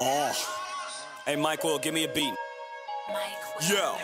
Oh. 0.00 0.32
Hey, 1.26 1.36
Michael, 1.36 1.78
give 1.78 1.92
me 1.92 2.04
a 2.04 2.08
beat. 2.08 2.34
Yeah. 3.68 3.98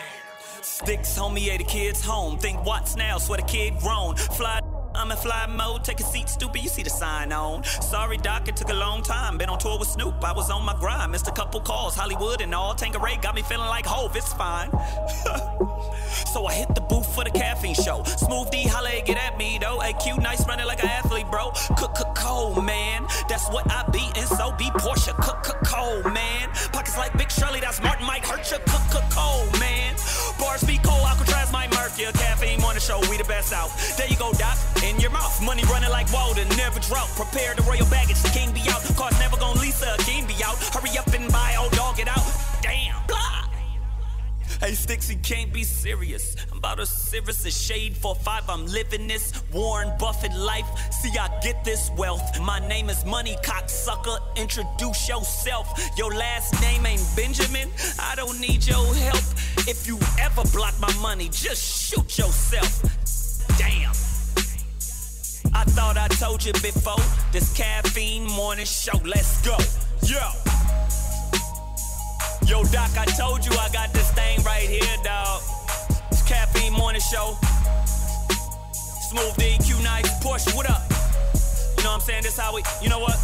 Sticks, 0.61 1.17
homie, 1.17 1.45
yeah, 1.45 1.57
the 1.57 1.63
kids 1.63 2.03
home. 2.03 2.37
Think 2.37 2.65
what's 2.65 2.95
now, 2.95 3.17
swear 3.17 3.37
the 3.37 3.45
kid 3.45 3.77
grown. 3.79 4.15
Fly. 4.15 4.64
I'm 5.05 5.11
in 5.11 5.17
fly 5.17 5.45
mode, 5.45 5.83
take 5.83 5.99
a 5.99 6.03
seat, 6.03 6.27
stupid. 6.27 6.63
You 6.63 6.67
see 6.67 6.81
the 6.81 6.89
sign 6.89 7.31
on. 7.31 7.63
Sorry, 7.63 8.17
Doc, 8.17 8.47
it 8.47 8.55
took 8.55 8.69
a 8.69 8.73
long 8.73 9.03
time. 9.03 9.37
Been 9.37 9.49
on 9.49 9.59
tour 9.59 9.77
with 9.77 9.87
Snoop, 9.87 10.15
I 10.23 10.33
was 10.33 10.49
on 10.49 10.65
my 10.65 10.73
grind. 10.79 11.11
Missed 11.11 11.27
a 11.27 11.31
couple 11.31 11.61
calls, 11.61 11.93
Hollywood 11.93 12.41
and 12.41 12.55
all. 12.55 12.73
Tanqueray 12.73 13.17
got 13.17 13.35
me 13.35 13.43
feeling 13.43 13.67
like 13.67 13.85
Hove, 13.85 14.15
it's 14.15 14.33
fine. 14.33 14.71
so 16.33 16.47
I 16.47 16.53
hit 16.53 16.73
the 16.73 16.81
booth 16.81 17.05
for 17.13 17.23
the 17.23 17.29
caffeine 17.29 17.75
show. 17.75 18.01
Smooth 18.03 18.49
D, 18.49 18.63
holla, 18.63 18.89
get 19.05 19.23
at 19.23 19.37
me 19.37 19.59
though. 19.61 19.77
AQ, 19.77 20.23
nice 20.23 20.43
running 20.47 20.65
like 20.65 20.81
an 20.81 20.89
athlete, 20.89 21.29
bro. 21.29 21.51
Cook, 21.77 21.93
cook, 21.93 22.15
cold, 22.15 22.65
man. 22.65 23.05
That's 23.29 23.47
what 23.49 23.71
I 23.71 23.87
be, 23.91 24.09
and 24.15 24.27
so 24.27 24.53
be 24.57 24.71
Porsche. 24.81 25.15
Cook, 25.21 25.43
cook, 25.43 25.59
cold, 25.67 26.11
man. 26.15 26.49
Pockets 26.73 26.97
like 26.97 27.15
Big 27.15 27.29
Shirley, 27.29 27.59
that's 27.59 27.79
Martin 27.79 28.07
might 28.07 28.25
hurt 28.25 28.49
you. 28.49 28.57
Cook, 28.65 28.81
cook, 28.89 29.05
cold, 29.11 29.59
man. 29.59 29.93
Bars 30.39 30.63
be 30.63 30.79
cold, 30.79 31.05
Alcatraz 31.05 31.51
might 31.51 31.69
murk. 31.69 31.85
Caffeine 31.95 32.59
the 32.59 32.81
show, 32.81 32.99
we 33.09 33.15
the 33.17 33.23
best 33.23 33.53
out. 33.53 33.69
There 33.97 34.07
you 34.07 34.17
go, 34.17 34.33
Doc, 34.33 34.57
in 34.95 35.01
your 35.01 35.11
mouth. 35.11 35.41
Money 35.43 35.63
running 35.65 35.89
like 35.89 36.11
water, 36.11 36.43
never 36.55 36.79
drought. 36.79 37.09
Prepare 37.15 37.55
the 37.55 37.61
royal 37.63 37.85
baggage, 37.89 38.21
the 38.21 38.29
king 38.29 38.51
be 38.51 38.61
out. 38.69 38.81
Cars 38.95 39.17
never 39.19 39.37
gonna 39.37 39.59
Lisa, 39.59 39.95
king 39.99 40.25
be 40.25 40.35
out. 40.43 40.57
Hurry 40.73 40.97
up 40.97 41.07
and 41.13 41.31
buy, 41.31 41.55
old 41.59 41.71
dog, 41.71 41.99
it 41.99 42.07
out. 42.07 42.25
Damn, 42.61 42.95
blah. 43.07 43.43
Hey, 44.61 44.73
you 45.09 45.17
can't 45.17 45.51
be 45.51 45.63
serious. 45.63 46.35
I'm 46.51 46.59
about 46.59 46.79
as 46.79 46.89
serious 46.89 47.45
as 47.45 47.61
Shade 47.61 47.95
for 47.95 48.15
five. 48.15 48.49
I'm 48.49 48.65
living 48.65 49.07
this 49.07 49.33
Warren 49.51 49.91
Buffett 49.99 50.33
life. 50.33 50.65
See, 50.91 51.17
I 51.17 51.27
get 51.41 51.63
this 51.65 51.91
wealth. 51.97 52.39
My 52.41 52.65
name 52.67 52.89
is 52.89 53.05
Money 53.05 53.35
Cocksucker. 53.43 54.19
Introduce 54.37 55.09
yourself. 55.09 55.67
Your 55.97 56.13
last 56.13 56.59
name 56.61 56.85
ain't 56.85 57.05
Benjamin. 57.15 57.69
I 57.99 58.15
don't 58.15 58.39
need 58.39 58.65
your 58.65 58.93
help. 58.95 59.23
If 59.67 59.87
you 59.87 59.99
ever 60.19 60.43
block 60.53 60.73
my 60.79 60.93
money, 61.01 61.29
just 61.29 61.89
shoot 61.89 62.17
yourself. 62.17 62.81
Damn. 63.57 64.14
I 65.55 65.63
thought 65.63 65.97
I 65.97 66.09
told 66.09 66.43
you 66.43 66.51
before. 66.51 66.99
This 67.31 67.53
caffeine 67.53 68.25
morning 68.25 68.65
show. 68.65 68.99
Let's 69.05 69.41
go. 69.41 69.55
Yo. 70.03 70.19
Yo, 72.45 72.63
Doc, 72.65 72.91
I 72.97 73.05
told 73.17 73.45
you 73.45 73.53
I 73.53 73.69
got 73.71 73.93
this 73.93 74.11
thing 74.11 74.43
right 74.43 74.67
here, 74.67 74.97
dog. 75.01 75.41
It's 76.11 76.23
caffeine 76.23 76.73
morning 76.73 76.99
show. 76.99 77.37
Smooth 79.09 79.33
DQ 79.39 79.81
nice. 79.81 80.11
Porsche, 80.21 80.53
what 80.57 80.69
up? 80.69 80.81
You 81.77 81.83
know 81.83 81.91
what 81.91 81.95
I'm 81.95 82.01
saying? 82.01 82.23
This 82.23 82.37
how 82.37 82.53
we, 82.53 82.61
you 82.81 82.89
know 82.89 82.99
what? 82.99 83.15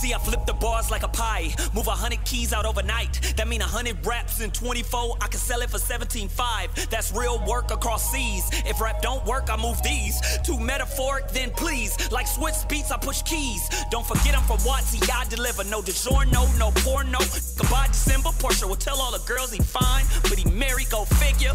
See, 0.00 0.14
I 0.14 0.18
flip 0.18 0.46
the 0.46 0.52
bars 0.52 0.92
like 0.92 1.02
a 1.02 1.08
pie. 1.08 1.52
Move 1.74 1.88
a 1.88 1.90
hundred 1.90 2.24
keys 2.24 2.52
out 2.52 2.64
overnight. 2.64 3.34
That 3.36 3.48
mean 3.48 3.60
a 3.60 3.64
hundred 3.64 4.06
raps 4.06 4.40
in 4.40 4.52
24. 4.52 5.16
I 5.20 5.26
can 5.26 5.40
sell 5.40 5.60
it 5.60 5.70
for 5.70 5.78
17.5. 5.78 6.88
That's 6.88 7.10
real 7.10 7.44
work 7.48 7.72
across 7.72 8.12
seas. 8.12 8.48
If 8.64 8.80
rap 8.80 9.02
don't 9.02 9.26
work, 9.26 9.48
I 9.50 9.56
move 9.56 9.82
these. 9.82 10.20
Too 10.44 10.56
metaphoric, 10.60 11.26
then 11.32 11.50
please. 11.50 12.12
Like 12.12 12.26
Swizz 12.26 12.68
Beatz, 12.68 12.92
I 12.92 12.96
push 12.98 13.22
keys. 13.22 13.68
Don't 13.90 14.06
forget 14.06 14.38
I'm 14.38 14.44
from 14.44 14.58
Watsy, 14.58 15.02
I 15.12 15.24
deliver. 15.24 15.64
No 15.64 15.82
DiGiorno, 15.82 16.46
no 16.60 16.70
porno. 16.76 17.18
Goodbye 17.56 17.88
December. 17.88 18.28
Porsche 18.38 18.68
will 18.68 18.76
tell 18.76 19.00
all 19.00 19.10
the 19.10 19.24
girls 19.26 19.50
he 19.50 19.60
fine, 19.60 20.04
but 20.22 20.38
he 20.38 20.48
married, 20.48 20.90
go 20.90 21.06
figure. 21.06 21.50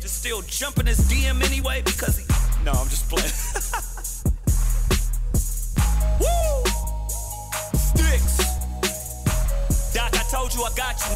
Just 0.00 0.20
still 0.20 0.40
jumping 0.46 0.86
his 0.86 1.00
DM 1.00 1.44
anyway 1.44 1.82
because 1.84 2.16
he. 2.16 2.24
No, 2.64 2.72
I'm 2.72 2.88
just 2.88 3.10
playing. 3.10 3.84
you 10.58 10.64
I 10.64 10.70
got 10.70 10.98
you. 11.08 11.14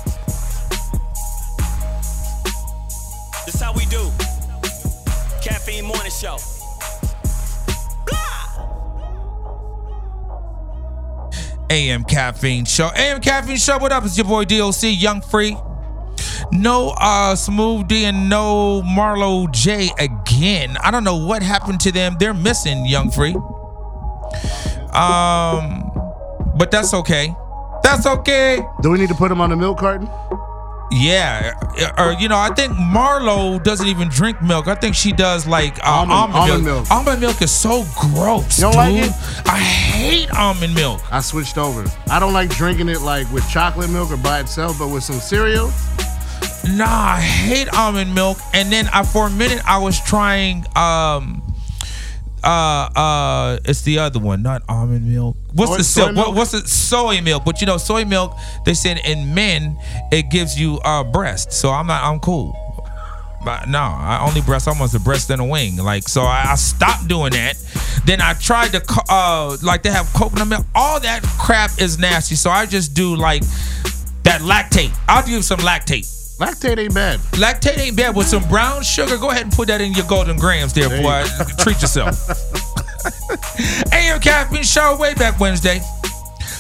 This 3.45 3.61
how 3.61 3.73
we 3.73 3.87
do. 3.87 4.11
Caffeine 5.43 5.85
morning 5.85 6.13
show. 6.13 6.37
AM 11.71 12.05
Caffeine 12.05 12.67
Show. 12.67 12.91
AM 12.95 13.21
Caffeine 13.21 13.57
Show, 13.57 13.79
what 13.79 13.93
up? 13.93 14.05
It's 14.05 14.17
your 14.17 14.27
boy 14.27 14.45
DOC, 14.45 14.83
Young 14.83 15.23
Free. 15.23 15.57
No 16.53 16.91
uh 17.01 17.35
Smooth 17.35 17.89
D 17.89 18.05
and 18.05 18.29
no 18.29 18.83
Marlo 18.83 19.51
J 19.51 19.91
again. 19.99 20.77
I 20.83 20.91
don't 20.91 21.03
know 21.03 21.17
what 21.17 21.43
happened 21.43 21.81
to 21.81 21.93
them. 21.93 22.17
They're 22.21 22.35
missing 22.35 22.85
Young 22.85 23.11
Free. 23.11 23.35
Um 24.93 25.91
but 26.55 26.71
that's 26.71 26.93
okay. 26.93 27.35
That's 27.83 28.07
okay. 28.07 28.61
Do 28.83 28.91
we 28.91 28.99
need 28.99 29.09
to 29.09 29.15
put 29.15 29.31
him 29.31 29.41
on 29.41 29.51
the 29.51 29.57
milk 29.57 29.79
carton? 29.79 30.09
Yeah, 30.95 31.55
or 31.97 32.13
you 32.21 32.29
know, 32.29 32.37
I 32.37 32.51
think 32.55 32.75
Marlo 32.75 33.63
doesn't 33.65 33.87
even 33.87 34.09
drink 34.11 34.43
milk. 34.43 34.69
I 34.69 34.75
think 34.75 34.95
she 34.95 35.11
does 35.13 35.47
like 35.47 35.79
uh, 35.79 35.89
almond, 35.91 36.13
Almond- 36.13 36.37
almond 36.37 36.65
milk. 36.65 36.77
milk. 36.81 36.91
Almond 36.91 37.21
milk 37.23 37.41
is 37.41 37.51
so 37.51 37.85
gross. 37.99 38.59
You 38.59 38.65
don't 38.65 38.75
like 38.75 38.95
dude. 38.95 39.05
it? 39.05 39.13
I 39.47 39.59
hate 39.59 40.31
almond 40.33 40.75
milk. 40.75 41.01
I 41.11 41.21
switched 41.21 41.57
over. 41.57 41.87
I 42.11 42.19
don't 42.21 42.35
like 42.35 42.51
drinking 42.51 42.91
it 42.91 43.01
like 43.01 43.31
with 43.33 43.49
chocolate 43.49 43.89
milk 43.89 44.11
or 44.11 44.19
by 44.19 44.41
itself, 44.41 44.79
but 44.79 44.89
with 44.89 45.03
some 45.03 45.17
cereal. 45.17 45.73
Nah, 46.69 46.85
I 47.17 47.21
hate 47.23 47.73
almond 47.73 48.15
milk. 48.15 48.37
And 48.53 48.71
then 48.71 48.87
I, 48.93 49.03
for 49.03 49.29
a 49.29 49.31
minute, 49.31 49.63
I 49.67 49.79
was 49.79 49.99
trying. 50.05 50.67
Um, 50.77 51.43
uh, 52.45 52.91
uh, 52.95 53.59
it's 53.65 53.81
the 53.83 53.99
other 53.99 54.19
one, 54.19 54.43
not 54.43 54.61
almond 54.69 55.11
milk. 55.11 55.37
What's 55.55 55.73
Oh, 55.73 55.77
the 55.77 55.85
soy 55.85 56.05
what, 56.07 56.15
milk? 56.15 56.35
what's 56.37 56.53
the 56.53 56.67
soy 56.67 57.21
milk? 57.21 57.45
But 57.45 57.61
you 57.61 57.67
know, 57.67 57.77
soy 57.77 58.05
milk. 58.05 58.37
They 58.65 58.75
said 58.75 58.99
in 59.05 59.35
men 59.35 59.79
it 60.11 60.31
gives 60.31 60.59
you 60.59 60.79
uh 60.85 61.05
breast. 61.05 61.53
So 61.53 61.71
I'm 61.71 61.87
not. 61.87 62.03
I'm 62.05 62.21
cool. 62.21 62.57
But 63.45 63.69
no, 63.69 63.81
I 63.81 64.25
only 64.27 64.41
breast 64.41 64.69
almost 64.69 64.95
a 64.95 65.01
breast 65.01 65.29
and 65.31 65.41
a 65.41 65.45
wing. 65.45 65.77
Like 65.77 66.09
so, 66.09 66.23
I, 66.23 66.53
I 66.53 66.55
stopped 66.55 67.09
doing 67.09 67.33
that. 67.33 67.57
Then 68.05 68.21
I 68.21 68.35
tried 68.35 68.69
to 68.73 68.83
uh 69.09 69.57
like 69.63 69.83
they 69.83 69.91
have 69.91 70.07
coconut 70.15 70.47
milk. 70.49 70.65
All 70.75 71.01
that 71.01 71.23
crap 71.41 71.71
is 71.81 71.99
nasty. 71.99 72.37
So 72.37 72.51
I 72.51 72.67
just 72.67 72.95
do 72.95 73.17
like 73.17 73.43
that 74.23 74.41
Lactaid. 74.43 74.97
I'll 75.09 75.27
do 75.27 75.43
some 75.43 75.59
Lactaid. 75.59 76.07
Lactaid 76.39 76.79
ain't 76.79 76.95
bad. 76.95 77.19
Lactaid 77.33 77.79
ain't 77.79 77.97
bad 77.97 78.15
with 78.17 78.27
some 78.29 78.43
brown 78.49 78.83
sugar. 78.85 79.17
Go 79.19 79.31
ahead 79.31 79.43
and 79.43 79.53
put 79.53 79.69
that 79.69 79.81
in 79.81 79.93
your 79.93 80.07
Golden 80.07 80.37
Grahams 80.39 80.73
there, 80.73 80.89
There 80.89 81.03
boy. 81.03 81.25
you 81.25 81.45
Treat 81.59 81.83
yourself. 81.83 82.17
AM 83.93 84.21
Caffeine 84.21 84.63
Show 84.63 84.97
way 84.97 85.15
back 85.15 85.39
Wednesday. 85.41 85.81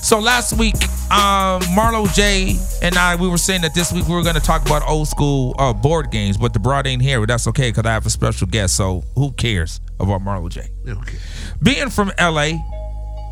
So 0.03 0.19
last 0.19 0.59
week, 0.59 0.75
um, 1.13 1.63
Marlo 1.77 2.13
J 2.13 2.57
and 2.83 2.97
I, 2.97 3.15
we 3.17 3.29
were 3.29 3.39
saying 3.39 3.63
that 3.63 3.75
this 3.75 3.93
week 3.93 4.09
we 4.09 4.15
were 4.15 4.23
going 4.23 4.35
to 4.35 4.41
talk 4.41 4.67
about 4.67 4.83
old 4.89 5.09
school 5.09 5.55
uh, 5.59 5.73
board 5.73 6.11
games, 6.11 6.37
but 6.37 6.53
the 6.53 6.59
broad 6.59 6.87
ain't 6.87 7.03
here. 7.03 7.21
But 7.21 7.29
that's 7.29 7.47
okay 7.49 7.71
because 7.71 7.87
I 7.87 7.93
have 7.93 8.07
a 8.07 8.11
special 8.11 8.47
guest. 8.47 8.77
So 8.77 9.05
who 9.15 9.31
cares 9.33 9.81
about 10.01 10.23
Marlo 10.23 10.51
J? 10.51 10.69
Okay. 10.89 11.19
Being 11.63 11.89
from 11.89 12.13
LA, 12.19 12.53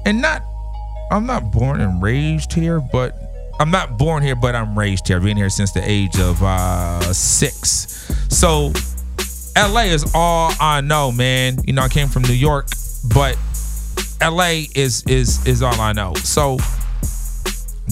and 0.06 0.22
not, 0.22 0.42
I'm 1.10 1.26
not 1.26 1.50
born 1.52 1.80
and 1.80 2.00
raised 2.02 2.52
here, 2.52 2.80
but 2.80 3.16
I'm 3.58 3.70
not 3.70 3.98
born 3.98 4.22
here, 4.22 4.36
but 4.36 4.54
I'm 4.54 4.78
raised 4.78 5.08
here. 5.08 5.16
I've 5.16 5.24
been 5.24 5.36
here 5.36 5.50
since 5.50 5.72
the 5.72 5.82
age 5.84 6.18
of 6.18 6.42
uh, 6.42 7.12
six. 7.12 8.10
So 8.28 8.72
LA 9.56 9.82
is 9.82 10.10
all 10.14 10.52
I 10.60 10.80
know, 10.80 11.12
man. 11.12 11.58
You 11.66 11.74
know, 11.74 11.82
I 11.82 11.88
came 11.88 12.08
from 12.08 12.22
New 12.22 12.32
York, 12.32 12.68
but 13.04 13.36
LA 14.20 14.64
is 14.74 15.02
is 15.06 15.44
is 15.46 15.62
all 15.62 15.80
I 15.80 15.92
know. 15.92 16.14
So 16.14 16.58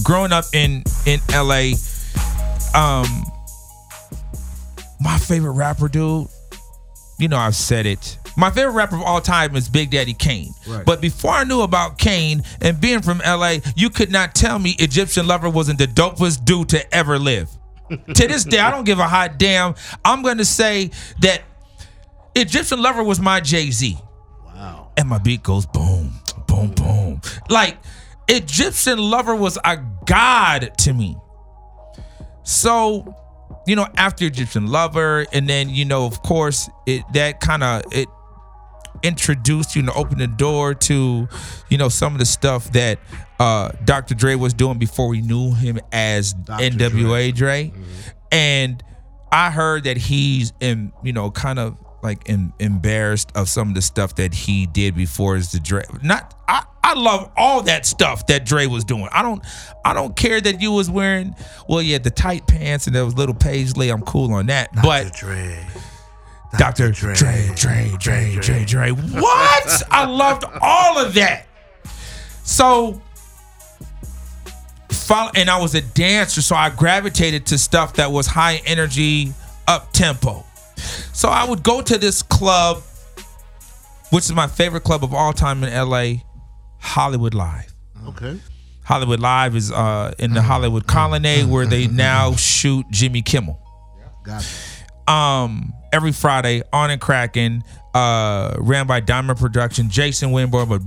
growing 0.03 0.31
up 0.31 0.45
in 0.53 0.83
in 1.05 1.19
LA, 1.31 1.71
um 2.75 3.25
my 5.01 5.17
favorite 5.17 5.53
rapper, 5.53 5.87
dude, 5.87 6.27
you 7.17 7.27
know 7.27 7.37
I've 7.37 7.55
said 7.55 7.85
it. 7.85 8.17
My 8.37 8.51
favorite 8.51 8.73
rapper 8.73 8.95
of 8.95 9.01
all 9.01 9.21
time 9.21 9.55
is 9.55 9.67
Big 9.67 9.91
Daddy 9.91 10.13
Kane. 10.13 10.53
Right. 10.67 10.85
But 10.85 11.01
before 11.01 11.31
I 11.31 11.43
knew 11.43 11.61
about 11.61 11.97
Kane 11.97 12.43
and 12.61 12.79
being 12.79 13.01
from 13.01 13.19
LA, 13.25 13.57
you 13.75 13.89
could 13.89 14.11
not 14.11 14.33
tell 14.35 14.59
me 14.59 14.75
Egyptian 14.79 15.27
Lover 15.27 15.49
wasn't 15.49 15.79
the 15.79 15.87
dopest 15.87 16.45
dude 16.45 16.69
to 16.69 16.95
ever 16.95 17.19
live. 17.19 17.49
to 17.89 18.27
this 18.27 18.43
day, 18.43 18.59
I 18.59 18.69
don't 18.71 18.85
give 18.85 18.99
a 18.99 19.07
hot 19.07 19.37
damn. 19.39 19.75
I'm 20.05 20.21
gonna 20.21 20.45
say 20.45 20.91
that 21.21 21.41
Egyptian 22.35 22.81
Lover 22.81 23.03
was 23.03 23.19
my 23.19 23.39
Jay 23.39 23.71
Z. 23.71 23.97
Wow. 24.59 24.91
And 24.97 25.07
my 25.07 25.19
beat 25.19 25.41
goes 25.41 25.65
boom, 25.65 26.11
boom, 26.45 26.71
boom. 26.71 27.21
Like 27.49 27.77
Egyptian 28.27 28.97
Lover 28.99 29.33
was 29.33 29.57
a 29.63 29.77
god 30.05 30.77
to 30.79 30.93
me. 30.93 31.15
So, 32.43 33.15
you 33.65 33.77
know, 33.77 33.87
after 33.95 34.25
Egyptian 34.25 34.67
Lover, 34.67 35.25
and 35.31 35.47
then 35.47 35.69
you 35.69 35.85
know, 35.85 36.05
of 36.05 36.21
course, 36.23 36.69
it 36.85 37.03
that 37.13 37.39
kind 37.39 37.63
of 37.63 37.83
it 37.93 38.09
introduced 39.01 39.77
you 39.77 39.81
know 39.81 39.93
opened 39.95 40.19
the 40.19 40.27
door 40.27 40.73
to 40.73 41.25
you 41.69 41.77
know 41.77 41.87
some 41.87 42.11
of 42.11 42.19
the 42.19 42.25
stuff 42.25 42.69
that 42.73 42.99
uh 43.39 43.71
Dr. 43.85 44.13
Dre 44.13 44.35
was 44.35 44.53
doing 44.53 44.77
before 44.77 45.07
we 45.07 45.21
knew 45.21 45.53
him 45.53 45.79
as 45.93 46.33
Dr. 46.33 46.63
NWA 46.63 47.33
Dre, 47.33 47.71
and 48.29 48.83
I 49.31 49.51
heard 49.51 49.85
that 49.85 49.95
he's 49.95 50.51
in 50.59 50.91
you 51.01 51.13
know 51.13 51.31
kind 51.31 51.59
of 51.59 51.77
like 52.01 52.29
em- 52.29 52.53
embarrassed 52.59 53.31
of 53.35 53.49
some 53.49 53.69
of 53.69 53.75
the 53.75 53.81
stuff 53.81 54.15
that 54.15 54.33
he 54.33 54.65
did 54.65 54.95
before 54.95 55.35
as 55.35 55.51
the 55.51 55.59
Dre. 55.59 55.83
Not 56.01 56.33
I 56.47 56.63
I 56.83 56.93
love 56.93 57.31
all 57.37 57.61
that 57.63 57.85
stuff 57.85 58.27
that 58.27 58.45
Dre 58.45 58.65
was 58.65 58.83
doing. 58.83 59.07
I 59.11 59.21
don't 59.21 59.43
I 59.85 59.93
don't 59.93 60.15
care 60.15 60.41
that 60.41 60.61
you 60.61 60.71
was 60.71 60.89
wearing 60.89 61.35
well, 61.67 61.81
yeah, 61.81 61.97
the 61.97 62.11
tight 62.11 62.47
pants 62.47 62.87
and 62.87 62.95
those 62.95 63.15
little 63.15 63.35
paisley. 63.35 63.89
I'm 63.89 64.01
cool 64.01 64.33
on 64.33 64.47
that. 64.47 64.69
But 64.81 65.13
Dre. 65.13 65.65
Dr. 66.57 66.91
Dre, 66.91 67.13
Dre, 67.13 67.51
Dre, 67.55 67.91
Dre, 67.99 68.35
Dre, 68.41 68.65
Dre. 68.65 68.89
What? 68.89 69.83
I 69.91 70.05
loved 70.05 70.45
all 70.61 70.97
of 70.97 71.13
that. 71.13 71.45
So, 72.43 72.99
follow, 74.89 75.29
and 75.35 75.49
I 75.49 75.61
was 75.61 75.75
a 75.75 75.81
dancer, 75.81 76.41
so 76.41 76.55
I 76.55 76.71
gravitated 76.71 77.45
to 77.47 77.59
stuff 77.59 77.93
that 77.93 78.11
was 78.11 78.25
high 78.25 78.61
energy, 78.65 79.31
up 79.67 79.91
tempo. 79.93 80.43
So 81.13 81.29
I 81.29 81.43
would 81.47 81.63
go 81.63 81.81
to 81.81 81.97
this 81.97 82.21
club, 82.21 82.81
which 84.11 84.25
is 84.25 84.33
my 84.33 84.47
favorite 84.47 84.83
club 84.83 85.03
of 85.03 85.13
all 85.13 85.33
time 85.33 85.63
in 85.63 85.73
LA, 85.73 86.21
Hollywood 86.79 87.33
Live. 87.33 87.73
Okay. 88.07 88.39
Hollywood 88.83 89.19
Live 89.19 89.55
is 89.55 89.71
uh, 89.71 90.13
in 90.17 90.33
the 90.33 90.41
Hollywood 90.41 90.87
Colonnade 90.87 91.45
where 91.47 91.65
they 91.67 91.85
now 91.87 92.33
shoot 92.33 92.85
Jimmy 92.89 93.21
Kimmel 93.21 93.59
Got 94.23 94.41
it. 94.41 95.09
um 95.11 95.73
every 95.93 96.11
Friday 96.11 96.63
on 96.73 96.89
and 96.89 96.99
cracking, 96.99 97.63
uh 97.93 98.55
ran 98.57 98.87
by 98.87 98.99
Diamond 98.99 99.37
Production, 99.37 99.89
Jason 99.91 100.31
Winborn, 100.31 100.67
but 100.69 100.81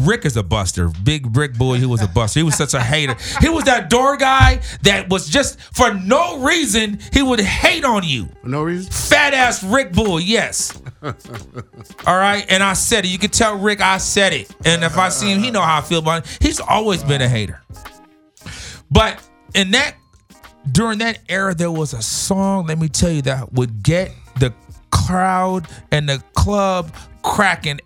Rick 0.00 0.24
is 0.24 0.36
a 0.36 0.42
buster. 0.42 0.90
Big 1.02 1.36
Rick 1.36 1.54
Boy, 1.54 1.78
he 1.78 1.86
was 1.86 2.02
a 2.02 2.08
buster. 2.08 2.40
He 2.40 2.44
was 2.44 2.56
such 2.56 2.74
a 2.74 2.80
hater. 2.80 3.16
He 3.40 3.48
was 3.48 3.64
that 3.64 3.90
door 3.90 4.16
guy 4.16 4.60
that 4.82 5.08
was 5.08 5.28
just 5.28 5.60
for 5.74 5.94
no 5.94 6.40
reason, 6.40 6.98
he 7.12 7.22
would 7.22 7.40
hate 7.40 7.84
on 7.84 8.02
you. 8.04 8.28
For 8.42 8.48
no 8.48 8.62
reason. 8.62 8.90
Fat 8.90 9.34
ass 9.34 9.62
Rick 9.62 9.92
Bull, 9.92 10.20
yes. 10.20 10.80
All 11.02 12.16
right, 12.16 12.44
and 12.48 12.62
I 12.62 12.74
said 12.74 13.04
it. 13.04 13.08
You 13.08 13.18
can 13.18 13.30
tell 13.30 13.58
Rick 13.58 13.80
I 13.80 13.98
said 13.98 14.32
it. 14.32 14.50
And 14.64 14.84
if 14.84 14.98
I 14.98 15.08
see 15.08 15.32
him, 15.32 15.40
he 15.40 15.50
know 15.50 15.62
how 15.62 15.78
I 15.78 15.80
feel 15.82 16.00
about 16.00 16.26
it. 16.26 16.38
He's 16.40 16.60
always 16.60 17.02
been 17.02 17.22
a 17.22 17.28
hater. 17.28 17.60
But 18.90 19.22
in 19.54 19.70
that 19.72 19.96
during 20.70 20.98
that 20.98 21.18
era, 21.28 21.54
there 21.54 21.70
was 21.70 21.92
a 21.92 22.02
song, 22.02 22.66
let 22.66 22.78
me 22.78 22.88
tell 22.88 23.10
you, 23.10 23.22
that 23.22 23.52
would 23.52 23.82
get 23.82 24.12
the 24.40 24.52
crowd 24.90 25.66
and 25.90 26.08
the 26.08 26.22
club 26.34 26.92
cracking 27.22 27.80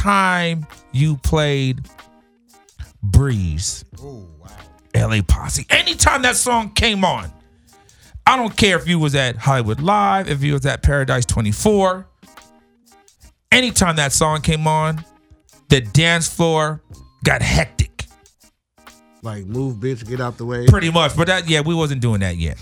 anytime 0.00 0.66
you 0.92 1.16
played 1.18 1.80
Breeze. 3.02 3.84
LA 4.94 5.20
Posse. 5.26 5.66
Anytime 5.70 6.22
that 6.22 6.36
song 6.36 6.70
came 6.72 7.04
on, 7.04 7.30
I 8.26 8.36
don't 8.36 8.56
care 8.56 8.76
if 8.76 8.88
you 8.88 8.98
was 8.98 9.14
at 9.14 9.36
Hollywood 9.36 9.80
Live, 9.80 10.28
if 10.28 10.42
you 10.42 10.54
was 10.54 10.66
at 10.66 10.82
Paradise 10.82 11.24
24. 11.26 12.06
Anytime 13.52 13.96
that 13.96 14.12
song 14.12 14.40
came 14.40 14.66
on, 14.66 15.04
the 15.68 15.80
dance 15.80 16.28
floor 16.28 16.82
got 17.24 17.42
hectic. 17.42 18.06
Like 19.22 19.44
move, 19.46 19.76
bitch, 19.76 20.08
get 20.08 20.20
out 20.20 20.38
the 20.38 20.46
way. 20.46 20.66
Pretty 20.66 20.90
much. 20.90 21.16
But 21.16 21.26
that 21.26 21.48
yeah, 21.48 21.60
we 21.60 21.74
wasn't 21.74 22.00
doing 22.00 22.20
that 22.20 22.36
yet. 22.36 22.58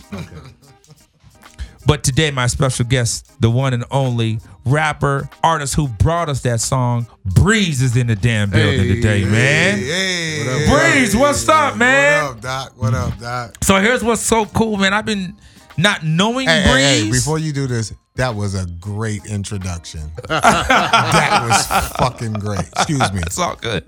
But 1.88 2.04
today, 2.04 2.30
my 2.30 2.48
special 2.48 2.84
guest, 2.84 3.40
the 3.40 3.48
one 3.48 3.72
and 3.72 3.82
only 3.90 4.40
rapper, 4.66 5.26
artist 5.42 5.74
who 5.74 5.88
brought 5.88 6.28
us 6.28 6.42
that 6.42 6.60
song, 6.60 7.06
Breeze 7.24 7.80
is 7.80 7.96
in 7.96 8.08
the 8.08 8.14
damn 8.14 8.50
building 8.50 8.80
Hey, 8.80 8.94
today, 8.96 9.24
man. 9.24 9.78
Hey, 9.78 10.38
What 10.44 10.52
up, 10.52 10.60
hey, 10.82 10.92
Breeze, 10.92 11.16
what's 11.16 11.48
up, 11.48 11.78
man? 11.78 12.24
What 12.24 12.30
up, 12.34 12.40
Doc? 12.42 12.72
What 12.76 12.92
up, 12.92 13.18
Doc? 13.18 13.56
So 13.64 13.80
here's 13.80 14.04
what's 14.04 14.20
so 14.20 14.44
cool, 14.44 14.76
man. 14.76 14.92
I've 14.92 15.06
been 15.06 15.34
not 15.78 16.04
knowing 16.04 16.46
Hey, 16.48 16.64
Breeze. 16.70 16.84
hey, 16.84 17.04
hey, 17.04 17.10
before 17.10 17.38
you 17.38 17.52
do 17.52 17.66
this, 17.66 17.94
that 18.16 18.34
was 18.34 18.54
a 18.54 18.66
great 18.80 19.24
introduction. 19.26 20.00
that 20.28 21.46
was 21.48 21.66
fucking 21.96 22.32
great. 22.34 22.66
Excuse 22.76 23.12
me. 23.12 23.20
It's 23.20 23.38
all 23.38 23.54
good. 23.56 23.84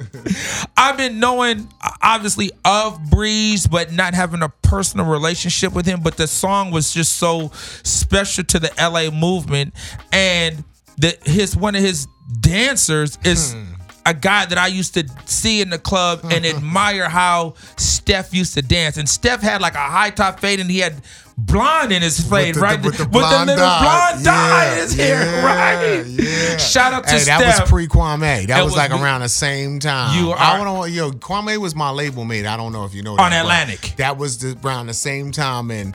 I've 0.76 0.96
been 0.96 1.18
knowing, 1.18 1.68
obviously, 2.00 2.52
of 2.64 2.98
Breeze, 3.10 3.66
but 3.66 3.92
not 3.92 4.14
having 4.14 4.42
a 4.42 4.48
personal 4.48 5.06
relationship 5.06 5.72
with 5.72 5.84
him. 5.84 6.00
But 6.00 6.16
the 6.16 6.26
song 6.28 6.70
was 6.70 6.92
just 6.94 7.16
so 7.18 7.50
special 7.82 8.44
to 8.44 8.58
the 8.60 8.70
LA 8.78 9.10
movement, 9.10 9.74
and 10.12 10.62
the 10.96 11.16
his 11.24 11.56
one 11.56 11.74
of 11.74 11.82
his 11.82 12.06
dancers 12.40 13.18
is. 13.24 13.52
Hmm. 13.52 13.64
A 14.06 14.14
guy 14.14 14.46
that 14.46 14.56
I 14.56 14.68
used 14.68 14.94
to 14.94 15.06
see 15.26 15.60
in 15.60 15.68
the 15.68 15.78
club 15.78 16.20
and 16.32 16.46
admire 16.56 17.10
how 17.10 17.52
Steph 17.76 18.32
used 18.32 18.54
to 18.54 18.62
dance. 18.62 18.96
And 18.96 19.06
Steph 19.06 19.42
had 19.42 19.60
like 19.60 19.74
a 19.74 19.78
high 19.78 20.08
top 20.08 20.40
fade 20.40 20.58
and 20.58 20.70
he 20.70 20.78
had 20.78 21.02
blonde 21.46 21.92
in 21.92 22.02
his 22.02 22.20
fade, 22.20 22.54
the- 22.54 22.60
right? 22.60 22.82
with 22.82 22.96
the 22.96 23.04
little 23.04 23.20
blonde 23.20 23.48
dye. 23.48 23.80
blonde 24.10 24.24
dye 24.24 24.64
in 24.66 24.76
Yeah, 24.76 24.82
his 24.82 24.94
hair, 24.94 25.24
yeah, 25.24 25.44
right? 25.44 26.06
yeah. 26.06 26.56
Shout 26.56 26.92
out 26.92 27.04
to 27.04 27.10
Hey, 27.12 27.18
Steph. 27.20 27.40
that 27.40 27.60
was 27.62 27.70
pre 27.70 27.86
Kwame. 27.88 28.46
That, 28.46 28.62
was, 28.62 28.72
was 28.72 28.76
like 28.76 28.90
around 28.90 29.20
the 29.22 29.28
same 29.28 29.78
time. 29.80 30.18
You 30.18 30.30
I 30.32 30.52
are- 30.52 30.56
don't 30.58 30.66
know. 30.66 30.84
Yo, 30.84 31.10
Kwame 31.12 31.56
was 31.58 31.74
my 31.74 31.90
label 31.90 32.24
mate. 32.24 32.46
I 32.46 32.56
don't 32.56 32.72
know 32.72 32.84
if 32.84 32.94
you 32.94 33.02
know 33.02 33.16
that. 33.16 33.22
On 33.22 33.32
Atlantic. 33.32 33.94
That 33.96 34.16
was 34.18 34.38
the, 34.38 34.58
around 34.64 34.86
the 34.86 34.94
same 34.94 35.32
time, 35.32 35.70
and 35.70 35.94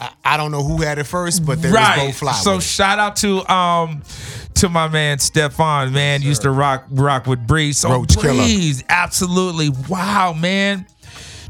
I, 0.00 0.10
I 0.24 0.36
don't 0.36 0.50
know 0.50 0.62
who 0.62 0.82
had 0.82 0.98
it 0.98 1.04
first, 1.04 1.44
but 1.46 1.60
they 1.62 1.70
right. 1.70 1.98
was 1.98 2.06
both 2.08 2.16
fly. 2.18 2.32
so 2.32 2.60
shout 2.60 2.98
out 2.98 3.16
to 3.16 3.46
um 3.52 4.02
to 4.54 4.68
my 4.68 4.88
man 4.88 5.18
Stefan, 5.18 5.92
man. 5.92 6.22
Used 6.22 6.42
to 6.42 6.50
rock 6.50 6.84
rock 6.90 7.26
with 7.26 7.46
Breeze. 7.46 7.78
So 7.78 7.90
Roach 7.90 8.16
Killer. 8.18 8.44
Absolutely. 8.88 9.70
Wow, 9.88 10.32
man. 10.34 10.86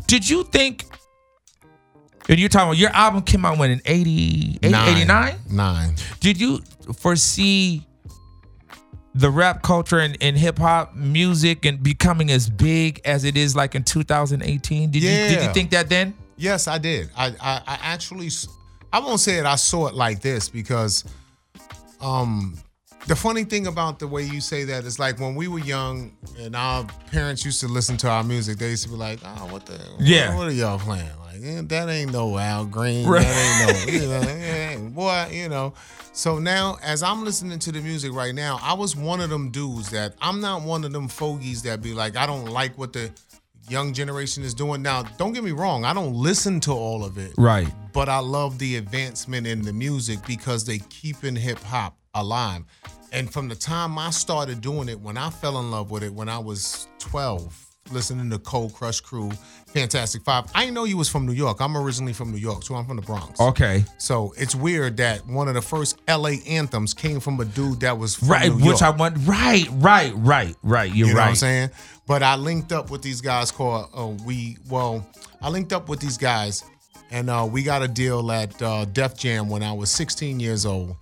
Did 0.07 0.29
you 0.29 0.45
think 0.45 0.85
and 2.29 2.39
you're 2.39 2.49
talking 2.49 2.69
about 2.69 2.79
your 2.79 2.91
album 2.91 3.23
came 3.23 3.45
out 3.45 3.59
when 3.59 3.71
in 3.71 3.83
80, 3.85 4.59
80 4.63 4.69
Nine. 4.71 4.97
89? 4.97 5.35
Nine. 5.51 5.95
Did 6.21 6.41
you 6.41 6.61
foresee 6.97 7.87
the 9.15 9.31
rap 9.31 9.63
culture 9.63 9.99
and, 9.99 10.17
and 10.21 10.37
hip 10.37 10.59
hop 10.59 10.95
music 10.95 11.65
and 11.65 11.83
becoming 11.83 12.31
as 12.31 12.49
big 12.49 13.01
as 13.05 13.25
it 13.25 13.37
is 13.37 13.55
like 13.57 13.75
in 13.75 13.83
2018? 13.85 14.91
Did 14.91 15.03
you 15.03 15.09
did 15.09 15.43
you 15.43 15.53
think 15.53 15.71
that 15.71 15.89
then? 15.89 16.15
Yes, 16.37 16.67
I 16.67 16.79
did. 16.79 17.11
I, 17.17 17.29
I, 17.41 17.61
I 17.67 17.79
actually, 17.83 18.29
I 18.93 18.99
won't 19.01 19.21
say 19.21 19.39
it. 19.39 19.47
I 19.47 19.57
saw 19.57 19.87
it 19.87 19.95
like 19.95 20.21
this 20.21 20.49
because, 20.49 21.05
um, 22.01 22.59
the 23.07 23.15
funny 23.17 23.45
thing 23.45 23.67
about 23.67 23.99
the 23.99 24.07
way 24.09 24.23
you 24.23 24.41
say 24.41 24.65
that 24.65 24.85
is 24.85 24.99
like 24.99 25.19
when 25.21 25.35
we 25.35 25.49
were 25.49 25.59
young 25.59 26.17
and 26.39 26.55
our 26.57 26.85
parents 27.11 27.45
used 27.45 27.61
to 27.61 27.69
listen 27.69 27.97
to 27.99 28.09
our 28.09 28.23
music, 28.25 28.59
they 28.59 28.71
used 28.71 28.85
to 28.85 28.89
be 28.91 28.95
like, 28.97 29.19
"Oh, 29.25 29.49
what 29.51 29.67
the? 29.67 29.81
Yeah. 29.99 30.31
What, 30.31 30.39
what 30.39 30.49
are 30.49 30.53
y'all 30.53 30.79
playing? 30.79 31.09
Like 31.33 31.43
eh, 31.45 31.63
that 31.65 31.89
ain't 31.89 32.13
no 32.13 32.37
Al 32.39 32.67
Green. 32.67 33.07
Right. 33.07 33.23
That 33.25 33.87
ain't 33.87 33.87
no, 33.87 33.93
you 33.93 34.09
know, 34.09 34.21
eh, 34.29 34.77
boy, 34.91 35.29
you 35.33 35.49
know." 35.49 35.75
So 36.13 36.39
now, 36.39 36.77
as 36.83 37.03
I'm 37.03 37.25
listening 37.25 37.59
to 37.61 37.73
the 37.73 37.81
music 37.81 38.13
right 38.13 38.35
now, 38.35 38.59
I 38.63 38.75
was 38.75 38.95
one 38.95 39.21
of 39.21 39.31
them 39.31 39.51
dudes 39.51 39.89
that 39.91 40.15
I'm 40.21 40.41
not 40.41 40.63
one 40.63 40.85
of 40.85 40.93
them 40.93 41.09
fogies 41.09 41.63
that 41.63 41.81
be 41.81 41.95
like, 41.95 42.17
I 42.17 42.27
don't 42.27 42.45
like 42.47 42.77
what 42.77 42.93
the 42.93 43.11
young 43.71 43.95
generation 43.95 44.43
is 44.43 44.53
doing 44.53 44.83
now. 44.83 45.05
Don't 45.17 45.33
get 45.33 45.43
me 45.43 45.53
wrong, 45.53 45.87
I 45.87 45.95
don't 45.95 46.13
listen 46.13 46.61
to 46.61 46.73
all 46.73 47.03
of 47.03 47.17
it, 47.17 47.33
Right. 47.39 47.69
but 47.95 48.11
I 48.11 48.19
love 48.19 48.59
the 48.59 48.77
advancement 48.77 49.47
in 49.47 49.63
the 49.63 49.73
music 49.73 50.19
because 50.27 50.65
they 50.67 50.81
keeping 50.91 51.35
hip 51.35 51.61
hop 51.61 51.97
alive. 52.13 52.65
And 53.13 53.33
from 53.33 53.49
the 53.49 53.55
time 53.55 53.97
I 53.99 54.11
started 54.11 54.61
doing 54.61 54.91
it, 54.91 55.01
when 55.01 55.17
I 55.17 55.31
fell 55.31 55.59
in 55.61 55.71
love 55.71 55.91
with 55.91 56.03
it, 56.03 56.13
when 56.13 56.29
I 56.29 56.39
was 56.39 56.89
12, 56.99 57.69
listening 57.91 58.31
to 58.31 58.39
Cold 58.39 58.73
Crush 58.75 59.01
Crew, 59.01 59.31
Fantastic 59.69 60.23
Five, 60.23 60.45
I 60.55 60.63
didn't 60.63 60.75
know 60.75 60.85
you 60.85 60.97
was 60.97 61.09
from 61.09 61.27
New 61.27 61.33
York. 61.33 61.61
I'm 61.61 61.77
originally 61.77 62.13
from 62.13 62.31
New 62.31 62.39
York, 62.39 62.63
so 62.63 62.75
I'm 62.75 62.87
from 62.87 62.97
the 62.97 63.03
Bronx. 63.03 63.41
Okay. 63.41 63.85
So 63.99 64.33
it's 64.37 64.55
weird 64.55 64.97
that 64.99 65.27
one 65.27 65.49
of 65.49 65.55
the 65.55 65.63
first 65.63 65.99
LA 66.09 66.35
anthems 66.49 66.95
came 66.95 67.21
from 67.21 67.41
a 67.41 67.45
dude 67.45 67.81
that 67.81 67.99
was 67.99 68.15
from 68.17 68.29
Right, 68.29 68.49
New 68.49 68.57
which 68.57 68.81
York. 68.81 68.83
I 68.83 68.91
want. 68.91 69.17
Right, 69.27 69.67
right, 69.73 70.13
right, 70.17 70.55
right. 70.63 70.95
You're 70.95 71.09
You 71.09 71.15
know 71.15 71.19
right. 71.19 71.25
what 71.25 71.29
I'm 71.31 71.35
saying? 71.37 71.71
But 72.07 72.23
I 72.23 72.37
linked 72.37 72.73
up 72.73 72.91
with 72.91 73.03
these 73.03 73.21
guys 73.21 73.51
called 73.51 73.89
uh, 73.95 74.25
we. 74.25 74.57
Well, 74.69 75.07
I 75.41 75.49
linked 75.49 75.73
up 75.73 75.89
with 75.89 76.01
these 76.01 76.19
guys, 76.19 76.65
and 77.11 77.29
uh, 77.31 77.47
we 77.51 77.63
got 77.63 77.83
a 77.83 77.89
deal 77.89 78.31
at 78.33 78.61
uh, 78.63 78.85
Def 78.87 79.17
Jam 79.17 79.49
when 79.49 79.63
I 79.63 79.73
was 79.73 79.91
16 79.91 80.41
years 80.41 80.67
old. 80.67 80.97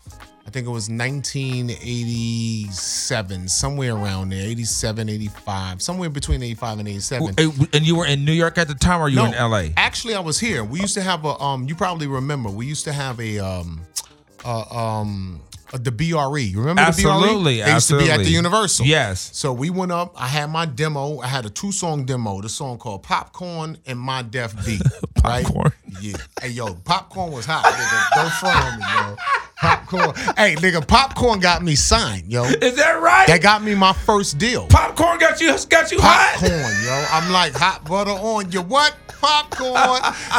I 0.51 0.53
think 0.53 0.67
it 0.67 0.71
was 0.71 0.91
1987, 0.91 3.47
somewhere 3.47 3.95
around 3.95 4.33
there, 4.33 4.45
87, 4.45 5.09
85, 5.09 5.81
somewhere 5.81 6.11
between 6.11 6.43
85 6.43 6.81
and 6.81 6.89
87. 6.89 7.35
And 7.73 7.87
you 7.87 7.95
were 7.95 8.07
in 8.07 8.25
New 8.25 8.33
York 8.33 8.59
at 8.59 8.67
the 8.67 8.75
time, 8.75 9.01
or 9.01 9.09
you 9.09 9.21
were 9.21 9.29
in 9.29 9.35
LA? 9.35 9.67
Actually, 9.77 10.17
I 10.17 10.21
was 10.21 10.41
here. 10.41 10.65
We 10.65 10.81
used 10.81 10.95
to 10.95 11.03
have 11.03 11.25
a 11.25 11.39
um. 11.39 11.69
You 11.69 11.77
probably 11.77 12.09
remember. 12.09 12.51
We 12.51 12.67
used 12.67 12.83
to 12.87 12.93
have 12.93 13.21
a 13.21 13.39
um, 13.39 13.83
uh, 14.45 14.65
um, 14.77 15.41
the 15.73 15.93
BRE. 15.93 16.41
You 16.41 16.59
remember 16.59 16.83
Absolutely, 16.83 17.59
the 17.59 17.63
BRE? 17.63 17.67
They 17.67 17.75
used 17.75 17.89
to 17.91 17.99
be 17.99 18.11
at 18.11 18.19
the. 18.19 18.31
Universal. 18.31 18.87
Yes. 18.87 19.31
So 19.33 19.53
we 19.53 19.71
went 19.71 19.93
up. 19.93 20.21
I 20.21 20.27
had 20.27 20.51
my 20.51 20.67
demo. 20.67 21.21
I 21.21 21.29
had 21.29 21.47
a 21.47 21.51
two 21.51 21.71
song 21.71 22.07
demo. 22.07 22.41
The 22.41 22.49
song 22.49 22.79
called 22.79 23.05
Popcorn 23.05 23.79
and 23.87 24.01
My 24.01 24.23
Deaf 24.23 24.67
Beat. 24.67 24.83
Popcorn. 25.15 25.63
Right? 25.63 25.73
Yeah. 26.01 26.17
Hey 26.41 26.49
yo, 26.49 26.75
popcorn 26.75 27.31
was 27.31 27.47
hot. 27.47 27.63
Don't 28.17 28.33
front 28.33 28.65
on 28.65 28.79
me, 28.81 28.85
yo. 28.85 29.17
Popcorn. 29.61 30.15
Hey, 30.39 30.55
nigga, 30.55 30.87
popcorn 30.87 31.39
got 31.39 31.63
me 31.63 31.75
signed, 31.75 32.33
yo. 32.33 32.45
Is 32.45 32.77
that 32.77 33.01
right? 33.03 33.27
That 33.27 33.43
got 33.43 33.63
me 33.63 33.75
my 33.75 33.93
first 33.93 34.39
deal. 34.39 34.67
Popcorn 34.69 35.19
got 35.19 35.39
you 35.39 35.49
got 35.69 35.93
you 35.93 35.99
popcorn, 35.99 36.51
hot. 36.51 36.85
yo. 36.85 37.17
I'm 37.17 37.31
like 37.31 37.53
hot 37.53 37.85
butter 37.85 38.11
on 38.11 38.51
your 38.53 38.63
what? 38.63 38.97
Popcorn. 39.09 39.75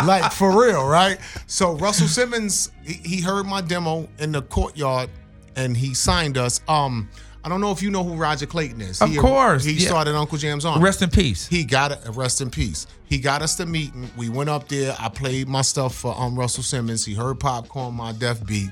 like 0.06 0.32
for 0.32 0.60
real, 0.60 0.88
right? 0.88 1.20
So 1.46 1.74
Russell 1.74 2.08
Simmons, 2.08 2.72
he, 2.84 2.94
he 2.94 3.22
heard 3.22 3.46
my 3.46 3.62
demo 3.62 4.10
in 4.18 4.32
the 4.32 4.42
courtyard 4.42 5.12
and 5.56 5.78
he 5.78 5.94
signed 5.94 6.40
us. 6.40 6.60
Um, 6.68 7.08
I 7.44 7.50
don't 7.50 7.62
know 7.62 7.72
if 7.72 7.82
you 7.84 7.92
know 7.92 8.04
who 8.04 8.16
Roger 8.16 8.48
Clayton 8.48 8.82
is. 8.82 9.02
Of 9.02 9.10
he, 9.10 9.18
course, 9.18 9.64
he 9.64 9.74
yeah. 9.74 9.88
started 9.88 10.16
Uncle 10.16 10.40
Jam's 10.40 10.66
Army. 10.66 10.84
Rest 10.84 11.04
in 11.04 11.10
peace. 11.10 11.48
He 11.48 11.64
got 11.64 11.92
it. 11.92 12.00
Rest 12.14 12.42
in 12.42 12.50
peace. 12.50 12.88
He 13.06 13.20
got 13.20 13.42
us 13.42 13.56
to 13.56 13.66
meet. 13.66 13.92
We 14.18 14.30
went 14.30 14.50
up 14.50 14.68
there. 14.68 14.96
I 15.00 15.10
played 15.10 15.48
my 15.48 15.62
stuff 15.62 15.94
for 15.96 16.16
um, 16.18 16.38
Russell 16.38 16.64
Simmons. 16.64 17.06
He 17.06 17.14
heard 17.14 17.40
popcorn, 17.40 17.96
my 17.96 18.14
deaf 18.14 18.44
beat. 18.46 18.70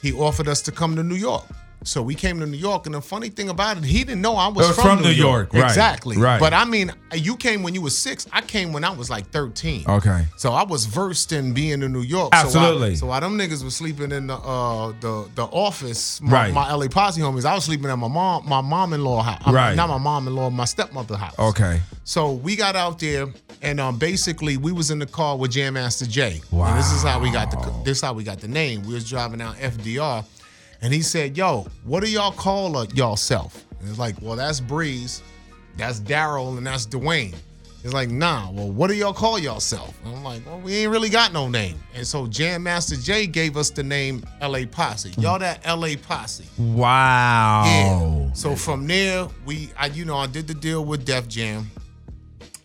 He 0.00 0.12
offered 0.12 0.48
us 0.48 0.62
to 0.62 0.72
come 0.72 0.96
to 0.96 1.02
New 1.02 1.16
York. 1.16 1.44
So 1.84 2.02
we 2.02 2.14
came 2.14 2.40
to 2.40 2.46
New 2.46 2.56
York, 2.56 2.86
and 2.86 2.94
the 2.94 3.00
funny 3.00 3.28
thing 3.28 3.48
about 3.48 3.78
it, 3.78 3.84
he 3.84 4.00
didn't 4.04 4.20
know 4.20 4.34
I 4.36 4.48
was, 4.48 4.68
Uh, 4.68 4.72
from, 4.72 4.84
from 4.84 4.96
New 4.98 5.04
New 5.04 5.10
York. 5.14 5.52
York, 5.52 5.62
right, 5.62 5.70
Exactly. 5.70 6.16
right. 6.18 6.40
But 6.40 6.52
I 6.52 6.64
mean, 6.64 6.92
you 7.14 7.36
came 7.36 7.62
when 7.62 7.72
you 7.74 7.80
was 7.80 7.96
six. 7.96 8.26
I 8.32 8.40
came 8.40 8.72
when 8.72 8.82
I 8.84 8.90
was 8.90 9.08
like 9.08 9.30
thirteen. 9.30 9.84
Okay. 9.88 10.26
So 10.36 10.52
I 10.52 10.64
was 10.64 10.86
versed 10.86 11.32
in 11.32 11.52
being 11.54 11.82
in 11.82 11.92
New 11.92 12.02
York. 12.02 12.34
So 12.34 12.38
I- 12.38 12.42
Absolutely. 12.42 12.96
So 12.96 13.06
while 13.06 13.20
them 13.20 13.38
niggas 13.38 13.62
was 13.64 13.76
sleeping 13.76 14.10
in 14.12 14.26
the 14.26 14.34
uh, 14.34 14.92
the 15.00 15.28
the 15.34 15.44
office, 15.44 16.20
my, 16.20 16.32
Right. 16.32 16.52
my 16.54 16.72
LA 16.72 16.88
posse 16.88 17.20
homies, 17.20 17.44
I 17.44 17.54
was 17.54 17.64
sleeping 17.64 17.88
at 17.90 17.96
my 17.98 18.08
mom 18.08 18.46
my 18.48 18.60
mom 18.60 18.92
in 18.92 19.04
law 19.04 19.22
house. 19.22 19.40
I 19.44 19.46
mean, 19.46 19.54
Right. 19.54 19.76
Not 19.76 19.88
my 19.88 19.98
mom 19.98 20.26
in 20.26 20.34
law, 20.34 20.50
my 20.50 20.64
stepmother 20.64 21.16
house. 21.16 21.38
Okay. 21.38 21.80
So 22.04 22.32
we 22.32 22.56
got 22.56 22.74
out 22.74 22.98
there, 22.98 23.26
and 23.62 23.78
um, 23.80 23.98
basically 23.98 24.56
we 24.56 24.72
was 24.72 24.90
in 24.90 24.98
the 24.98 25.06
car 25.06 25.36
with 25.36 25.52
Jam 25.52 25.74
Master 25.74 26.06
Jay. 26.06 26.40
And 26.52 26.78
this 26.78 26.90
is 26.92 27.02
how 27.02 27.20
we 27.20 27.30
got 27.30 27.50
the 27.52 27.58
this 27.84 27.98
is 27.98 28.02
how 28.02 28.14
we 28.14 28.24
got 28.24 28.40
the 28.40 28.48
name. 28.48 28.84
We 28.86 28.94
was 28.94 29.08
driving 29.08 29.40
out 29.40 29.56
FDR, 29.56 30.24
and 30.82 30.92
he 30.92 31.02
said, 31.02 31.36
"Yo, 31.36 31.66
what 31.84 32.02
do 32.02 32.10
y'all 32.10 32.32
call 32.32 32.76
uh, 32.76 32.86
y'all 32.94 33.16
self?" 33.16 33.66
And 33.80 33.88
it's 33.88 33.98
like, 33.98 34.16
"Well, 34.20 34.36
that's 34.36 34.60
Breeze, 34.60 35.22
that's 35.76 36.00
Daryl, 36.00 36.56
and 36.56 36.66
that's 36.66 36.86
Dwayne." 36.86 37.34
It's 37.84 37.94
like, 37.94 38.10
nah. 38.10 38.50
Well, 38.50 38.70
what 38.70 38.88
do 38.88 38.96
y'all 38.96 39.12
call 39.12 39.38
yourself? 39.38 39.96
And 40.04 40.16
I'm 40.16 40.24
like, 40.24 40.44
well, 40.44 40.58
we 40.58 40.78
ain't 40.78 40.90
really 40.90 41.08
got 41.08 41.32
no 41.32 41.48
name. 41.48 41.78
And 41.94 42.04
so 42.04 42.26
Jam 42.26 42.64
Master 42.64 42.96
Jay 42.96 43.26
gave 43.26 43.56
us 43.56 43.70
the 43.70 43.84
name 43.84 44.24
LA 44.42 44.60
Posse. 44.70 45.14
Y'all 45.16 45.38
that 45.38 45.64
LA 45.64 45.90
Posse. 46.02 46.44
Wow. 46.58 47.62
Yeah. 47.66 48.32
So 48.32 48.56
from 48.56 48.86
there, 48.86 49.28
we, 49.46 49.70
I, 49.78 49.86
you 49.86 50.04
know, 50.04 50.16
I 50.16 50.26
did 50.26 50.48
the 50.48 50.54
deal 50.54 50.84
with 50.84 51.04
Def 51.04 51.28
Jam. 51.28 51.70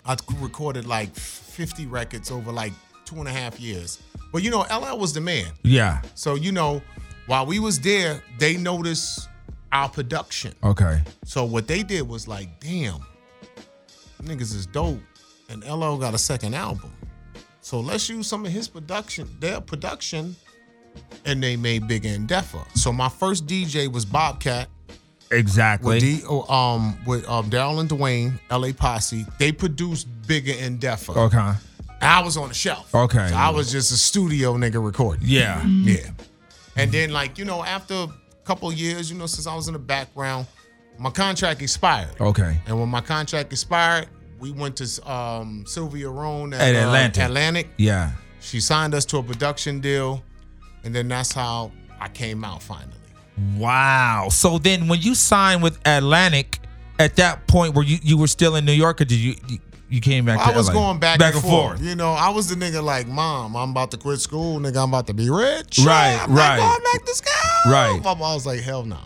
I 0.05 0.17
recorded 0.39 0.88
like 0.88 1.13
50 1.15 1.86
records 1.86 2.32
over 2.32 2.51
like 2.51 2.74
two 3.05 3.17
and 3.17 3.27
a 3.27 3.32
half 3.32 3.60
years. 3.60 4.01
But 4.32 4.41
you 4.41 4.50
know, 4.50 4.62
LL 4.62 4.98
was 4.98 5.13
the 5.13 5.22
man. 5.22 5.51
Yeah. 5.62 6.01
So 6.15 6.34
you 6.34 6.51
know, 6.51 6.82
while 7.27 7.45
we 7.45 7.59
was 7.59 7.79
there, 7.79 8.23
they 8.37 8.57
noticed 8.57 9.29
our 9.71 9.89
production. 9.89 10.53
Okay. 10.63 11.01
So 11.25 11.45
what 11.45 11.67
they 11.67 11.83
did 11.83 12.07
was 12.07 12.27
like, 12.27 12.59
damn, 12.59 12.99
niggas 14.23 14.53
is 14.55 14.65
dope, 14.65 14.99
and 15.49 15.63
LL 15.63 15.97
got 15.97 16.13
a 16.13 16.17
second 16.17 16.53
album. 16.53 16.91
So 17.61 17.79
let's 17.79 18.09
use 18.09 18.27
some 18.27 18.45
of 18.45 18.51
his 18.51 18.67
production, 18.67 19.29
their 19.39 19.61
production, 19.61 20.35
and 21.25 21.41
they 21.41 21.55
made 21.55 21.87
Bigger 21.87 22.09
and 22.09 22.27
Deffer. 22.27 22.65
So 22.77 22.91
my 22.91 23.09
first 23.09 23.47
DJ 23.47 23.91
was 23.91 24.05
Bobcat 24.05 24.67
Exactly. 25.31 25.95
with 25.95 26.01
D, 26.03 26.21
oh, 26.29 26.43
um 26.53 26.95
with 27.05 27.27
um 27.27 27.49
Daryl 27.49 27.79
and 27.79 27.89
Dwayne, 27.89 28.39
LA 28.51 28.73
Posse. 28.73 29.25
They 29.39 29.51
produced 29.51 30.07
Bigger 30.27 30.53
and 30.59 30.79
Deffer. 30.79 31.15
okay. 31.15 31.53
I 32.01 32.21
was 32.21 32.35
on 32.35 32.49
the 32.49 32.53
shelf. 32.53 32.93
Okay. 32.93 33.29
So 33.29 33.35
I 33.35 33.49
was 33.49 33.71
just 33.71 33.91
a 33.93 33.97
studio 33.97 34.55
nigga 34.55 34.83
recording. 34.83 35.23
Yeah. 35.25 35.65
Yeah. 35.65 36.11
And 36.75 36.91
then 36.91 37.11
like, 37.11 37.37
you 37.37 37.45
know, 37.45 37.63
after 37.63 37.93
a 37.93 38.09
couple 38.43 38.71
years, 38.71 39.11
you 39.11 39.17
know, 39.17 39.25
since 39.25 39.47
I 39.47 39.55
was 39.55 39.67
in 39.67 39.73
the 39.73 39.79
background, 39.79 40.47
my 40.97 41.09
contract 41.09 41.61
expired. 41.61 42.09
Okay. 42.19 42.59
And 42.67 42.79
when 42.79 42.89
my 42.89 43.01
contract 43.01 43.51
expired, 43.51 44.07
we 44.39 44.51
went 44.51 44.77
to 44.77 45.11
um, 45.11 45.63
Sylvia 45.65 46.09
Rhone 46.09 46.53
at, 46.53 46.61
At 46.61 46.75
uh, 46.75 46.87
Atlantic. 46.87 47.23
Atlantic. 47.23 47.69
Yeah. 47.77 48.11
She 48.41 48.59
signed 48.59 48.93
us 48.93 49.05
to 49.05 49.17
a 49.17 49.23
production 49.23 49.79
deal, 49.79 50.21
and 50.83 50.93
then 50.93 51.07
that's 51.07 51.31
how 51.31 51.71
I 51.99 52.09
came 52.09 52.43
out 52.43 52.61
finally. 52.61 52.91
Wow. 53.55 54.27
So 54.29 54.57
then 54.57 54.87
when 54.87 55.01
you 55.01 55.15
signed 55.15 55.63
with 55.63 55.79
Atlantic, 55.87 56.59
at 56.99 57.15
that 57.15 57.47
point 57.47 57.75
were 57.75 57.83
you 57.83 57.97
you 58.03 58.17
were 58.17 58.27
still 58.27 58.55
in 58.55 58.65
New 58.65 58.73
York 58.73 59.01
or 59.01 59.05
did 59.05 59.17
you 59.17 59.35
you, 59.93 60.01
came 60.01 60.25
back 60.25 60.39
to 60.39 60.53
I 60.53 60.55
was 60.55 60.67
LA? 60.67 60.73
going 60.73 61.00
back, 61.00 61.19
and, 61.19 61.35
forth. 61.35 61.81
You 61.81 61.95
know, 61.95 62.13
I 62.13 62.29
was 62.29 62.47
the 62.47 62.55
nigga 62.55 62.83
like, 62.83 63.07
Mom, 63.07 63.55
I'm 63.55 63.71
about 63.71 63.91
to 63.91 63.97
quit 63.97 64.19
school. 64.19 64.59
Nigga, 64.59 64.83
I'm 64.83 64.89
about 64.89 65.07
to 65.07 65.13
be 65.13 65.29
rich. 65.29 65.79
Right, 65.79 66.19
I'm 66.21 66.33
right. 66.33 66.57
Not 66.57 66.81
going 66.81 66.93
back 66.93 67.05
to 67.05 67.13
school. 67.13 67.71
Right. 67.71 67.97
My 68.03 68.13
Mom, 68.13 68.23
I 68.23 68.33
was 68.33 68.45
like, 68.45 68.62
hell 68.62 68.83
no. 68.83 69.00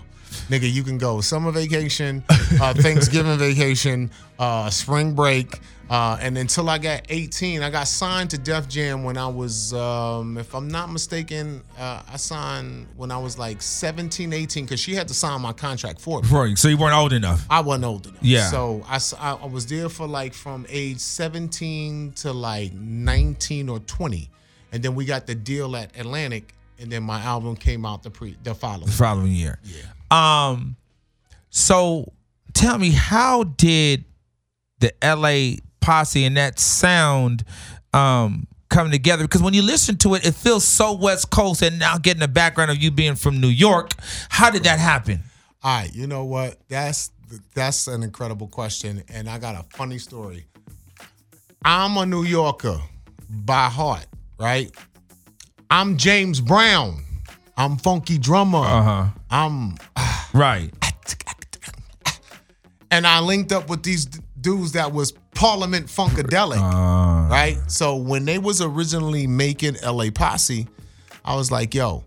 Nigga, 0.49 0.71
you 0.71 0.83
can 0.83 0.97
go 0.97 1.19
summer 1.19 1.51
vacation, 1.51 2.23
uh, 2.61 2.73
Thanksgiving 2.73 3.37
vacation, 3.37 4.09
uh, 4.39 4.69
spring 4.69 5.13
break. 5.13 5.59
Uh, 5.89 6.17
and 6.21 6.37
until 6.37 6.69
I 6.69 6.77
got 6.77 7.03
18, 7.09 7.61
I 7.63 7.69
got 7.69 7.87
signed 7.87 8.29
to 8.31 8.37
Def 8.37 8.67
Jam 8.67 9.03
when 9.03 9.17
I 9.17 9.27
was, 9.27 9.73
um, 9.73 10.37
if 10.37 10.53
I'm 10.53 10.67
not 10.67 10.91
mistaken, 10.91 11.63
uh, 11.77 12.01
I 12.11 12.17
signed 12.17 12.87
when 12.97 13.09
I 13.09 13.17
was 13.17 13.37
like 13.37 13.61
17, 13.61 14.33
18, 14.33 14.65
because 14.65 14.79
she 14.79 14.95
had 14.95 15.07
to 15.07 15.13
sign 15.13 15.41
my 15.41 15.53
contract 15.53 16.01
for 16.01 16.21
me. 16.21 16.27
Right. 16.29 16.57
So 16.57 16.67
you 16.67 16.77
weren't 16.77 16.95
old 16.95 17.13
enough. 17.13 17.45
I 17.49 17.61
wasn't 17.61 17.85
old 17.85 18.05
enough. 18.07 18.19
Yeah. 18.21 18.49
So 18.49 18.83
I, 18.87 18.99
I 19.21 19.45
was 19.45 19.65
there 19.65 19.87
for 19.89 20.07
like 20.07 20.33
from 20.33 20.65
age 20.69 20.99
17 20.99 22.13
to 22.17 22.33
like 22.33 22.73
19 22.73 23.69
or 23.69 23.79
20. 23.79 24.29
And 24.73 24.83
then 24.83 24.93
we 24.95 25.05
got 25.05 25.25
the 25.25 25.35
deal 25.35 25.75
at 25.75 25.97
Atlantic. 25.97 26.53
And 26.79 26.91
then 26.91 27.03
my 27.03 27.21
album 27.21 27.55
came 27.55 27.85
out 27.85 28.03
the 28.03 28.11
pre 28.11 28.37
the 28.43 28.53
following. 28.53 28.85
the 28.85 28.91
following 28.91 29.31
year. 29.31 29.57
Yeah. 29.63 29.81
Um 30.11 30.75
so 31.49 32.13
tell 32.53 32.77
me 32.77 32.91
how 32.91 33.43
did 33.43 34.05
the 34.79 34.93
LA 35.03 35.57
posse 35.79 36.23
and 36.25 36.37
that 36.37 36.59
sound 36.59 37.43
um 37.93 38.47
come 38.69 38.91
together 38.91 39.23
because 39.23 39.41
when 39.41 39.53
you 39.53 39.61
listen 39.61 39.95
to 39.97 40.13
it 40.13 40.25
it 40.25 40.33
feels 40.35 40.63
so 40.65 40.93
west 40.93 41.29
coast 41.31 41.61
and 41.61 41.79
now 41.79 41.97
getting 41.97 42.19
the 42.19 42.27
background 42.27 42.69
of 42.69 42.77
you 42.77 42.91
being 42.91 43.15
from 43.15 43.39
New 43.39 43.47
York 43.47 43.91
how 44.29 44.49
did 44.49 44.63
that 44.65 44.79
happen 44.79 45.23
All 45.63 45.79
right, 45.79 45.93
you 45.95 46.05
know 46.07 46.25
what? 46.25 46.57
That's 46.67 47.11
that's 47.53 47.87
an 47.87 48.03
incredible 48.03 48.47
question, 48.47 49.03
and 49.09 49.27
I 49.27 49.37
got 49.39 49.55
a 49.55 49.65
funny 49.75 49.97
story. 49.97 50.45
I'm 51.65 51.97
a 51.97 52.05
New 52.05 52.23
Yorker 52.23 52.79
by 53.29 53.67
heart, 53.67 54.05
right? 54.39 54.71
I'm 55.69 55.97
James 55.97 56.39
Brown. 56.39 57.03
I'm 57.57 57.77
funky 57.77 58.17
drummer. 58.17 58.59
uh-huh 58.59 59.07
I'm 59.29 59.75
right 60.37 60.73
and 62.91 63.05
I 63.05 63.19
linked 63.19 63.51
up 63.51 63.69
with 63.69 63.83
these 63.83 64.05
dudes 64.39 64.73
that 64.73 64.93
was 64.93 65.11
Parliament 65.35 65.87
Funkadelic, 65.87 66.57
uh, 66.57 67.29
right? 67.29 67.57
So 67.67 67.95
when 67.95 68.25
they 68.25 68.37
was 68.39 68.61
originally 68.61 69.27
making 69.27 69.75
LA 69.83 70.05
Posse, 70.13 70.67
I 71.25 71.35
was 71.35 71.51
like, 71.51 71.75
yo, 71.75 72.03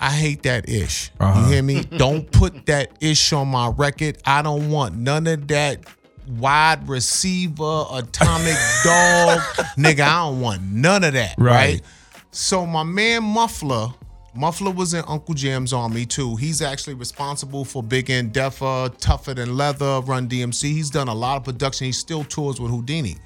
I 0.00 0.10
hate 0.10 0.42
that 0.44 0.68
ish. 0.68 1.10
Uh-huh. 1.20 1.40
You 1.40 1.46
hear 1.46 1.62
me? 1.62 1.82
don't 1.96 2.30
put 2.30 2.66
that 2.66 2.92
ish 3.00 3.32
on 3.32 3.48
my 3.48 3.68
record. 3.68 4.18
I 4.24 4.42
don't 4.42 4.70
want 4.70 4.96
none 4.96 5.26
of 5.26 5.46
that 5.48 5.84
wide 6.26 6.88
receiver, 6.88 7.84
atomic 7.92 8.54
dog. 8.84 9.40
Nigga, 9.76 10.00
I 10.00 10.26
don't 10.26 10.40
want 10.40 10.62
none 10.62 11.04
of 11.04 11.12
that. 11.12 11.34
Right. 11.38 11.54
right? 11.54 11.82
So 12.30 12.66
my 12.66 12.82
man 12.82 13.22
Muffler, 13.22 13.92
Muffler 14.34 14.70
was 14.70 14.94
in 14.94 15.04
Uncle 15.08 15.34
Jam's 15.34 15.72
army 15.72 16.06
too. 16.06 16.36
He's 16.36 16.62
actually 16.62 16.94
responsible 16.94 17.64
for 17.64 17.82
Bigger 17.82 18.14
and 18.14 18.32
Deffer, 18.32 18.96
Tougher 18.98 19.34
Than 19.34 19.56
Leather, 19.56 20.00
Run 20.04 20.28
DMC. 20.28 20.62
He's 20.62 20.90
done 20.90 21.08
a 21.08 21.14
lot 21.14 21.38
of 21.38 21.44
production. 21.44 21.86
He 21.86 21.92
still 21.92 22.24
tours 22.24 22.60
with 22.60 22.70
Whodini. 22.70 23.18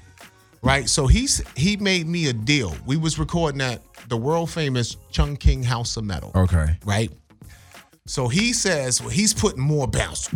Right? 0.61 0.87
So 0.87 1.07
he's 1.07 1.41
he 1.57 1.75
made 1.75 2.07
me 2.07 2.29
a 2.29 2.33
deal. 2.33 2.75
We 2.85 2.95
was 2.95 3.19
recording 3.19 3.59
at 3.59 3.81
the 4.07 4.15
world 4.15 4.49
famous 4.49 4.95
Chung 5.11 5.35
King 5.35 5.61
House 5.61 5.97
of 5.97 6.05
Metal. 6.05 6.31
okay 6.35 6.77
Right? 6.85 7.11
So 8.05 8.29
he 8.29 8.53
says 8.53 9.01
well, 9.01 9.09
he's 9.09 9.33
putting 9.33 9.61
more 9.61 9.87
bounce. 9.87 10.29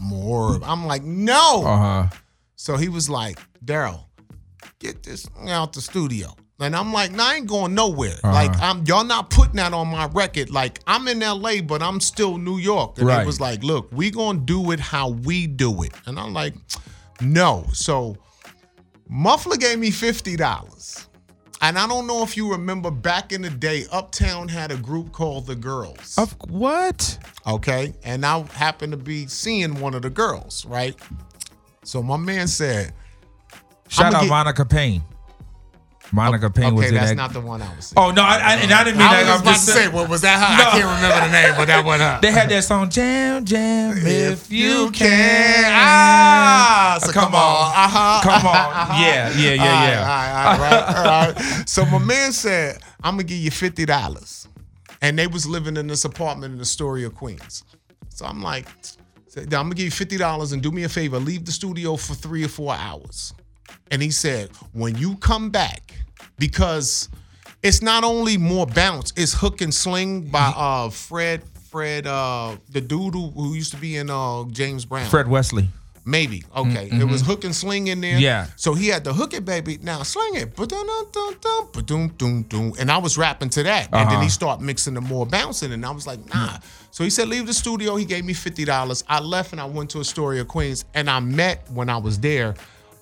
More. 0.00 0.58
I'm 0.62 0.86
like, 0.86 1.02
no. 1.02 1.62
uh-huh 1.64 2.16
So 2.56 2.76
he 2.76 2.88
was 2.88 3.08
like, 3.08 3.38
Daryl, 3.64 4.04
get 4.78 5.02
this 5.02 5.28
out 5.46 5.72
the 5.72 5.80
studio. 5.80 6.34
And 6.58 6.74
I'm 6.74 6.90
like, 6.92 7.12
nah, 7.12 7.28
I 7.28 7.34
ain't 7.34 7.46
going 7.46 7.74
nowhere. 7.74 8.14
Uh-huh. 8.24 8.32
Like, 8.32 8.58
I'm 8.62 8.84
y'all 8.86 9.04
not 9.04 9.28
putting 9.28 9.56
that 9.56 9.74
on 9.74 9.88
my 9.88 10.06
record. 10.06 10.48
Like, 10.50 10.80
I'm 10.86 11.06
in 11.08 11.20
LA, 11.20 11.60
but 11.60 11.82
I'm 11.82 12.00
still 12.00 12.38
New 12.38 12.56
York. 12.56 12.96
And 12.98 13.06
Right. 13.08 13.20
it 13.22 13.26
was 13.26 13.40
like, 13.40 13.62
look, 13.62 13.88
we 13.92 14.10
gonna 14.10 14.38
do 14.38 14.70
it 14.70 14.80
how 14.80 15.10
we 15.10 15.46
do 15.46 15.82
it. 15.82 15.92
And 16.06 16.18
I'm 16.18 16.32
like, 16.32 16.54
no. 17.20 17.66
So 17.74 18.16
Muffler 19.08 19.56
gave 19.56 19.78
me 19.78 19.90
$50. 19.90 21.06
And 21.62 21.78
I 21.78 21.86
don't 21.86 22.06
know 22.06 22.22
if 22.22 22.36
you 22.36 22.50
remember 22.52 22.90
back 22.90 23.32
in 23.32 23.42
the 23.42 23.50
day, 23.50 23.84
Uptown 23.92 24.48
had 24.48 24.70
a 24.70 24.76
group 24.76 25.12
called 25.12 25.46
The 25.46 25.56
Girls. 25.56 26.14
of 26.18 26.34
what 26.48 27.18
Okay. 27.46 27.94
And 28.02 28.24
I 28.26 28.40
happened 28.52 28.92
to 28.92 28.98
be 28.98 29.26
seeing 29.26 29.78
one 29.80 29.94
of 29.94 30.02
the 30.02 30.10
girls, 30.10 30.64
right? 30.66 30.94
So 31.84 32.02
my 32.02 32.16
man 32.16 32.48
said, 32.48 32.92
shout 33.88 34.14
out 34.14 34.22
get- 34.22 34.28
Monica 34.30 34.64
Payne 34.64 35.02
Monica 36.12 36.48
Payne 36.50 36.74
was 36.74 36.86
okay, 36.86 36.88
in 36.90 36.94
that's 36.94 37.10
that 37.10 37.16
not 37.16 37.32
the 37.32 37.40
one 37.40 37.60
I 37.60 37.74
was 37.74 37.86
saying. 37.86 37.94
Oh 37.96 38.10
no 38.12 38.22
I, 38.22 38.36
I, 38.36 38.54
and 38.62 38.72
I 38.72 38.84
didn't 38.84 38.98
mean 38.98 39.06
I 39.08 39.22
that 39.24 39.32
was 39.32 39.34
I'm 39.34 39.40
about 39.42 39.50
to 39.50 39.66
just 39.66 39.66
say, 39.74 39.88
what 39.88 40.08
was 40.08 40.20
that? 40.22 40.38
Her? 40.38 40.56
No. 40.56 40.68
I 40.68 40.70
can't 40.72 40.84
remember 41.02 41.26
the 41.26 41.32
name, 41.32 41.54
but 41.56 41.66
that 41.66 41.84
one 41.84 42.00
her. 42.00 42.18
they 42.22 42.30
had 42.30 42.48
that 42.50 42.62
song 42.64 42.88
Jam 42.90 43.44
Jam 43.44 43.96
if 44.06 44.50
you 44.50 44.90
can 44.92 45.64
Ah, 45.66 46.98
so 47.02 47.10
Uh, 47.10 47.12
come, 47.12 47.24
come 47.24 47.34
on. 47.34 47.40
on. 47.42 47.72
Uh-huh. 47.84 48.20
Come 48.22 48.46
on. 48.46 49.00
Yeah, 49.00 49.30
yeah, 49.36 49.54
yeah, 49.54 49.88
yeah. 49.88 50.00
All 50.00 50.06
right, 50.06 50.32
all 50.32 50.58
right, 50.58 50.96
all 50.96 51.04
right, 51.04 51.36
all 51.36 51.48
right. 51.56 51.68
So 51.68 51.84
my 51.86 51.98
man 51.98 52.32
said, 52.32 52.78
I'm 53.02 53.14
gonna 53.14 53.24
give 53.24 53.38
you 53.38 53.50
fifty 53.50 53.84
dollars. 53.84 54.48
and 55.02 55.18
they 55.18 55.26
was 55.26 55.46
living 55.46 55.76
in 55.76 55.86
this 55.88 56.04
apartment 56.04 56.54
in 56.54 56.60
Astoria, 56.60 57.10
Queens. 57.10 57.64
So 58.08 58.24
I'm 58.24 58.42
like, 58.42 58.66
I'm 59.36 59.44
gonna 59.48 59.74
give 59.74 59.84
you 59.86 59.90
fifty 59.90 60.16
dollars 60.16 60.52
and 60.52 60.62
do 60.62 60.70
me 60.70 60.84
a 60.84 60.88
favor, 60.88 61.18
leave 61.18 61.44
the 61.44 61.52
studio 61.52 61.96
for 61.96 62.14
three 62.14 62.44
or 62.44 62.48
four 62.48 62.74
hours. 62.74 63.34
And 63.90 64.00
he 64.02 64.10
said, 64.10 64.50
when 64.72 64.96
you 64.96 65.16
come 65.16 65.50
back, 65.50 65.85
because 66.38 67.08
it's 67.62 67.82
not 67.82 68.04
only 68.04 68.36
more 68.38 68.66
bounce, 68.66 69.12
it's 69.16 69.32
hook 69.34 69.60
and 69.60 69.74
sling 69.74 70.22
by 70.28 70.52
uh 70.56 70.90
Fred 70.90 71.42
Fred 71.70 72.06
uh 72.06 72.56
the 72.70 72.80
dude 72.80 73.14
who, 73.14 73.30
who 73.30 73.54
used 73.54 73.72
to 73.72 73.78
be 73.78 73.96
in 73.96 74.10
uh 74.10 74.44
James 74.50 74.84
Brown. 74.84 75.08
Fred 75.08 75.28
Wesley. 75.28 75.68
Maybe. 76.08 76.44
Okay. 76.54 76.88
It 76.92 77.02
was 77.02 77.20
hook 77.22 77.42
and 77.42 77.52
sling 77.52 77.88
in 77.88 78.00
there. 78.00 78.12
Mm-hmm. 78.12 78.20
Yeah. 78.22 78.46
So 78.54 78.74
he 78.74 78.86
had 78.86 79.02
to 79.04 79.12
hook 79.12 79.34
it, 79.34 79.44
baby. 79.44 79.78
Now 79.82 80.04
sling 80.04 80.36
it. 80.36 80.56
And 82.80 82.90
I 82.90 82.98
was 82.98 83.18
rapping 83.18 83.48
to 83.50 83.62
that. 83.64 83.86
And 83.86 83.92
then 83.92 84.06
Uh-huh. 84.06 84.20
he 84.20 84.28
started 84.28 84.64
mixing 84.64 84.94
the 84.94 85.00
more 85.00 85.26
bouncing. 85.26 85.72
And 85.72 85.84
I 85.84 85.90
was 85.90 86.06
like, 86.06 86.24
nah. 86.32 86.58
So 86.92 87.02
he 87.02 87.10
said, 87.10 87.26
leave 87.28 87.46
the 87.48 87.52
studio. 87.52 87.96
He 87.96 88.04
gave 88.04 88.24
me 88.24 88.34
$50. 88.34 89.02
I 89.08 89.18
left 89.20 89.50
and 89.50 89.60
I 89.60 89.64
went 89.64 89.90
to 89.90 89.98
Astoria, 90.00 90.44
Queens. 90.44 90.84
And 90.94 91.10
I 91.10 91.18
met 91.20 91.68
when 91.72 91.88
I 91.90 91.96
was 91.96 92.20
there, 92.20 92.54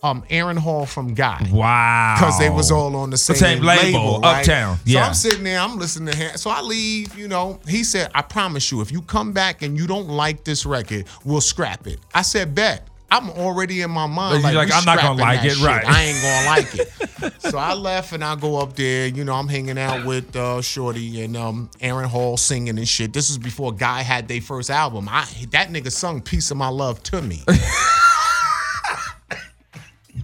um, 0.04 0.22
Aaron 0.28 0.58
Hall 0.58 0.84
from 0.84 1.14
Guy. 1.14 1.48
Wow. 1.50 2.16
Because 2.18 2.38
they 2.38 2.50
was 2.50 2.70
all 2.70 2.94
on 2.94 3.08
the 3.08 3.16
same, 3.16 3.36
same 3.36 3.62
label, 3.62 4.20
right? 4.20 4.40
Uptown. 4.40 4.78
So 4.86 4.98
I'm 4.98 5.14
sitting 5.14 5.44
there, 5.44 5.58
I'm 5.58 5.78
listening 5.78 6.12
to 6.12 6.18
him. 6.18 6.36
So 6.36 6.50
I 6.50 6.60
leave, 6.60 7.16
you 7.18 7.26
know. 7.26 7.58
He 7.66 7.82
said, 7.84 8.10
I 8.14 8.20
promise 8.20 8.70
you, 8.70 8.82
if 8.82 8.92
you 8.92 9.00
come 9.00 9.32
back 9.32 9.62
and 9.62 9.78
you 9.78 9.86
don't 9.86 10.08
like 10.08 10.44
this 10.44 10.66
record, 10.66 11.06
we'll 11.24 11.40
scrap 11.40 11.86
it. 11.86 11.98
I 12.14 12.22
said, 12.22 12.54
bet. 12.54 12.88
I'm 13.10 13.30
already 13.30 13.82
in 13.82 13.92
my 13.92 14.06
mind. 14.06 14.42
You're 14.42 14.52
like, 14.52 14.72
I'm 14.72 14.84
not 14.84 14.98
gonna 14.98 15.20
like 15.20 15.44
it, 15.44 15.52
shit. 15.52 15.64
right. 15.64 15.84
I 15.86 16.02
ain't 16.02 16.22
gonna 16.22 16.46
like 16.46 17.34
it. 17.34 17.42
so 17.50 17.58
I 17.58 17.72
left 17.74 18.12
and 18.12 18.24
I 18.24 18.34
go 18.34 18.56
up 18.56 18.74
there. 18.74 19.06
You 19.06 19.22
know, 19.22 19.34
I'm 19.34 19.46
hanging 19.46 19.78
out 19.78 20.04
with 20.04 20.34
uh, 20.34 20.60
Shorty 20.62 21.22
and 21.22 21.36
um, 21.36 21.70
Aaron 21.80 22.08
Hall 22.08 22.36
singing 22.36 22.76
and 22.76 22.88
shit. 22.88 23.12
This 23.12 23.30
is 23.30 23.38
before 23.38 23.72
Guy 23.72 24.02
had 24.02 24.26
their 24.26 24.40
first 24.40 24.68
album. 24.68 25.08
I 25.08 25.26
that 25.50 25.68
nigga 25.68 25.92
sung 25.92 26.22
"Piece 26.22 26.50
of 26.50 26.56
My 26.56 26.68
Love" 26.68 27.04
to 27.04 27.22
me. 27.22 27.44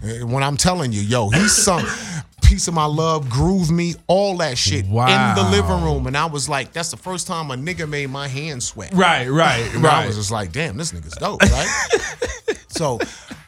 Uh, 0.02 0.26
when 0.26 0.42
I'm 0.42 0.56
telling 0.56 0.92
you, 0.92 1.00
yo, 1.00 1.28
he 1.28 1.48
sung 1.48 1.84
"Piece 2.42 2.68
of 2.68 2.74
My 2.74 2.86
Love," 2.86 3.28
"Groove 3.28 3.70
Me," 3.70 3.94
all 4.06 4.36
that 4.38 4.56
shit 4.56 4.84
in 4.86 4.90
the 4.92 5.48
living 5.50 5.82
room, 5.84 6.06
and 6.06 6.16
I 6.16 6.26
was 6.26 6.48
like, 6.48 6.72
that's 6.72 6.90
the 6.90 6.96
first 6.96 7.26
time 7.26 7.50
a 7.50 7.54
nigga 7.54 7.88
made 7.88 8.08
my 8.10 8.26
hands 8.28 8.66
sweat. 8.66 8.92
Right, 8.94 9.28
right, 9.28 9.70
And 9.74 9.86
I 9.86 10.06
was 10.06 10.16
just 10.16 10.30
like, 10.30 10.52
damn, 10.52 10.76
this 10.76 10.92
nigga's 10.92 11.14
dope, 11.14 11.42
right? 11.42 12.56
so, 12.68 12.98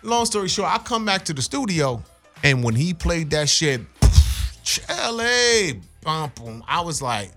long 0.03 0.27
story 0.27 0.49
short, 0.49 0.71
I 0.71 0.79
come 0.79 1.05
back 1.05 1.25
to 1.27 1.33
the 1.33 1.43
studio, 1.43 2.03
and 2.43 2.63
when 2.63 2.75
he 2.75 2.93
played 2.95 3.31
that 3.31 3.49
shit, 3.49 3.81
Chile, 4.63 5.81
bum, 6.03 6.33
boom, 6.35 6.65
I 6.69 6.81
was 6.83 7.01
like, 7.03 7.31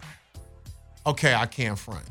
okay, 1.05 1.33
I 1.33 1.45
can't 1.45 1.77
front. 1.79 2.05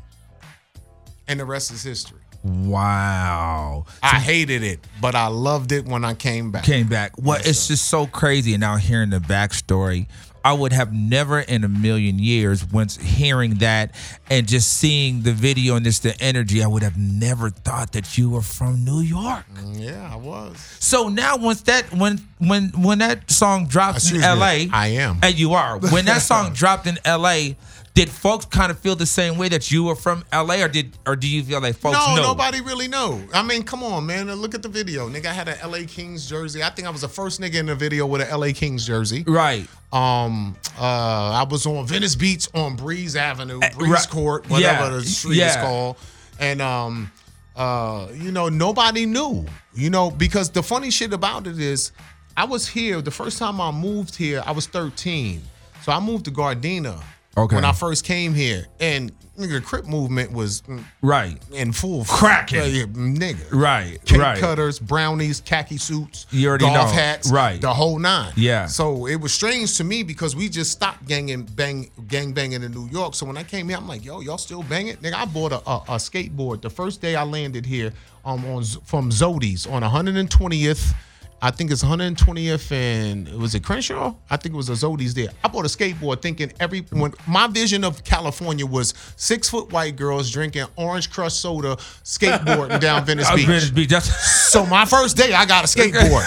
And 1.28 1.40
the 1.40 1.44
rest 1.44 1.70
is 1.70 1.82
history. 1.82 2.20
Wow. 2.44 3.86
I 4.02 4.20
hated 4.20 4.62
it, 4.62 4.80
but 5.00 5.14
I 5.14 5.28
loved 5.28 5.72
it 5.72 5.86
when 5.86 6.04
I 6.04 6.14
came 6.14 6.50
back. 6.50 6.64
Came 6.64 6.88
back. 6.88 7.12
Well, 7.18 7.38
Yes, 7.38 7.48
it's 7.48 7.58
sir. 7.60 7.74
just 7.74 7.88
so 7.88 8.06
crazy. 8.06 8.52
And 8.54 8.60
now 8.60 8.76
hearing 8.76 9.10
the 9.10 9.18
backstory, 9.18 10.06
I 10.44 10.52
would 10.52 10.74
have 10.74 10.92
never 10.92 11.40
in 11.40 11.64
a 11.64 11.68
million 11.68 12.18
years, 12.18 12.62
once 12.70 12.98
hearing 12.98 13.54
that 13.56 13.94
and 14.28 14.46
just 14.46 14.76
seeing 14.76 15.22
the 15.22 15.32
video 15.32 15.74
and 15.76 15.86
just 15.86 16.02
the 16.02 16.14
energy, 16.20 16.62
I 16.62 16.66
would 16.66 16.82
have 16.82 16.98
never 16.98 17.48
thought 17.48 17.92
that 17.92 18.18
you 18.18 18.28
were 18.28 18.42
from 18.42 18.84
New 18.84 19.00
York. 19.00 19.46
Mm, 19.54 19.80
yeah, 19.80 20.10
I 20.12 20.16
was. 20.16 20.58
So 20.80 21.08
now 21.08 21.38
once 21.38 21.62
that 21.62 21.90
when 21.94 22.18
when 22.38 22.68
when 22.76 22.98
that 22.98 23.30
song 23.30 23.66
dropped 23.68 23.98
Excuse 23.98 24.22
in 24.22 24.34
me, 24.34 24.38
LA, 24.38 24.46
I 24.70 24.88
am. 24.88 25.18
And 25.22 25.38
you 25.38 25.54
are. 25.54 25.78
When 25.78 26.04
that 26.04 26.20
song 26.20 26.52
dropped 26.54 26.86
in 26.86 26.98
LA, 27.06 27.54
did 27.94 28.10
folks 28.10 28.44
kind 28.44 28.72
of 28.72 28.78
feel 28.80 28.96
the 28.96 29.06
same 29.06 29.38
way 29.38 29.48
that 29.48 29.70
you 29.70 29.84
were 29.84 29.94
from 29.94 30.24
LA 30.32 30.56
or 30.64 30.68
did 30.68 30.98
or 31.06 31.14
do 31.14 31.28
you 31.28 31.44
feel 31.44 31.60
like 31.60 31.76
folks 31.76 31.96
no, 31.96 32.16
know? 32.16 32.22
nobody 32.22 32.60
really 32.60 32.88
know. 32.88 33.22
I 33.32 33.42
mean, 33.44 33.62
come 33.62 33.84
on, 33.84 34.04
man. 34.04 34.32
Look 34.34 34.54
at 34.54 34.62
the 34.62 34.68
video. 34.68 35.08
Nigga 35.08 35.26
I 35.26 35.32
had 35.32 35.48
an 35.48 35.70
LA 35.70 35.86
Kings 35.86 36.28
jersey. 36.28 36.62
I 36.62 36.70
think 36.70 36.88
I 36.88 36.90
was 36.90 37.02
the 37.02 37.08
first 37.08 37.40
nigga 37.40 37.54
in 37.54 37.66
the 37.66 37.76
video 37.76 38.04
with 38.06 38.20
an 38.20 38.38
LA 38.38 38.48
Kings 38.52 38.84
jersey. 38.84 39.22
Right. 39.26 39.68
Um, 39.92 40.56
uh, 40.76 40.82
I 40.82 41.46
was 41.48 41.66
on 41.66 41.86
Venice 41.86 42.16
Beach 42.16 42.48
on 42.52 42.74
Breeze 42.74 43.14
Avenue, 43.14 43.60
Breeze 43.60 43.88
Eh, 43.88 43.92
right. 43.92 44.08
Court, 44.10 44.50
whatever 44.50 44.84
Yeah, 44.84 44.90
the 44.90 45.04
street 45.04 45.38
is 45.38 45.56
called. 45.56 45.96
And 46.40 46.60
um, 46.60 47.12
uh, 47.54 48.08
you 48.12 48.32
know, 48.32 48.48
nobody 48.48 49.06
knew. 49.06 49.46
You 49.72 49.90
know, 49.90 50.10
because 50.10 50.50
the 50.50 50.64
funny 50.64 50.90
shit 50.90 51.12
about 51.12 51.46
it 51.46 51.60
is, 51.60 51.92
I 52.36 52.44
was 52.44 52.66
here 52.66 53.00
the 53.00 53.12
first 53.12 53.38
time 53.38 53.60
I 53.60 53.70
moved 53.70 54.16
here. 54.16 54.42
I 54.44 54.50
was 54.50 54.66
13, 54.66 55.40
so 55.82 55.92
I 55.92 56.00
moved 56.00 56.24
to 56.24 56.32
Gardena. 56.32 57.00
Okay. 57.36 57.56
When 57.56 57.64
I 57.64 57.72
first 57.72 58.04
came 58.04 58.32
here, 58.32 58.66
and 58.78 59.10
nigga, 59.36 59.54
the 59.54 59.60
Crip 59.60 59.86
movement 59.86 60.30
was 60.32 60.62
mm, 60.62 60.84
Right. 61.02 61.36
in 61.52 61.72
full 61.72 62.04
Cracking. 62.04 62.58
yeah, 62.72 62.84
nigga. 62.84 63.50
Right. 63.52 63.98
Cake 64.04 64.20
right. 64.20 64.38
cutters, 64.38 64.78
brownies, 64.78 65.40
khaki 65.40 65.76
suits, 65.76 66.26
You 66.30 66.48
already 66.48 66.66
golf 66.66 66.90
know. 66.90 66.94
hats, 66.94 67.32
Right. 67.32 67.60
The 67.60 67.74
whole 67.74 67.98
nine. 67.98 68.32
Yeah. 68.36 68.66
So 68.66 69.06
it 69.06 69.16
was 69.16 69.32
strange 69.34 69.76
to 69.78 69.84
me 69.84 70.04
because 70.04 70.36
we 70.36 70.48
just 70.48 70.70
stopped 70.70 71.06
ganging, 71.08 71.42
bang, 71.42 71.90
gang 72.06 72.32
banging 72.32 72.62
in 72.62 72.70
New 72.72 72.88
York. 72.88 73.14
So 73.16 73.26
when 73.26 73.36
I 73.36 73.42
came 73.42 73.68
here, 73.68 73.78
I'm 73.78 73.88
like, 73.88 74.04
yo, 74.04 74.20
y'all 74.20 74.38
still 74.38 74.62
banging? 74.62 74.96
Nigga, 74.98 75.14
I 75.14 75.24
bought 75.24 75.50
a, 75.50 75.58
a, 75.68 75.76
a 75.88 75.96
skateboard 75.96 76.62
the 76.62 76.70
first 76.70 77.00
day 77.00 77.16
I 77.16 77.24
landed 77.24 77.66
here 77.66 77.92
um, 78.24 78.44
on 78.44 78.62
from 78.84 79.10
Zody's 79.10 79.66
on 79.66 79.82
120th. 79.82 80.94
I 81.42 81.50
think 81.50 81.70
it's 81.70 81.84
120th 81.84 82.72
and 82.72 83.28
was 83.34 83.54
it 83.54 83.62
Crenshaw? 83.62 84.14
I 84.30 84.36
think 84.38 84.54
it 84.54 84.56
was 84.56 84.70
a 84.70 84.72
Zody's 84.76 85.12
there. 85.12 85.28
I 85.42 85.48
bought 85.48 85.66
a 85.66 85.68
skateboard 85.68 86.22
thinking 86.22 86.50
every 86.58 86.80
when 86.90 87.12
my 87.26 87.48
vision 87.48 87.84
of 87.84 88.02
California 88.02 88.64
was 88.64 88.94
six 89.16 89.50
foot 89.50 89.70
white 89.70 89.94
girls 89.96 90.30
drinking 90.30 90.64
orange 90.76 91.10
crush 91.10 91.34
soda, 91.34 91.76
skateboarding 92.02 92.80
down 92.80 93.04
Venice 93.04 93.30
Beach. 93.34 93.46
Venice 93.46 93.70
Beach. 93.70 93.90
So 94.00 94.64
my 94.64 94.86
first 94.86 95.18
day, 95.18 95.34
I 95.34 95.44
got 95.44 95.64
a 95.64 95.66
skateboard. 95.66 96.24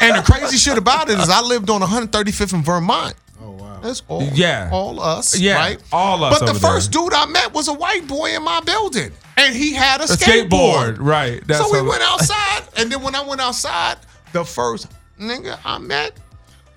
and 0.00 0.16
the 0.16 0.22
crazy 0.22 0.56
shit 0.56 0.78
about 0.78 1.10
it 1.10 1.18
is 1.18 1.28
I 1.28 1.42
lived 1.42 1.68
on 1.68 1.82
135th 1.82 2.54
in 2.54 2.62
Vermont. 2.62 3.14
Oh 3.42 3.50
wow. 3.50 3.80
That's 3.82 4.02
all 4.08 4.22
Yeah. 4.32 4.70
all 4.72 4.98
us. 4.98 5.38
Yeah, 5.38 5.56
Right? 5.56 5.82
all 5.92 6.24
us 6.24 6.38
But 6.38 6.46
the 6.46 6.52
over 6.52 6.58
there. 6.60 6.70
first 6.70 6.90
dude 6.90 7.12
I 7.12 7.26
met 7.26 7.52
was 7.52 7.68
a 7.68 7.74
white 7.74 8.06
boy 8.08 8.34
in 8.34 8.42
my 8.42 8.60
building. 8.60 9.12
And 9.36 9.54
he 9.54 9.74
had 9.74 10.00
a, 10.00 10.04
a 10.04 10.06
skateboard. 10.06 10.48
skateboard. 10.48 10.96
Right. 11.00 11.46
That's 11.46 11.60
so 11.60 11.70
we 11.70 11.86
went 11.86 12.02
outside. 12.02 12.62
And 12.78 12.90
then 12.90 13.02
when 13.02 13.14
I 13.14 13.20
went 13.22 13.40
outside, 13.42 13.96
the 14.34 14.44
first 14.44 14.88
nigga 15.18 15.58
I 15.64 15.78
met 15.78 16.18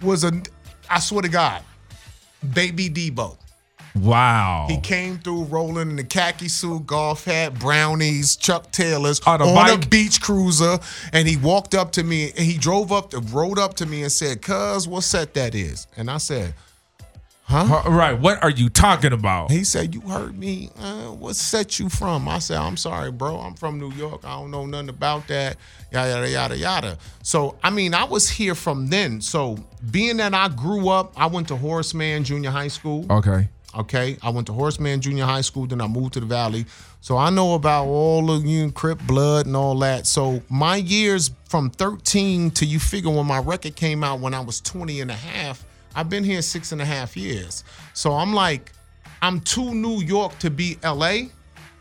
was 0.02 0.24
a 0.24 0.32
I 0.89 1.00
swear 1.00 1.24
to 1.24 1.28
God, 1.30 1.62
baby 2.54 2.88
Debo. 2.89 3.36
Wow. 3.96 4.67
He 4.70 4.80
came 4.80 5.17
through 5.17 5.46
rolling 5.46 5.89
in 5.89 5.96
the 5.96 6.04
khaki 6.04 6.50
suit, 6.50 6.86
golf 6.86 7.26
hat, 7.26 7.58
brownies, 7.58 8.36
Chuck 8.36 8.72
Taylors 8.72 9.20
On 9.22 9.41
a 9.41 9.46
a 9.46 9.54
bike? 9.56 9.89
beach 9.89 10.22
cruiser, 10.22 10.78
and 11.13 11.28
he 11.28 11.36
walked 11.36 11.74
up 11.74 11.91
to 11.93 12.04
me 12.04 12.30
and 12.30 12.46
he 12.46 12.60
drove 12.60 12.91
up, 12.91 13.10
to, 13.10 13.20
rode 13.20 13.58
up 13.58 13.74
to 13.78 13.88
me 13.88 14.04
and 14.04 14.12
said, 14.12 14.43
"Cuz, 14.43 14.88
what 14.88 15.02
set 15.04 15.34
that 15.34 15.56
is?" 15.56 15.88
And 15.98 16.12
I 16.12 16.17
said, 16.17 16.54
Uh, 17.49 17.83
right. 17.88 18.19
What 18.19 18.43
are 18.43 18.49
you 18.49 18.67
talking 18.69 19.13
about? 19.13 19.51
he 19.51 19.63
said, 19.63 19.93
"You 19.95 20.01
heard 20.01 20.38
me. 20.38 20.69
Uh, 20.77 21.05
what 21.12 21.36
set 21.36 21.79
you 21.79 21.88
from?" 21.89 22.27
I 22.27 22.39
said, 22.39 22.57
"I'm 22.57 22.75
sorry, 22.77 23.12
bro. 23.12 23.39
I'm 23.39 23.53
from 23.55 23.79
New 23.79 23.91
York. 23.93 24.21
I 24.25 24.31
don't 24.31 24.51
know 24.51 24.65
nothing 24.65 24.89
about 24.89 25.27
that. 25.27 25.55
Yada 25.91 26.10
yada 26.10 26.29
yada 26.29 26.57
yada." 26.57 26.97
So 27.23 27.55
I 27.63 27.69
mean, 27.69 27.93
I 27.93 28.03
was 28.03 28.29
here 28.29 28.53
from 28.55 28.88
then. 28.88 29.21
So 29.21 29.57
being 29.91 30.17
that 30.17 30.33
I 30.33 30.49
grew 30.49 30.89
up, 30.89 31.13
I 31.15 31.27
went 31.27 31.47
to 31.47 31.55
Horace 31.55 31.93
Mann 31.93 32.23
Junior 32.25 32.51
High 32.51 32.67
School. 32.67 33.05
Okay. 33.10 33.47
Okay, 33.77 34.17
I 34.23 34.29
went 34.29 34.47
to 34.47 34.53
Horace 34.53 34.79
Mann 34.79 35.01
Junior 35.01 35.25
High 35.25 35.41
School, 35.41 35.67
then 35.67 35.81
I 35.81 35.88
moved 35.88 36.13
to 36.13 36.19
the 36.19 36.25
Valley. 36.25 36.65
So 36.99 37.15
I 37.15 37.29
know 37.29 37.53
about 37.53 37.86
all 37.86 38.31
of 38.31 38.43
you 38.43 38.71
Crip 38.71 38.99
blood 39.05 39.45
and 39.45 39.55
all 39.55 39.77
that. 39.79 40.07
So 40.07 40.41
my 40.49 40.77
years 40.77 41.29
from 41.47 41.69
13 41.69 42.49
to 42.51 42.65
you 42.65 42.79
figure 42.79 43.12
when 43.12 43.27
my 43.27 43.38
record 43.39 43.75
came 43.75 44.03
out 44.03 44.19
when 44.19 44.33
I 44.33 44.39
was 44.39 44.62
20 44.62 44.99
and 45.01 45.12
a 45.12 45.15
half, 45.15 45.63
I've 45.97 46.12
been 46.12 46.23
here 46.23 46.43
six 46.43 46.71
and 46.71 46.79
a 46.79 46.86
half 46.86 47.17
years. 47.17 47.63
So 47.93 48.13
I'm 48.13 48.31
like, 48.31 48.71
I'm 49.23 49.39
too 49.39 49.73
New 49.73 49.99
York 50.01 50.38
to 50.39 50.51
be 50.51 50.77
LA, 50.83 51.29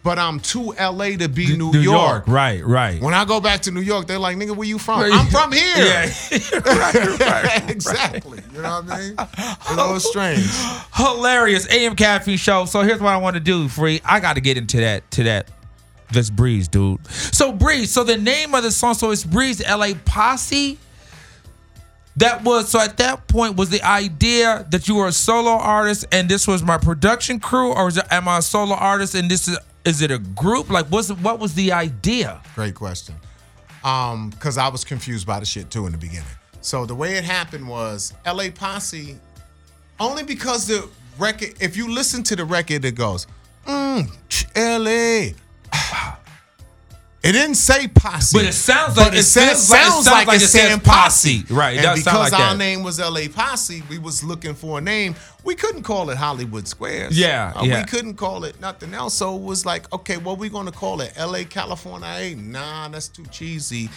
but 0.02 0.18
I'm 0.18 0.40
too 0.40 0.72
LA 0.80 1.18
to 1.18 1.28
be 1.28 1.54
New, 1.54 1.70
York. 1.72 2.26
Right. 2.26 2.64
Right. 2.64 2.98
When 3.02 3.12
I 3.12 3.26
go 3.26 3.42
back 3.42 3.60
to 3.62 3.70
New 3.70 3.82
York, 3.82 4.06
they're 4.06 4.18
like, 4.18 4.38
nigga, 4.38 4.56
where 4.56 4.66
you 4.66 4.78
from? 4.78 5.00
Right. 5.00 5.12
I'm 5.12 5.26
from 5.26 5.52
here. 5.52 5.76
Yeah. 5.76 6.10
right. 6.64 7.20
Right. 7.26 7.70
exactly. 7.70 8.40
You 8.54 8.62
know 8.62 8.80
what 8.80 8.90
I 8.90 9.00
mean? 9.00 9.16
Know, 9.76 9.96
it's 9.96 10.08
strange. 10.08 10.46
hilarious 10.94 11.70
AM 11.70 11.94
caffeine 11.94 12.38
show. 12.38 12.64
So 12.64 12.80
here's 12.80 13.00
what 13.00 13.12
I 13.12 13.18
want 13.18 13.34
to 13.34 13.40
do, 13.40 13.68
free. 13.68 14.00
I 14.02 14.20
got 14.20 14.36
to 14.36 14.40
get 14.40 14.56
into 14.56 14.78
that 14.78 15.10
to 15.12 15.24
that. 15.24 15.50
This 16.10 16.30
breeze, 16.30 16.68
dude. 16.68 17.06
So 17.08 17.52
breeze. 17.52 17.90
So 17.90 18.02
the 18.02 18.16
name 18.16 18.54
of 18.54 18.62
the 18.62 18.70
song, 18.70 18.94
so 18.94 19.10
it's 19.10 19.24
breeze. 19.24 19.60
L.A. 19.60 19.94
Posse. 19.94 20.78
That 22.16 22.44
was 22.44 22.70
so. 22.70 22.80
At 22.80 22.96
that 22.98 23.28
point, 23.28 23.56
was 23.56 23.70
the 23.70 23.82
idea 23.82 24.66
that 24.70 24.88
you 24.88 24.94
were 24.94 25.08
a 25.08 25.12
solo 25.12 25.50
artist 25.50 26.06
and 26.12 26.28
this 26.28 26.46
was 26.48 26.62
my 26.62 26.78
production 26.78 27.40
crew, 27.40 27.72
or 27.72 27.88
is 27.88 27.98
it, 27.98 28.06
am 28.10 28.26
I 28.26 28.38
a 28.38 28.42
solo 28.42 28.74
artist 28.74 29.14
and 29.14 29.30
this 29.30 29.48
is 29.48 29.58
is 29.84 30.02
it 30.02 30.10
a 30.10 30.18
group? 30.18 30.70
Like, 30.70 30.86
what's 30.86 31.12
what 31.12 31.38
was 31.38 31.54
the 31.54 31.72
idea? 31.72 32.40
Great 32.54 32.74
question. 32.74 33.14
Um, 33.84 34.30
because 34.30 34.58
I 34.58 34.68
was 34.68 34.84
confused 34.84 35.26
by 35.26 35.40
the 35.40 35.46
shit 35.46 35.70
too 35.70 35.86
in 35.86 35.92
the 35.92 35.98
beginning. 35.98 36.24
So 36.60 36.84
the 36.86 36.94
way 36.94 37.14
it 37.14 37.24
happened 37.24 37.68
was 37.68 38.12
LA 38.26 38.46
Posse, 38.52 39.16
only 40.00 40.24
because 40.24 40.66
the 40.66 40.88
record, 41.18 41.54
if 41.60 41.76
you 41.76 41.92
listen 41.92 42.24
to 42.24 42.34
the 42.34 42.44
record, 42.44 42.84
it 42.84 42.96
goes, 42.96 43.28
mm, 43.64 44.10
LA. 44.56 45.36
It 47.26 47.32
didn't 47.32 47.56
say 47.56 47.88
posse, 47.88 48.38
but 48.38 48.46
it 48.46 48.52
sounds 48.52 48.96
like 48.96 49.12
it, 49.12 49.24
sounds, 49.24 49.62
sounds 49.62 50.06
like, 50.06 50.28
like, 50.28 50.36
it's 50.36 50.50
saying 50.50 50.78
posse. 50.78 51.42
posse. 51.42 51.54
Right, 51.54 51.76
and 51.76 51.96
because 51.96 52.30
like 52.30 52.40
our 52.40 52.52
that. 52.52 52.56
name 52.56 52.84
was 52.84 53.00
LA 53.00 53.22
Posse, 53.32 53.82
we 53.90 53.98
was 53.98 54.22
looking 54.22 54.54
for 54.54 54.78
a 54.78 54.80
name. 54.80 55.16
We 55.42 55.56
couldn't 55.56 55.82
call 55.82 56.10
it 56.10 56.18
Hollywood 56.18 56.68
Squares. 56.68 57.18
Yeah, 57.18 57.52
uh, 57.56 57.64
yeah. 57.64 57.80
We 57.80 57.86
couldn't 57.86 58.14
call 58.14 58.44
it 58.44 58.60
nothing 58.60 58.94
else. 58.94 59.14
So 59.14 59.34
it 59.34 59.42
was 59.42 59.66
like, 59.66 59.92
okay, 59.92 60.18
what 60.18 60.38
we 60.38 60.48
gonna 60.48 60.70
call 60.70 61.00
it? 61.00 61.14
LA 61.18 61.42
California? 61.48 62.06
Hey, 62.06 62.36
nah, 62.36 62.86
that's 62.88 63.08
too 63.08 63.26
cheesy. 63.32 63.90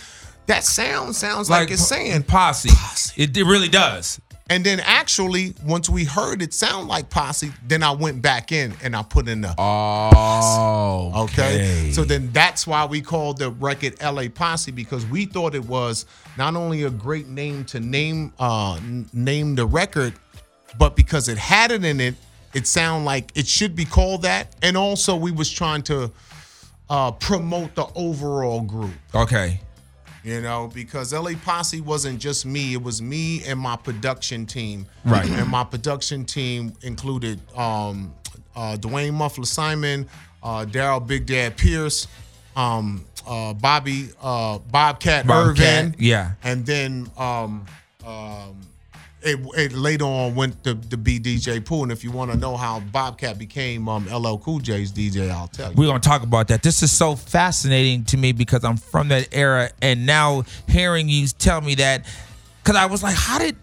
That 0.47 0.63
sound 0.63 1.15
sounds 1.15 1.51
like, 1.51 1.61
like 1.61 1.71
it's 1.71 1.87
saying 1.87 2.23
posse. 2.23 2.69
posse. 2.69 3.21
It, 3.21 3.37
it 3.37 3.43
really 3.43 3.69
does. 3.69 4.19
And 4.49 4.63
then 4.63 4.79
actually, 4.79 5.53
once 5.63 5.89
we 5.89 6.03
heard 6.05 6.41
it 6.41 6.55
sound 6.55 6.87
like 6.87 7.11
posse, 7.11 7.51
then 7.67 7.83
I 7.83 7.91
went 7.91 8.23
back 8.23 8.51
in 8.51 8.73
and 8.81 8.95
I 8.95 9.03
put 9.03 9.27
in 9.27 9.41
the 9.41 9.53
oh, 9.59 11.23
okay. 11.25 11.55
okay. 11.55 11.91
So 11.91 12.03
then 12.03 12.31
that's 12.31 12.65
why 12.65 12.83
we 12.85 12.99
called 12.99 13.37
the 13.37 13.51
record 13.51 14.01
LA 14.01 14.27
Posse 14.33 14.71
because 14.71 15.05
we 15.05 15.25
thought 15.25 15.53
it 15.53 15.65
was 15.65 16.07
not 16.35 16.55
only 16.55 16.83
a 16.83 16.89
great 16.89 17.27
name 17.27 17.63
to 17.65 17.79
name 17.79 18.33
uh 18.39 18.79
name 19.13 19.53
the 19.53 19.67
record, 19.67 20.13
but 20.79 20.95
because 20.95 21.29
it 21.29 21.37
had 21.37 21.69
it 21.71 21.85
in 21.85 21.99
it, 21.99 22.15
it 22.55 22.65
sounded 22.65 23.05
like 23.05 23.31
it 23.35 23.45
should 23.45 23.75
be 23.75 23.85
called 23.85 24.23
that. 24.23 24.55
And 24.63 24.75
also 24.75 25.15
we 25.15 25.31
was 25.31 25.51
trying 25.51 25.83
to 25.83 26.11
uh 26.89 27.11
promote 27.11 27.75
the 27.75 27.85
overall 27.93 28.61
group. 28.61 28.93
Okay 29.13 29.61
you 30.29 30.41
know, 30.41 30.69
because 30.71 31.11
LA 31.11 31.31
Posse 31.43 31.81
wasn't 31.81 32.19
just 32.19 32.45
me; 32.45 32.73
it 32.73 32.83
was 32.83 33.01
me 33.01 33.43
and 33.45 33.59
my 33.59 33.75
production 33.75 34.45
team. 34.45 34.85
Right. 35.03 35.27
And 35.27 35.49
my 35.49 35.63
production 35.63 36.23
team 36.23 36.73
included 36.83 37.39
um, 37.57 38.13
uh, 38.55 38.77
Dwayne 38.79 39.13
Muffler 39.13 39.45
Simon, 39.45 40.07
uh, 40.43 40.65
Daryl 40.69 41.05
Big 41.05 41.25
Dad 41.25 41.57
Pierce, 41.57 42.07
um, 42.55 43.05
uh, 43.27 43.53
Bobby 43.55 44.09
uh, 44.21 44.59
Bobcat, 44.59 45.25
Bobcat 45.25 45.85
Irvin, 45.85 45.95
yeah, 45.97 46.33
and 46.43 46.63
then 46.63 47.09
um, 47.17 47.65
um 48.05 48.55
it, 49.21 49.39
it, 49.57 49.73
later 49.73 50.05
on 50.05 50.35
went 50.35 50.63
to, 50.63 50.75
to 50.75 50.97
be 50.97 51.19
DJ 51.19 51.63
Pooh. 51.63 51.83
And 51.83 51.91
if 51.91 52.03
you 52.03 52.11
want 52.11 52.31
to 52.31 52.37
know 52.37 52.55
how 52.55 52.79
Bobcat 52.79 53.37
became 53.37 53.89
um, 53.89 54.05
LL 54.05 54.37
Cool 54.37 54.59
J's 54.59 54.91
DJ, 54.91 55.29
I'll 55.29 55.47
tell 55.47 55.71
you. 55.71 55.75
We're 55.77 55.87
going 55.87 56.01
to 56.01 56.07
talk 56.07 56.23
about 56.23 56.47
that. 56.49 56.63
This 56.63 56.81
is 56.83 56.91
so 56.91 57.15
fascinating 57.15 58.05
to 58.05 58.17
me 58.17 58.31
because 58.31 58.63
I'm 58.63 58.77
from 58.77 59.09
that 59.09 59.29
era. 59.31 59.71
And 59.81 60.05
now 60.05 60.43
hearing 60.67 61.09
you 61.09 61.27
tell 61.27 61.61
me 61.61 61.75
that, 61.75 62.05
because 62.63 62.75
I 62.75 62.85
was 62.85 63.03
like, 63.03 63.15
how 63.15 63.39
did, 63.39 63.55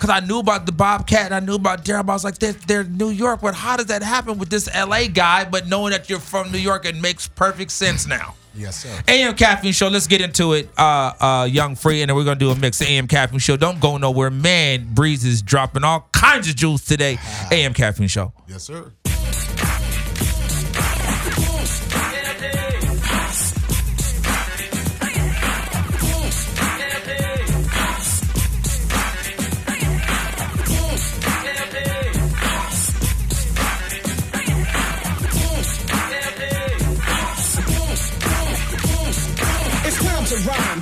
because 0.00 0.22
I 0.22 0.26
knew 0.26 0.38
about 0.38 0.64
the 0.64 0.72
Bobcat 0.72 1.26
and 1.26 1.34
I 1.34 1.40
knew 1.40 1.56
about 1.56 1.84
Daryl. 1.84 2.08
I 2.08 2.12
was 2.14 2.24
like, 2.24 2.38
they're, 2.38 2.54
they're 2.54 2.84
New 2.84 3.10
York, 3.10 3.42
but 3.42 3.54
how 3.54 3.76
does 3.76 3.86
that 3.86 4.02
happen 4.02 4.38
with 4.38 4.48
this 4.48 4.66
LA 4.74 5.08
guy? 5.08 5.44
But 5.44 5.66
knowing 5.66 5.90
that 5.90 6.08
you're 6.08 6.18
from 6.18 6.50
New 6.50 6.58
York, 6.58 6.86
it 6.86 6.96
makes 6.96 7.28
perfect 7.28 7.70
sense 7.70 8.06
now. 8.06 8.34
Yes, 8.54 8.82
sir. 8.82 9.02
AM 9.06 9.34
Caffeine 9.36 9.72
Show. 9.72 9.88
Let's 9.88 10.06
get 10.06 10.22
into 10.22 10.54
it. 10.54 10.70
Uh, 10.76 11.12
uh, 11.20 11.48
Young 11.48 11.76
Free, 11.76 12.02
and 12.02 12.08
then 12.08 12.16
we're 12.16 12.24
gonna 12.24 12.40
do 12.40 12.50
a 12.50 12.56
mix 12.56 12.80
of 12.80 12.88
AM 12.88 13.06
Caffeine 13.06 13.38
Show. 13.38 13.56
Don't 13.56 13.78
go 13.78 13.96
nowhere, 13.96 14.30
man. 14.30 14.92
Breeze 14.92 15.24
is 15.24 15.40
dropping 15.40 15.84
all 15.84 16.08
kinds 16.12 16.48
of 16.48 16.56
jewels 16.56 16.84
today. 16.84 17.18
AM 17.52 17.74
Caffeine 17.74 18.08
Show. 18.08 18.32
Yes, 18.48 18.64
sir. 18.64 18.90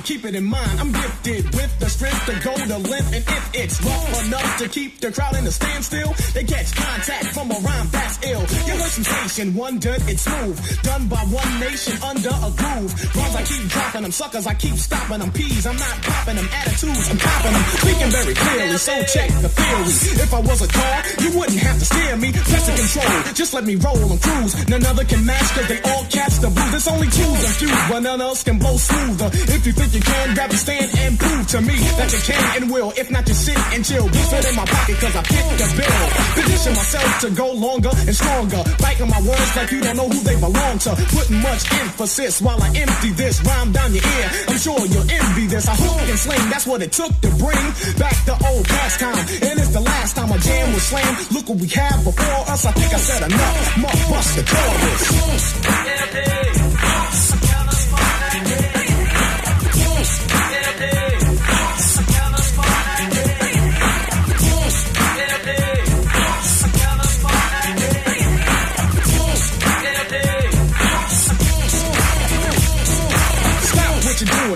Keep 0.03 0.25
it 0.25 0.35
in 0.35 0.45
mind, 0.45 0.79
I'm 0.79 0.91
gifted 0.91 1.45
with 1.55 1.71
the 1.79 1.89
strength 1.89 2.25
to 2.25 2.33
go 2.43 2.55
the 2.65 2.79
length. 2.79 3.13
And 3.13 3.23
if 3.25 3.55
it's 3.55 3.81
rough 3.83 4.25
enough 4.25 4.57
to 4.59 4.69
keep 4.69 4.99
the 4.99 5.11
crowd 5.11 5.35
in 5.35 5.45
a 5.47 5.51
standstill, 5.51 6.13
they 6.33 6.43
catch 6.43 6.75
contact 6.75 7.27
from 7.27 7.51
a 7.51 7.59
rhyme 7.59 7.87
that's 7.91 8.19
ill. 8.25 8.41
You 8.67 8.75
heard 8.77 8.91
sensation, 8.91 9.55
wondered 9.55 10.01
it's 10.07 10.23
smooth. 10.23 10.57
Done 10.83 11.07
by 11.07 11.21
one 11.29 11.59
nation 11.59 11.93
under 12.03 12.29
a 12.29 12.51
groove. 12.55 12.91
Rhymes 13.15 13.35
I 13.35 13.43
keep 13.43 13.67
dropping 13.69 14.01
them, 14.03 14.11
suckers 14.11 14.47
I 14.47 14.53
keep 14.53 14.75
stopping 14.75 15.19
them. 15.19 15.31
Peas, 15.31 15.65
I'm 15.65 15.77
not 15.77 15.97
popping 16.01 16.35
them. 16.35 16.47
Attitudes, 16.53 17.09
I'm 17.09 17.17
popping 17.17 17.53
them. 17.53 17.63
Speaking 17.83 18.11
very 18.11 18.33
clearly, 18.33 18.77
so 18.77 18.95
check 19.03 19.29
the 19.41 19.49
theory. 19.49 20.23
If 20.23 20.33
I 20.33 20.39
was 20.39 20.61
a 20.61 20.67
car, 20.67 20.97
you 21.19 21.37
wouldn't 21.37 21.59
have 21.59 21.79
to 21.79 21.85
steer 21.85 22.15
me. 22.17 22.31
Press 22.31 22.65
the 22.67 22.73
control, 22.77 23.33
just 23.33 23.53
let 23.53 23.65
me 23.65 23.75
roll 23.75 24.11
and 24.11 24.21
cruise. 24.21 24.53
None 24.67 24.85
other 24.85 25.05
can 25.05 25.25
match, 25.25 25.49
cause 25.53 25.67
they 25.67 25.81
all 25.81 26.03
catch 26.05 26.35
the 26.39 26.49
blues. 26.49 26.71
There's 26.71 26.87
only 26.87 27.09
two 27.09 27.23
and 27.23 27.53
few, 27.59 27.73
but 27.89 27.99
none 28.01 28.21
else 28.21 28.43
can 28.43 28.59
blow 28.59 28.77
smoother. 28.77 29.29
If 29.33 29.65
you 29.65 29.73
think 29.73 29.88
think 29.89 30.05
you 30.05 30.13
can, 30.13 30.33
grab 30.35 30.51
a 30.51 30.57
stand 30.57 30.91
and 30.99 31.19
prove 31.19 31.47
to 31.47 31.61
me 31.61 31.77
that 31.97 32.11
you 32.13 32.19
can 32.21 32.61
and 32.61 32.71
will. 32.71 32.93
If 32.97 33.09
not, 33.09 33.25
just 33.25 33.45
sit 33.45 33.57
and 33.73 33.83
chill. 33.83 34.07
Fit 34.09 34.45
in 34.45 34.55
my 34.55 34.65
pocket 34.65 34.97
cause 35.01 35.15
I 35.15 35.23
fit 35.23 35.45
the 35.57 35.67
bill. 35.77 36.05
Position 36.37 36.73
myself 36.73 37.19
to 37.21 37.29
go 37.31 37.51
longer 37.53 37.89
and 37.93 38.15
stronger. 38.15 38.63
Biting 38.79 39.09
my 39.09 39.21
words 39.21 39.55
like 39.55 39.71
you 39.71 39.81
don't 39.81 39.97
know 39.97 40.09
who 40.09 40.21
they 40.21 40.39
belong 40.39 40.77
to. 40.85 40.91
Putting 41.15 41.41
much 41.41 41.71
emphasis 41.73 42.41
while 42.41 42.61
I 42.61 42.69
empty 42.75 43.11
this 43.13 43.41
rhyme 43.43 43.71
down 43.71 43.93
your 43.93 44.03
ear. 44.03 44.29
I'm 44.47 44.57
sure 44.57 44.79
you'll 44.85 45.09
envy 45.09 45.47
this. 45.47 45.67
I 45.67 45.75
hook 45.75 46.09
and 46.09 46.19
sling, 46.19 46.49
that's 46.49 46.67
what 46.67 46.81
it 46.81 46.91
took 46.91 47.13
to 47.21 47.29
bring 47.41 47.73
back 47.97 48.17
the 48.25 48.37
old 48.45 48.67
past 48.67 48.99
time. 48.99 49.17
And 49.17 49.59
it's 49.59 49.73
the 49.73 49.81
last 49.81 50.15
time 50.15 50.31
a 50.31 50.37
jam 50.37 50.73
was 50.73 50.83
slammed. 50.83 51.31
Look 51.31 51.49
what 51.49 51.59
we 51.59 51.67
have 51.69 52.03
before 52.03 52.41
us. 52.49 52.65
I 52.65 52.71
think 52.71 52.93
I 52.93 52.97
said 52.97 53.23
enough. 53.31 53.77
Must 53.77 54.09
bust 54.09 54.35
the 54.37 54.43
chorus. 54.43 56.58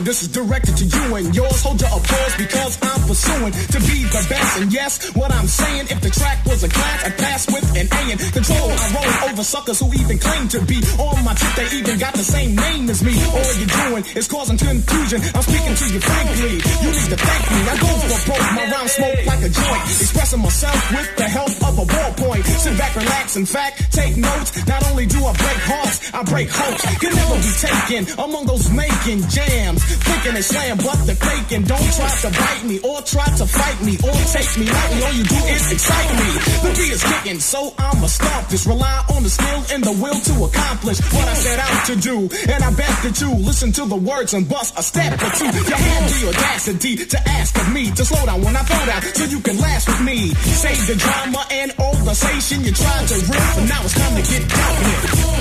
This 0.04 0.22
is 0.22 0.28
directed 0.28 0.76
to 0.78 0.86
you 0.86 1.16
and 1.16 1.34
yours. 1.34 1.63
Hold 1.63 1.80
your 1.80 1.88
applause 1.88 2.36
because 2.36 2.78
I'm 2.84 3.00
pursuing 3.08 3.54
to 3.56 3.80
be 3.88 4.04
the 4.12 4.20
best. 4.28 4.60
And 4.60 4.68
yes, 4.68 5.16
what 5.16 5.32
I'm 5.32 5.48
saying, 5.48 5.88
if 5.88 6.02
the 6.02 6.10
track 6.12 6.44
was 6.46 6.62
a 6.63 6.68
class, 6.68 7.06
I'd 7.08 7.18
pass 7.18 7.48
with 7.48 7.63
an 7.80 7.88
A 7.88 8.12
in 8.12 8.18
control. 8.20 8.68
I 8.68 8.86
roll 8.92 9.32
over 9.32 9.44
suckers 9.44 9.80
who 9.80 9.88
even 9.96 10.20
claim 10.20 10.50
to 10.50 10.60
be 10.68 10.84
on 11.00 11.24
my 11.24 11.34
tip. 11.34 11.56
They 11.56 11.78
even 11.80 11.98
got 12.00 12.13
the 12.20 12.28
same 12.28 12.52
name 12.56 12.89
as 12.89 13.00
me. 13.00 13.16
All 13.32 13.48
you're 13.56 13.72
doing 13.88 14.04
is 14.20 14.28
causing 14.28 14.58
confusion. 14.60 15.24
I'm 15.32 15.44
speaking 15.48 15.72
to 15.72 15.86
you 15.88 16.02
frankly. 16.04 16.60
You 16.60 16.92
need 16.92 17.10
to 17.16 17.20
thank 17.24 17.44
me. 17.48 17.60
I 17.63 17.76
go 17.80 17.88
for 17.88 18.20
broke. 18.28 18.50
My 18.60 18.66
rhyme 18.76 18.92
smoke 18.92 19.20
like 19.24 19.44
a 19.48 19.52
joint. 19.56 19.84
Expressing 19.88 20.42
myself 20.44 20.80
with 20.92 21.16
the 21.16 21.28
help 21.32 21.54
of 21.63 21.80
a 21.80 21.86
ballpoint. 21.88 22.44
Sit 22.44 22.76
back, 22.78 22.92
relax. 23.00 23.38
In 23.39 23.46
fact, 23.46 23.88
take 23.96 24.18
notes. 24.18 24.52
Not 24.68 24.84
only 24.92 25.06
do 25.06 25.24
I 25.24 25.32
break 25.32 25.62
hearts, 25.63 26.12
I 26.12 26.24
break 26.24 26.50
hopes. 26.52 26.84
Can 27.00 27.16
never 27.16 27.39
be 27.39 27.54
taken 27.56 28.04
among 28.20 28.52
those 28.52 28.68
making 28.70 29.24
jams. 29.32 29.92
Thinking 29.93 30.34
they 30.34 30.41
slam, 30.41 30.77
but 30.77 30.97
they're 31.06 31.15
faking. 31.15 31.63
Don't 31.63 31.91
try 31.93 32.10
to 32.10 32.29
bite 32.32 32.63
me 32.65 32.79
or 32.79 33.01
try 33.01 33.27
to 33.38 33.45
fight 33.45 33.79
me 33.84 33.93
or 34.01 34.15
take 34.34 34.51
me 34.58 34.65
lightly. 34.65 35.03
All 35.03 35.13
you 35.13 35.23
do 35.23 35.39
is 35.51 35.71
excite 35.71 36.12
me. 36.17 36.29
The 36.63 36.71
beat 36.77 36.93
is 36.93 37.03
kicking, 37.03 37.39
so 37.39 37.73
I'ma 37.77 38.08
stop 38.08 38.47
this. 38.49 38.65
Rely 38.65 39.06
on 39.13 39.23
the 39.23 39.29
skill 39.29 39.62
and 39.71 39.84
the 39.84 39.91
will 39.91 40.19
to 40.19 40.34
accomplish 40.45 40.99
what 41.13 41.27
I 41.27 41.34
set 41.34 41.60
out 41.60 41.86
to 41.88 41.95
do. 41.95 42.29
And 42.49 42.63
I 42.63 42.71
bet 42.73 42.93
that 43.03 43.19
you 43.21 43.29
listen 43.36 43.71
to 43.73 43.86
the 43.86 43.95
words 43.95 44.34
and 44.34 44.47
bust 44.47 44.77
a 44.77 44.84
step 44.84 45.13
or 45.13 45.32
two. 45.38 45.45
You 45.45 45.75
have 45.75 46.06
the 46.10 46.27
audacity 46.29 46.95
to 46.97 47.17
ask 47.29 47.58
of 47.60 47.73
me 47.73 47.91
to 47.91 48.06
slow 48.06 48.25
down 48.25 48.41
when 48.41 48.56
I 48.56 48.63
throw 48.63 48.86
down 48.86 49.01
so 49.13 49.25
you 49.25 49.39
can 49.41 49.58
last 49.60 49.88
with 49.88 50.01
me. 50.01 50.34
Save 50.34 50.88
the 50.88 50.95
drama 50.95 51.45
and 51.51 51.73
all 51.79 51.95
the 51.95 52.13
station 52.13 52.63
you 52.63 52.71
tried 52.71 53.08
to 53.08 53.15
rip, 53.15 53.43
but 53.56 53.65
now 53.69 53.84
it's 53.84 53.93
time 53.93 54.15
to 54.15 54.23
get 54.32 54.49
down 54.49 54.75
with. 54.84 55.34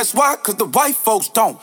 Ask 0.00 0.16
why, 0.16 0.34
cause 0.36 0.54
the 0.54 0.64
white 0.64 0.96
folks 0.96 1.28
don't. 1.28 1.60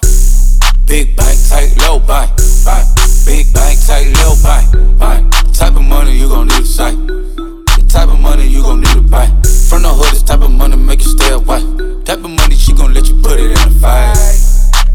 Big 0.85 1.17
bank, 1.17 1.39
take 1.49 1.75
low 1.77 1.97
bank, 1.97 2.29
bank. 2.63 2.85
Big 3.25 3.51
bank, 3.51 3.79
take 3.81 4.13
low 4.21 4.37
bank, 4.45 4.69
bank. 4.99 5.33
Type 5.57 5.75
of 5.75 5.81
money 5.81 6.15
you 6.15 6.29
gon' 6.29 6.45
need 6.45 6.61
a 6.61 6.65
sight. 6.65 6.95
The 6.97 7.85
type 7.89 8.09
of 8.09 8.19
money 8.19 8.45
you 8.45 8.61
gon' 8.61 8.81
need 8.81 8.93
to 8.93 9.01
buy. 9.01 9.25
From 9.67 9.81
the 9.81 9.89
hood, 9.89 10.13
this 10.13 10.21
type 10.21 10.41
of 10.41 10.51
money 10.51 10.77
make 10.77 11.01
you 11.01 11.09
stay 11.17 11.33
away. 11.33 11.65
Type 12.05 12.21
of 12.21 12.29
money 12.29 12.53
she 12.53 12.73
gon' 12.73 12.93
let 12.93 13.09
you 13.09 13.19
put 13.23 13.39
it 13.39 13.49
in 13.49 13.57
a 13.57 13.71
fight. 13.81 14.13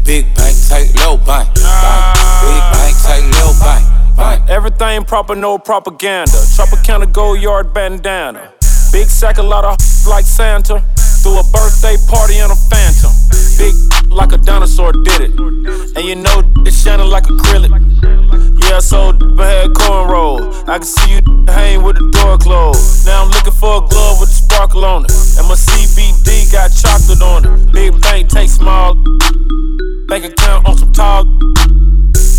Big 0.05 0.23
bank, 0.35 0.55
take 0.71 0.95
low 1.03 1.17
bank, 1.17 1.51
bank. 1.59 2.15
Big 2.47 2.63
bank, 2.71 2.95
take 3.03 3.27
low 3.43 3.51
bank, 3.59 3.83
bank. 4.15 4.49
Everything 4.49 5.03
proper, 5.03 5.35
no 5.35 5.57
propaganda. 5.59 6.39
Tropicana 6.55 7.11
gold 7.11 7.41
yard 7.41 7.73
bandana. 7.73 8.53
Big 8.93 9.09
sack, 9.09 9.37
a 9.37 9.43
lot 9.43 9.65
of 9.65 9.75
like 10.07 10.23
Santa. 10.23 10.79
Threw 11.19 11.39
a 11.39 11.43
birthday 11.51 11.97
party 12.07 12.39
in 12.39 12.49
a 12.49 12.55
phantom. 12.55 13.12
Big 13.57 13.73
like 14.11 14.31
a 14.31 14.37
dinosaur 14.37 14.91
did 14.91 15.21
it. 15.21 15.39
And 15.95 16.05
you 16.05 16.15
know 16.15 16.43
it's 16.65 16.81
shining 16.81 17.07
like 17.07 17.25
acrylic. 17.25 17.71
Yeah, 18.61 18.79
so 18.79 19.09
I 19.37 19.45
had 19.45 19.69
cornrow. 19.73 20.67
I 20.67 20.77
can 20.79 20.83
see 20.83 21.15
you 21.15 21.45
hang 21.47 21.83
with 21.83 21.97
the 21.97 22.09
door 22.11 22.37
closed. 22.37 23.05
Now 23.05 23.23
I'm 23.23 23.29
looking 23.29 23.53
for 23.53 23.83
a 23.83 23.87
glove 23.87 24.19
with 24.19 24.29
a 24.29 24.33
sparkle 24.33 24.85
on 24.85 25.05
it. 25.05 25.11
And 25.37 25.47
my 25.47 25.55
CBD 25.55 26.51
got 26.51 26.71
chocolate 26.71 27.21
on 27.21 27.45
it. 27.45 27.71
Big 27.73 27.99
bank, 28.01 28.29
take 28.29 28.49
small. 28.49 28.95
Bank 30.07 30.25
account 30.25 30.67
on 30.67 30.77
some 30.77 30.91
tall. 30.91 31.25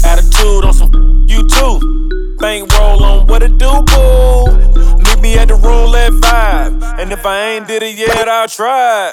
Attitude 0.04 0.64
on 0.64 0.74
some 0.74 1.26
you 1.28 1.46
too. 1.48 2.36
Bank 2.38 2.70
roll 2.78 3.04
on 3.04 3.26
what 3.26 3.42
it 3.42 3.58
do, 3.58 3.82
boo. 3.82 4.98
Meet 4.98 5.20
me 5.20 5.38
at 5.38 5.48
the 5.48 5.58
room 5.62 5.94
at 5.94 6.12
five. 6.22 6.82
And 6.98 7.12
if 7.12 7.24
I 7.26 7.54
ain't 7.54 7.66
did 7.66 7.82
it 7.82 7.96
yet, 7.96 8.28
I'll 8.28 8.48
try. 8.48 9.12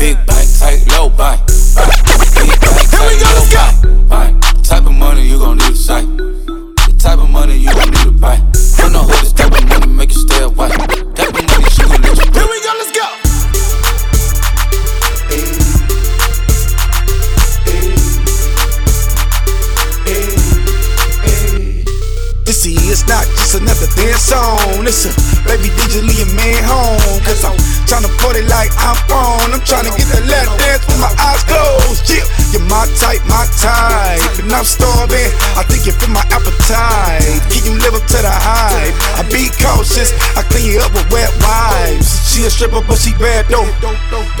Big 0.00 0.16
bank, 0.24 0.48
tight, 0.58 0.82
low 0.92 1.10
bank. 1.10 1.40
bank. 1.76 1.92
Big 2.34 2.58
bank, 2.58 2.88
tight, 2.88 3.20
low 3.20 3.44
bank. 3.52 4.08
bank. 4.08 4.64
Type 4.64 4.86
of 4.86 4.92
money 4.92 5.28
you 5.28 5.38
gon' 5.38 5.58
need 5.58 5.72
a 5.72 5.76
sight. 5.76 6.06
The 6.16 6.96
type 6.98 7.18
of 7.18 7.28
money 7.28 7.58
you 7.58 7.70
gon' 7.70 7.90
need 7.90 8.04
to 8.04 8.10
buy. 8.10 8.36
From 8.80 8.94
the 8.94 9.02
hood, 9.02 9.20
this 9.20 9.34
type 9.34 9.52
of 9.52 9.68
money 9.68 9.92
make 9.92 10.10
you 10.10 10.20
stay 10.20 10.42
away. 10.42 10.70
Type 10.70 11.28
of 11.28 11.44
money 11.46 11.68
she 11.68 11.82
gon' 11.82 12.00
let 12.00 12.16
you 12.16 12.32
Here 12.32 12.48
we 12.48 12.62
go, 12.64 12.72
let's 12.78 12.96
go. 12.96 13.29
This 22.50 22.66
is 22.66 23.06
not 23.06 23.22
just 23.38 23.54
another 23.62 23.86
dance 23.94 24.26
song. 24.26 24.82
It's 24.82 25.06
a 25.06 25.14
baby 25.46 25.70
digitally 25.70 26.18
a 26.18 26.26
man 26.34 26.58
home. 26.66 27.22
Cause 27.22 27.46
I'm 27.46 27.54
trying 27.86 28.02
tryna 28.02 28.10
party 28.18 28.42
like 28.42 28.74
I'm 28.74 28.98
on. 29.06 29.54
I'm 29.54 29.62
tryna 29.62 29.94
get 29.94 30.10
that 30.10 30.26
lap 30.26 30.50
dance 30.58 30.82
with 30.82 30.98
my 30.98 31.14
eyes 31.30 31.46
closed. 31.46 32.10
Yeah, 32.10 32.26
you're 32.50 32.66
my 32.66 32.90
type, 32.98 33.22
my 33.30 33.46
type. 33.54 34.18
And 34.42 34.50
I'm 34.50 34.66
starving. 34.66 35.30
I 35.54 35.62
think 35.62 35.86
you 35.86 35.94
feel 35.94 36.10
my 36.10 36.26
appetite. 36.34 37.22
Can 37.54 37.70
you 37.70 37.78
live 37.78 37.94
up 37.94 38.02
to 38.02 38.18
the 38.18 38.34
hype? 38.34 38.98
I 39.14 39.22
be 39.30 39.46
cautious. 39.54 40.10
I 40.34 40.42
clean 40.50 40.74
you 40.74 40.82
up 40.82 40.90
with 40.90 41.06
wet 41.14 41.30
wipes. 41.38 42.34
She 42.34 42.42
a 42.42 42.50
stripper, 42.50 42.82
but 42.82 42.98
she 42.98 43.14
bad 43.14 43.46
though. 43.46 43.70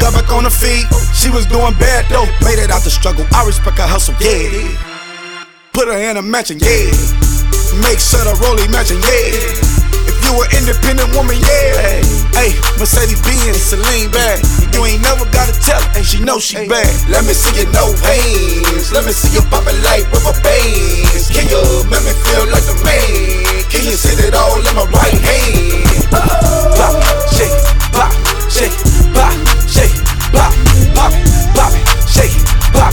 Got 0.02 0.18
back 0.18 0.26
on 0.34 0.50
her 0.50 0.50
feet. 0.50 0.82
She 1.14 1.30
was 1.30 1.46
doing 1.46 1.78
bad 1.78 2.10
though. 2.10 2.26
Made 2.42 2.58
it 2.58 2.74
out 2.74 2.82
the 2.82 2.90
struggle. 2.90 3.22
I 3.30 3.46
respect 3.46 3.78
her 3.78 3.86
hustle, 3.86 4.18
yeah. 4.18 4.50
Put 5.70 5.86
her 5.86 5.94
in 5.94 6.18
a 6.18 6.22
mansion, 6.26 6.58
yeah. 6.58 7.29
Make 7.80 7.98
sure 7.98 8.20
the 8.22 8.36
rollie 8.44 8.68
matching, 8.68 9.00
yeah. 9.00 9.56
If 10.04 10.16
you 10.24 10.36
an 10.36 10.48
independent 10.52 11.16
woman, 11.16 11.36
yeah. 11.40 12.04
Hey, 12.36 12.52
Mercedes 12.78 13.20
Benz, 13.24 13.60
Celine 13.72 14.10
bag. 14.12 14.44
You 14.72 14.84
ain't 14.84 15.02
never 15.02 15.24
gotta 15.32 15.52
tell 15.56 15.80
her, 15.80 15.98
and 15.98 16.04
she 16.06 16.20
know 16.20 16.38
she 16.38 16.68
bad. 16.68 16.88
Let 17.08 17.24
me 17.24 17.32
see 17.32 17.50
your 17.56 17.72
no 17.72 17.90
hands. 18.04 18.92
Let 18.92 19.04
me 19.04 19.12
see 19.12 19.32
you 19.32 19.42
poppin' 19.48 19.76
like 19.82 20.06
rubber 20.12 20.36
bands. 20.44 21.32
Can 21.32 21.48
you 21.48 21.60
make 21.88 22.04
me 22.04 22.12
feel 22.28 22.44
like 22.52 22.68
a 22.68 22.76
man? 22.84 23.64
Can 23.72 23.82
you 23.88 23.96
sit 23.96 24.20
it 24.20 24.34
all 24.36 24.60
in 24.60 24.74
my 24.76 24.84
right 24.92 25.16
hand? 25.16 26.12
Pop, 26.12 27.00
shake, 27.32 27.56
pop, 27.96 28.12
shake, 28.52 28.76
pop, 29.16 29.32
shake, 29.66 29.96
pop, 30.36 30.52
pop, 30.92 31.12
pop, 31.56 31.72
shake, 32.06 32.36
pop, 32.76 32.92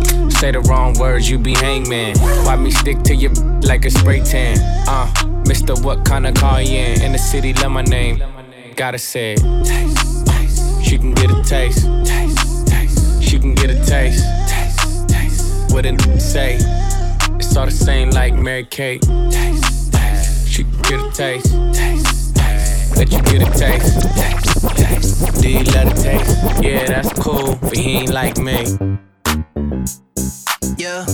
Say 0.41 0.49
the 0.49 0.61
wrong 0.61 0.97
words, 0.97 1.29
you 1.29 1.37
be 1.37 1.53
hangman. 1.53 2.17
Why 2.17 2.55
me 2.55 2.71
stick 2.71 3.03
to 3.03 3.13
your 3.13 3.31
like 3.61 3.85
a 3.85 3.91
spray 3.91 4.21
tan? 4.21 4.57
Uh, 4.87 5.05
Mister, 5.45 5.75
what 5.75 6.03
kind 6.03 6.25
of 6.25 6.33
car 6.33 6.63
you 6.63 6.79
in? 6.79 7.03
In 7.03 7.11
the 7.11 7.19
city, 7.19 7.53
love 7.53 7.71
my 7.71 7.83
name. 7.83 8.23
Gotta 8.75 8.97
say 8.97 9.33
it. 9.33 9.39
Taste, 9.63 10.25
taste. 10.25 10.83
She 10.83 10.97
can 10.97 11.13
get 11.13 11.29
a 11.29 11.43
taste. 11.43 11.85
Taste, 12.05 12.65
taste. 12.65 13.21
She 13.21 13.37
can 13.37 13.53
get 13.53 13.69
a 13.69 13.75
taste. 13.85 14.25
Taste, 14.49 15.07
taste. 15.07 15.71
What 15.71 15.85
it 15.85 16.01
say? 16.19 16.55
It's 17.35 17.55
all 17.55 17.67
the 17.67 17.71
same 17.71 18.09
like 18.09 18.33
Mary 18.33 18.65
Kate. 18.65 19.03
Taste, 19.29 19.93
taste. 19.93 20.47
She 20.47 20.63
can 20.63 20.81
get 20.81 20.99
a 21.01 21.11
taste. 21.11 21.53
Taste, 21.71 22.35
taste. 22.35 22.97
Let 22.97 23.11
you 23.11 23.21
get 23.21 23.47
a 23.47 23.51
taste. 23.59 24.01
Taste, 24.17 24.75
taste. 24.75 25.39
Do 25.39 25.49
you 25.51 25.63
let 25.65 25.85
it 25.85 26.01
taste? 26.01 26.63
Yeah, 26.63 26.87
that's 26.87 27.13
cool, 27.19 27.59
but 27.61 27.77
he 27.77 27.97
ain't 27.97 28.09
like 28.09 28.39
me. 28.39 28.65
Yeah. 30.77 31.05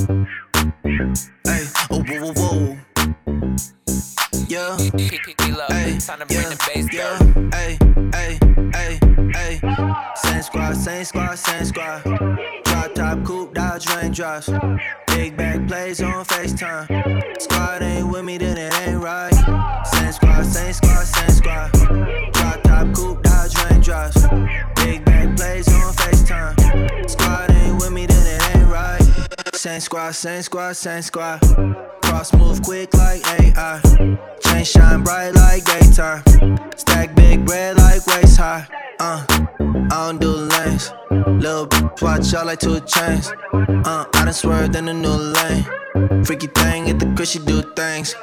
Hey, 1.44 1.66
oh, 1.90 2.04
whoa, 2.08 2.20
whoa, 2.20 2.34
whoa. 2.34 2.78
Yeah. 4.48 4.78
Hey, 4.78 5.98
yeah, 6.30 6.54
yeah. 6.92 7.18
Hey, 7.52 7.78
hey, 8.14 8.40
hey, 8.74 9.00
hey. 9.34 9.60
Same 10.16 10.42
squad, 10.42 10.76
same 10.76 11.04
squad, 11.04 11.38
same 11.38 11.66
squad. 11.66 12.04
Drop 12.64 12.94
top, 12.94 13.26
coupe, 13.26 13.54
dodge 13.54 13.88
raindrops. 13.96 14.50
Big 15.08 15.36
back 15.36 15.68
plays 15.68 16.02
on 16.02 16.26
FaceTime. 16.26 17.42
Squad 17.42 17.82
ain't 17.82 18.08
with 18.08 18.24
me, 18.24 18.38
then 18.38 18.58
it 18.58 18.74
ain't 18.88 19.04
right. 19.04 19.34
Same 19.86 20.12
squad, 20.12 20.46
same 20.46 20.74
squad, 20.74 21.06
same 21.06 21.30
squad. 21.30 22.07
Same 29.58 29.80
squad, 29.80 30.12
same 30.12 30.42
squad, 30.44 30.74
same 30.74 31.02
squad. 31.02 31.40
Cross 32.04 32.34
move 32.34 32.62
quick 32.62 32.94
like 32.94 33.26
AI. 33.28 33.82
Chain 34.46 34.64
shine 34.64 35.04
bright 35.04 35.32
like 35.32 35.66
daytime. 35.66 36.22
Stack 36.76 37.16
big 37.16 37.44
bread 37.44 37.76
like 37.78 38.06
waist 38.06 38.38
high. 38.38 38.68
Uh, 39.00 39.26
I 39.30 39.88
don't 39.90 40.22
do 40.22 40.30
lanes. 40.30 40.92
Little 41.10 41.66
bitch, 41.66 42.02
watch 42.04 42.34
out 42.36 42.46
like 42.46 42.60
two 42.60 42.80
chains. 42.82 43.32
Uh, 43.52 44.06
I 44.14 44.26
done 44.26 44.34
swerved 44.34 44.76
in 44.76 44.88
a 44.90 44.94
new 44.94 45.10
lane. 45.10 46.24
Freaky 46.24 46.48
thing 46.48 46.90
at 46.92 47.00
the 47.00 47.26
she 47.26 47.40
do 47.40 47.64
things. 47.76 48.14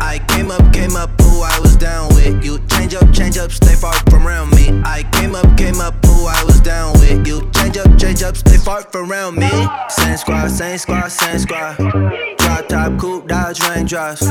I 0.00 0.18
came 0.28 0.50
up, 0.50 0.72
came 0.72 0.96
up, 0.96 1.10
who 1.20 1.42
I 1.42 1.58
was 1.60 1.76
down 1.76 2.08
with. 2.14 2.44
You 2.44 2.58
change 2.68 2.94
up, 2.94 3.12
change 3.12 3.38
up, 3.38 3.50
stay 3.50 3.74
far 3.74 3.94
from 4.10 4.26
around 4.26 4.50
me. 4.50 4.80
I 4.84 5.02
came 5.12 5.34
up, 5.34 5.56
came 5.56 5.80
up, 5.80 5.94
who 6.04 6.26
I 6.26 6.42
was 6.44 6.60
down 6.60 6.92
with. 7.00 7.26
You 7.26 7.48
change 7.52 7.76
up, 7.78 7.98
change 7.98 8.22
up, 8.22 8.36
stay 8.36 8.56
far 8.56 8.82
from 8.82 9.10
around 9.10 9.36
me. 9.36 9.50
Same 9.88 10.16
squad, 10.16 10.50
same 10.50 10.78
squad, 10.78 11.08
same 11.08 11.38
squad. 11.38 11.76
Drop 12.38 12.68
top, 12.68 12.98
coupe, 12.98 13.28
dodge, 13.28 13.60
raindrops. 13.68 14.26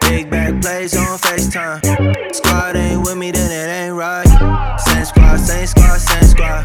Big 0.00 0.30
bag 0.30 0.60
plays 0.62 0.96
on 0.96 1.18
FaceTime. 1.18 2.34
Squad 2.34 2.76
ain't 2.76 3.02
with 3.02 3.16
me, 3.16 3.30
then 3.30 3.50
it 3.50 3.70
ain't 3.70 3.94
right. 3.94 4.26
Same 4.80 5.04
squad, 5.04 5.38
same 5.38 5.66
squad, 5.66 5.98
same 6.00 6.24
squad. 6.24 6.64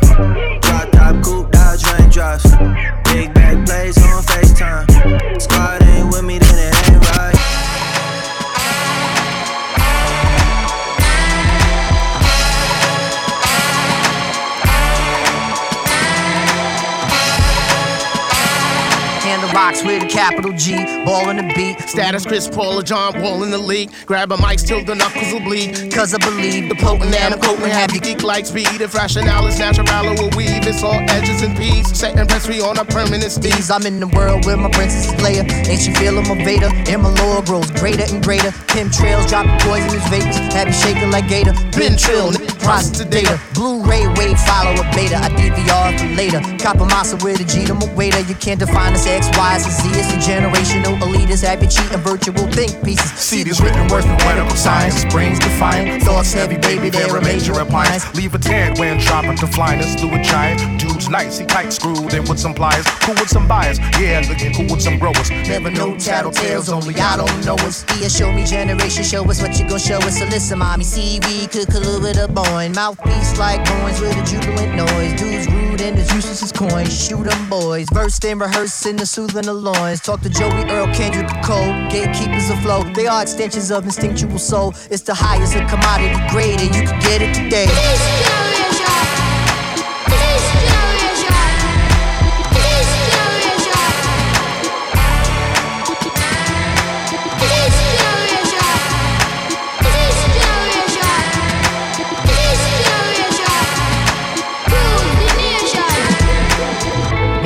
Drop 0.61 0.91
top, 0.91 1.23
coupe, 1.23 1.51
dodge, 1.51 1.83
raindrops. 1.91 2.49
Big 3.11 3.33
bag 3.33 3.65
plays 3.65 3.97
on 3.97 4.23
FaceTime. 4.23 5.41
Squad 5.41 5.83
ain't 5.83 6.07
with 6.07 6.23
me, 6.23 6.39
then 6.39 6.55
it 6.57 6.89
ain't 6.89 7.17
right. 7.17 7.52
Rocks 19.53 19.83
with 19.83 20.01
a 20.01 20.07
capital 20.07 20.51
G, 20.53 20.73
ball 21.05 21.29
in 21.29 21.37
the 21.37 21.53
beat. 21.55 21.79
Status 21.87 22.25
Chris 22.25 22.49
Paul 22.49 22.79
or 22.79 22.83
John 22.83 23.21
Wall 23.21 23.43
in 23.43 23.51
the 23.51 23.57
league. 23.57 23.91
Grab 24.07 24.31
a 24.31 24.37
mic 24.37 24.57
till 24.57 24.83
the 24.83 24.95
knuckles 24.95 25.31
will 25.31 25.41
bleed. 25.41 25.93
Cause 25.93 26.13
I 26.13 26.17
believe 26.17 26.69
The 26.69 26.75
potent 26.75 27.13
and 27.13 27.35
I'm 27.35 27.69
have 27.69 27.93
you 27.93 28.01
geek 28.01 28.23
like 28.23 28.47
speed. 28.47 28.81
If 28.81 28.95
rationale 28.95 29.45
is 29.45 29.59
natural, 29.59 29.85
will 30.17 30.31
weave. 30.35 30.65
It's 30.65 30.81
all 30.81 30.99
edges 31.09 31.43
and 31.43 31.55
peas. 31.55 31.85
Setting 31.95 32.25
press 32.25 32.47
me 32.49 32.61
on 32.61 32.79
a 32.79 32.85
permanent 32.85 33.29
steez. 33.29 33.69
I'm 33.69 33.85
in 33.85 33.99
the 33.99 34.07
world 34.07 34.45
where 34.45 34.57
my 34.57 34.71
princess 34.71 35.13
is 35.13 35.21
Leia. 35.21 35.45
Ain't 35.69 35.81
she 35.81 35.93
feeling 35.93 36.27
my 36.27 36.43
Vader? 36.43 36.71
And 36.89 37.03
my 37.03 37.13
lore 37.21 37.43
grows 37.43 37.69
greater 37.71 38.05
and 38.09 38.23
greater. 38.23 38.51
Pim 38.69 38.89
trails 38.89 39.27
dropping 39.29 39.59
poisonous 39.61 40.07
vapors. 40.09 40.37
Have 40.57 40.67
you 40.67 40.73
shaking 40.73 41.11
like 41.11 41.27
Gator? 41.29 41.53
Been 41.77 41.95
trill, 41.95 42.33
process 42.65 42.97
to 42.97 43.05
data. 43.05 43.39
Blu-ray 43.53 44.07
wave 44.17 44.39
follow 44.49 44.73
a 44.73 44.85
beta. 44.97 45.17
I 45.17 45.29
DVR 45.29 45.99
for 45.99 46.09
later. 46.17 46.41
Copper 46.57 46.85
massa 46.85 47.17
with 47.17 47.39
a 47.39 47.45
G 47.45 47.65
to 47.65 47.75
my 47.75 47.93
waiter. 47.93 48.21
You 48.21 48.35
can't 48.35 48.59
define 48.59 48.93
us 48.93 49.05
X, 49.05 49.29
Y, 49.37 49.42
and 49.43 49.61
Z. 49.61 49.89
It's 49.93 50.13
a 50.13 50.31
generational 50.31 50.97
elitist. 50.99 51.43
Happy 51.43 51.67
cheating 51.67 51.99
virtual 51.99 52.47
think 52.51 52.83
pieces. 52.83 53.11
See 53.13 53.43
these 53.43 53.61
written 53.61 53.87
words 53.87 54.05
from 54.05 54.17
medical 54.17 54.55
science. 54.55 55.05
Brains 55.05 55.39
defiant. 55.39 56.03
Thoughts 56.03 56.33
heavy, 56.33 56.57
baby, 56.57 56.89
they're 56.89 57.15
a 57.15 57.21
major 57.21 57.53
appliance. 57.59 58.13
Leave 58.15 58.33
a 58.35 58.39
tad 58.39 58.77
when 58.79 58.99
dropping 58.99 59.35
to 59.37 59.47
flyness 59.47 59.95
through 59.95 60.13
a 60.15 60.23
giant. 60.23 60.79
Dude's 60.79 61.09
nice, 61.09 61.37
he 61.37 61.45
tight 61.45 61.71
screwed 61.73 62.13
in 62.13 62.23
with 62.27 62.39
some 62.39 62.53
pliers. 62.53 62.85
Cool 63.01 63.15
with 63.15 63.29
some 63.29 63.47
buyers. 63.47 63.79
Yeah, 63.99 64.23
looking 64.27 64.53
cool 64.53 64.67
with 64.73 64.81
some 64.81 64.97
growers. 64.97 65.29
Never 65.29 65.69
know 65.69 65.93
tattletales, 65.95 66.71
only 66.71 66.95
I 66.95 67.17
don't 67.17 67.45
know 67.45 67.55
us. 67.67 67.85
Yeah, 67.99 68.07
show 68.07 68.31
me 68.31 68.45
generation, 68.45 69.03
show 69.03 69.23
us 69.29 69.41
what 69.41 69.59
you 69.59 69.67
gon' 69.67 69.79
show 69.79 69.97
us. 69.97 70.19
So 70.19 70.25
listen, 70.25 70.59
mommy, 70.59 70.83
see 70.83 71.19
we 71.27 71.47
cook 71.47 71.69
a 71.73 71.79
with 71.79 72.17
a 72.17 72.23
of 72.23 72.33
bone. 72.33 72.73
Mouthpiece 72.73 73.37
like 73.37 73.65
coins 73.65 73.99
with 73.99 74.17
a 74.17 74.23
jubilant 74.25 74.75
noise. 74.75 75.19
Dudes 75.19 75.47
rude 75.73 75.81
and 75.81 75.97
as 75.97 76.13
useless 76.13 76.43
as 76.43 76.51
coins. 76.51 77.07
Shoot 77.07 77.27
'em 77.27 77.49
boys. 77.49 77.87
Versed 77.93 78.25
in 78.25 78.37
the 78.97 79.05
soothing 79.05 79.47
of 79.47 79.57
loins. 79.57 79.99
Talk 79.99 80.21
to 80.21 80.29
Joey 80.29 80.69
Earl, 80.69 80.87
Kendrick 80.93 81.29
Cole. 81.43 81.71
Gatekeepers 81.89 82.51
flow. 82.61 82.83
They 82.93 83.07
are 83.07 83.21
extensions 83.21 83.71
of 83.71 83.85
instinctual 83.85 84.39
soul. 84.39 84.73
It's 84.89 85.03
the 85.03 85.13
highest 85.13 85.55
of 85.55 85.69
commodity 85.69 86.19
grade, 86.29 86.61
and 86.61 86.75
you 86.75 86.83
can 86.83 86.99
get 86.99 87.21
it 87.21 87.33
today. 87.33 88.32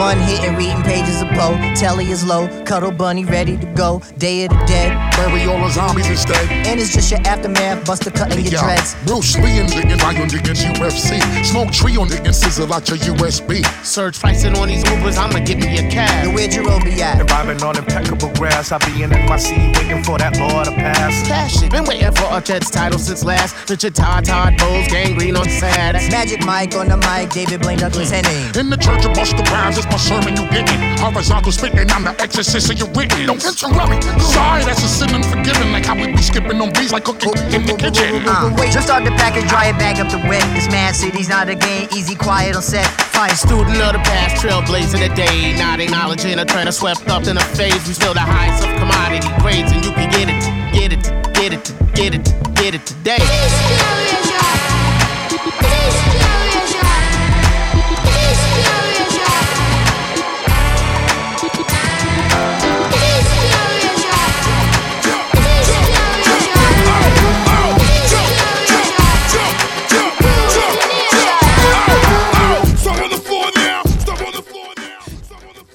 One 0.07 0.19
hit 0.19 0.39
and 0.45 0.57
reading 0.57 0.81
pages 0.83 1.21
of 1.21 1.27
Poe. 1.31 1.57
Telly 1.75 2.11
is 2.11 2.23
low. 2.23 2.47
Cuddle 2.63 2.93
bunny 2.93 3.25
ready 3.25 3.57
to 3.57 3.65
go. 3.73 4.01
Day 4.17 4.45
of 4.45 4.51
the 4.51 4.65
dead. 4.65 5.06
Bury 5.17 5.45
all 5.49 5.57
the 5.57 5.69
zombies 5.69 6.07
instead. 6.07 6.45
And 6.67 6.79
it's 6.79 6.93
just 6.93 7.09
your 7.09 7.19
aftermath. 7.25 7.85
Buster 7.85 8.11
cutting 8.11 8.45
your 8.45 8.53
Yo, 8.53 8.61
dreads. 8.61 8.95
Bruce 9.05 9.35
Lee 9.37 9.57
and 9.57 9.67
digging 9.67 9.97
Ryan 9.97 10.29
against 10.29 10.63
UFC. 10.63 11.17
Smoke 11.43 11.71
tree 11.71 11.97
on 11.97 12.07
digging 12.07 12.33
sizzle 12.33 12.71
out 12.71 12.87
your 12.87 12.97
USB. 13.17 13.65
Search 13.83 14.19
pricing 14.19 14.55
on 14.55 14.67
these 14.67 14.83
Ubers, 14.83 15.17
I'ma 15.17 15.43
give 15.43 15.57
me 15.57 15.79
a 15.79 15.89
cab. 15.89 16.23
Yo, 16.23 16.33
where 16.33 16.47
Jerome 16.47 16.83
be 16.83 17.01
at? 17.01 17.19
If 17.19 17.63
on 17.63 17.77
impeccable 17.77 18.29
grass, 18.35 18.71
I 18.71 18.77
be 18.77 19.01
in 19.01 19.09
my 19.09 19.37
seat 19.37 19.75
waiting 19.77 20.03
for 20.03 20.17
that 20.19 20.37
law 20.37 20.63
to 20.63 20.71
pass. 20.71 21.27
Cash 21.27 21.63
it. 21.63 21.71
Been 21.71 21.85
waiting 21.85 22.11
for 22.13 22.27
a 22.29 22.39
Jets 22.39 22.69
title 22.69 22.99
since 22.99 23.23
last. 23.23 23.55
Richard 23.69 23.95
Todd, 23.95 24.25
Todd 24.25 24.55
Bowles, 24.59 24.87
gangrene 24.87 25.35
on 25.35 25.49
sad. 25.49 25.95
Magic 26.11 26.45
Mike 26.45 26.75
on 26.75 26.87
the 26.89 26.97
mic. 26.97 27.31
David 27.31 27.61
Blaine 27.61 27.79
Douglas 27.79 28.11
Henning. 28.11 28.53
In 28.55 28.69
the 28.69 28.77
church 28.77 29.03
of 29.05 29.11
Busta 29.17 29.43
Rhymes, 29.49 29.77
it's 29.77 29.87
my 29.87 29.97
sermon 29.97 30.37
you 30.37 30.47
getting. 30.49 30.79
Horizontal 30.99 31.51
spitting, 31.51 31.89
I'm 31.89 32.03
the 32.03 32.15
exorcist 32.21 32.69
of 32.71 32.77
your 32.77 32.89
witness. 32.89 33.25
Don't 33.25 33.41
interrupt 33.41 33.89
me. 33.89 34.01
Sorry, 34.21 34.63
that's 34.63 34.83
a 34.83 34.87
sin 34.87 35.06
unforgiven. 35.13 35.71
Like 35.71 35.85
how 35.85 35.95
we 35.95 36.07
be 36.11 36.21
skipping 36.21 36.59
on 36.61 36.71
beats 36.73 36.91
like 36.91 37.03
cooking 37.03 37.33
in 37.53 37.65
the 37.65 37.75
kitchen. 37.77 38.23
Uh, 38.27 38.51
just 38.71 38.87
start 38.87 39.03
the 39.03 39.11
package, 39.11 39.47
dry 39.49 39.67
it, 39.69 39.77
bag 39.77 39.99
up 39.99 40.11
the 40.11 40.19
wet. 40.27 40.43
This 40.53 40.67
mad 40.67 40.95
city's 40.95 41.29
not 41.29 41.49
a 41.49 41.55
game, 41.55 41.87
easy, 41.95 42.15
quiet 42.15 42.55
on 42.55 42.61
set. 42.61 42.87
Fine 43.15 43.35
student 43.35 43.77
of 43.81 43.93
the 43.93 44.03
past, 44.03 44.43
trailblazing 44.43 45.01
the 45.07 45.13
day. 45.15 45.55
Not 45.57 45.79
acknowledging 45.79 46.39
a 46.39 46.45
trend 46.45 46.73
swept 46.73 47.07
up 47.09 47.27
in 47.27 47.37
a 47.37 47.45
phase. 47.55 47.87
We 47.87 47.93
still 47.93 48.13
the 48.13 48.19
highest 48.19 48.63
of 48.63 48.73
commodity 48.79 49.29
grades, 49.41 49.71
and 49.71 49.83
you 49.83 49.91
can 49.91 50.09
get 50.11 50.29
it, 50.29 50.41
get 50.73 50.93
it, 50.93 51.03
get 51.33 51.53
it, 51.53 51.63
get 51.95 52.13
it, 52.15 52.55
get 52.55 52.75
it 52.75 52.85
today. 52.85 53.23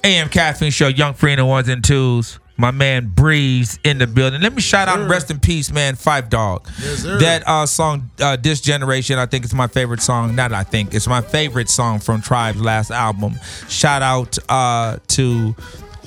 AM 0.03 0.29
Caffeine 0.29 0.71
Show, 0.71 0.87
Young 0.87 1.13
Free 1.13 1.31
and 1.31 1.39
the 1.39 1.45
Ones 1.45 1.69
and 1.69 1.83
Twos. 1.83 2.39
My 2.55 2.69
man 2.69 3.07
Breeze 3.07 3.79
in 3.83 3.97
the 3.97 4.05
building. 4.05 4.41
Let 4.41 4.53
me 4.53 4.61
shout 4.61 4.87
out, 4.87 5.09
rest 5.09 5.31
in 5.31 5.39
peace, 5.39 5.71
man, 5.71 5.95
Phife 5.95 6.29
Dawg. 6.29 6.67
Yes, 6.79 6.99
sir. 6.99 7.17
that 7.17 7.47
uh, 7.47 7.65
song, 7.65 8.11
uh, 8.21 8.35
This 8.35 8.61
Generation, 8.61 9.17
I 9.17 9.25
think 9.25 9.43
it's 9.43 9.55
my 9.55 9.65
favorite 9.65 10.01
song. 10.01 10.35
Not 10.35 10.53
I 10.53 10.63
think, 10.63 10.93
it's 10.93 11.07
my 11.07 11.21
favorite 11.21 11.67
song 11.67 11.99
from 11.99 12.21
Tribe's 12.21 12.61
last 12.61 12.91
album. 12.91 13.33
Shout 13.69 14.03
out 14.03 14.37
uh, 14.49 14.97
to 15.09 15.55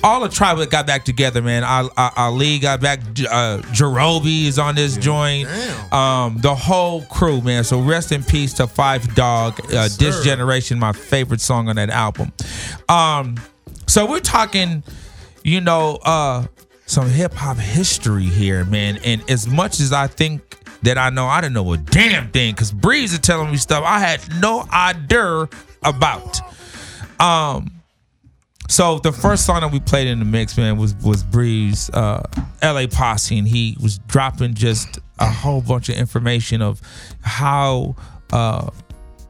all 0.03 0.21
the 0.21 0.29
tribe 0.29 0.57
that 0.59 0.69
got 0.69 0.87
back 0.87 1.03
together, 1.03 1.41
man. 1.41 1.63
Ali, 1.65 2.59
got 2.59 2.79
back. 2.79 2.99
Uh, 3.01 3.59
Jarobi 3.73 4.45
is 4.45 4.57
on 4.57 4.75
this 4.75 4.95
joint. 4.95 5.49
Um, 5.91 6.37
the 6.37 6.55
whole 6.55 7.01
crew, 7.03 7.41
man. 7.41 7.65
So 7.65 7.81
rest 7.81 8.13
in 8.13 8.23
peace 8.23 8.53
to 8.53 8.67
Phife 8.67 9.13
Dawg. 9.15 9.59
Uh, 9.73 9.89
this 9.97 10.23
generation, 10.23 10.79
my 10.79 10.93
favorite 10.93 11.41
song 11.41 11.67
on 11.67 11.75
that 11.75 11.89
album. 11.89 12.31
Um, 12.87 13.35
so 13.87 14.09
we're 14.09 14.19
talking, 14.19 14.83
you 15.43 15.61
know, 15.61 15.97
uh, 16.03 16.45
some 16.85 17.09
hip 17.09 17.33
hop 17.33 17.57
history 17.57 18.23
here, 18.23 18.63
man. 18.65 18.99
And 19.03 19.27
as 19.29 19.47
much 19.47 19.79
as 19.79 19.91
I 19.91 20.07
think 20.07 20.57
that 20.83 20.97
I 20.97 21.09
know, 21.09 21.27
I 21.27 21.41
didn't 21.41 21.53
know 21.53 21.73
a 21.73 21.77
damn 21.77 22.29
thing 22.31 22.53
because 22.53 22.71
Breeze 22.71 23.13
is 23.13 23.19
telling 23.19 23.51
me 23.51 23.57
stuff 23.57 23.83
I 23.85 23.99
had 23.99 24.21
no 24.39 24.65
idea 24.71 25.49
about. 25.83 26.39
Um, 27.19 27.71
so 28.69 28.99
the 28.99 29.11
first 29.11 29.45
song 29.45 29.61
that 29.61 29.71
we 29.71 29.79
played 29.79 30.07
in 30.07 30.19
the 30.19 30.25
mix, 30.25 30.57
man, 30.57 30.77
was 30.77 30.93
was 30.95 31.23
Breeze, 31.23 31.89
uh, 31.91 32.23
L.A. 32.61 32.87
Posse, 32.87 33.37
and 33.37 33.47
he 33.47 33.77
was 33.81 33.97
dropping 33.99 34.53
just 34.53 34.99
a 35.19 35.29
whole 35.29 35.61
bunch 35.61 35.89
of 35.89 35.95
information 35.95 36.61
of 36.61 36.81
how 37.21 37.95
uh, 38.31 38.69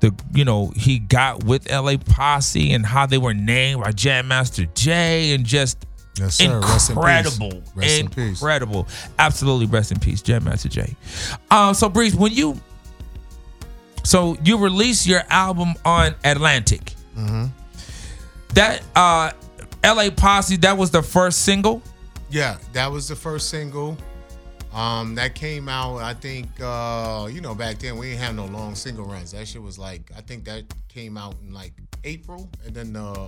the 0.10 0.24
you 0.34 0.46
know 0.46 0.72
he 0.76 1.00
got 1.00 1.44
with 1.44 1.70
L.A. 1.72 1.98
Posse 1.98 2.74
and 2.74 2.86
how 2.86 3.06
they 3.06 3.18
were 3.18 3.34
named 3.34 3.82
by 3.84 3.92
Jam 3.92 4.28
Master 4.28 4.66
Jay, 4.76 5.34
and 5.34 5.46
just 5.46 5.86
Yes. 6.20 6.40
Rest 6.42 6.42
in 6.42 6.62
peace. 6.62 6.90
incredible, 6.90 7.64
in 7.80 8.10
incredible, 8.18 8.88
absolutely 9.20 9.68
rest 9.68 9.92
in 9.92 10.00
peace, 10.00 10.24
Jam 10.24 10.46
Master 10.46 10.68
Jay. 10.68 10.96
Uh, 11.52 11.74
so 11.74 11.90
Breeze, 11.90 12.16
when 12.16 12.32
you 12.34 12.60
so 14.04 14.36
you 14.44 14.58
release 14.58 15.06
your 15.06 15.22
album 15.30 15.74
on 15.86 16.16
Atlantic 16.24 16.94
Mm-hmm. 17.16 17.46
that 18.56 18.82
uh 18.96 19.32
LA 19.84 20.10
Posse, 20.10 20.58
that 20.58 20.76
was 20.78 20.90
the 20.92 21.02
first 21.04 21.44
single. 21.44 21.82
Yeah, 22.30 22.58
that 22.74 22.92
was 22.92 23.08
the 23.08 23.16
first 23.16 23.50
single. 23.50 23.96
Um, 24.78 25.16
that 25.16 25.34
came 25.34 25.68
out, 25.68 26.04
I 26.04 26.14
think, 26.14 26.48
uh, 26.62 27.28
you 27.32 27.42
know, 27.42 27.56
back 27.56 27.80
then 27.80 27.98
we 27.98 28.10
didn't 28.10 28.22
have 28.22 28.36
no 28.36 28.46
long 28.46 28.76
single 28.76 29.06
runs. 29.06 29.32
That 29.32 29.48
shit 29.48 29.60
was 29.60 29.80
like, 29.80 30.12
I 30.16 30.22
think 30.22 30.46
that 30.46 30.66
came 30.88 31.18
out 31.18 31.34
in 31.42 31.52
like 31.52 31.74
April, 32.04 32.48
and 32.64 32.76
then 32.76 32.94
the 32.94 33.28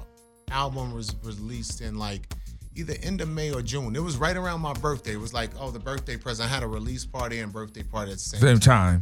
album 0.51 0.93
was 0.93 1.15
released 1.23 1.81
in 1.81 1.97
like 1.97 2.31
either 2.75 2.93
end 3.01 3.21
of 3.21 3.29
May 3.29 3.51
or 3.51 3.63
June. 3.63 3.95
It 3.95 4.03
was 4.03 4.17
right 4.17 4.37
around 4.37 4.61
my 4.61 4.73
birthday. 4.73 5.13
It 5.13 5.19
was 5.19 5.33
like, 5.33 5.49
oh, 5.59 5.71
the 5.71 5.79
birthday 5.79 6.17
present. 6.17 6.47
I 6.47 6.53
had 6.53 6.61
a 6.61 6.67
release 6.67 7.03
party 7.03 7.39
and 7.39 7.51
birthday 7.51 7.81
party 7.81 8.11
at 8.11 8.17
the 8.17 8.23
same, 8.23 8.41
Same 8.41 8.59
time. 8.59 9.01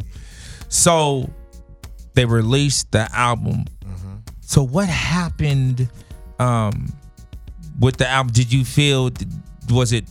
So 0.69 1.29
they 2.13 2.23
released 2.23 2.93
the 2.93 3.09
album. 3.13 3.65
Mm-hmm. 3.83 4.15
So 4.39 4.63
what 4.63 4.87
happened 4.87 5.89
um, 6.39 6.93
with 7.77 7.97
the 7.97 8.07
album? 8.07 8.31
Did 8.31 8.53
you 8.53 8.63
feel 8.63 9.11
was 9.69 9.91
it 9.91 10.05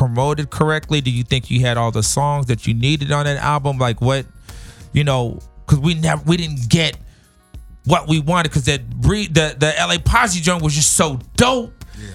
promoted 0.00 0.48
correctly? 0.48 1.02
Do 1.02 1.10
you 1.10 1.22
think 1.22 1.50
you 1.50 1.60
had 1.60 1.76
all 1.76 1.90
the 1.90 2.02
songs 2.02 2.46
that 2.46 2.66
you 2.66 2.72
needed 2.72 3.12
on 3.12 3.26
that 3.26 3.36
album? 3.36 3.76
Like 3.76 4.00
what, 4.00 4.24
you 4.94 5.04
know, 5.04 5.40
because 5.66 5.78
we 5.78 5.92
never 5.92 6.22
we 6.22 6.38
didn't 6.38 6.70
get 6.70 6.96
what 7.84 8.08
we 8.08 8.18
wanted 8.18 8.48
because 8.48 8.64
that 8.64 8.80
re, 9.02 9.26
the 9.26 9.54
the 9.58 9.74
LA 9.78 9.98
Posse 10.02 10.40
joint 10.40 10.62
was 10.62 10.74
just 10.74 10.96
so 10.96 11.20
dope. 11.36 11.84
Yeah. 11.98 12.12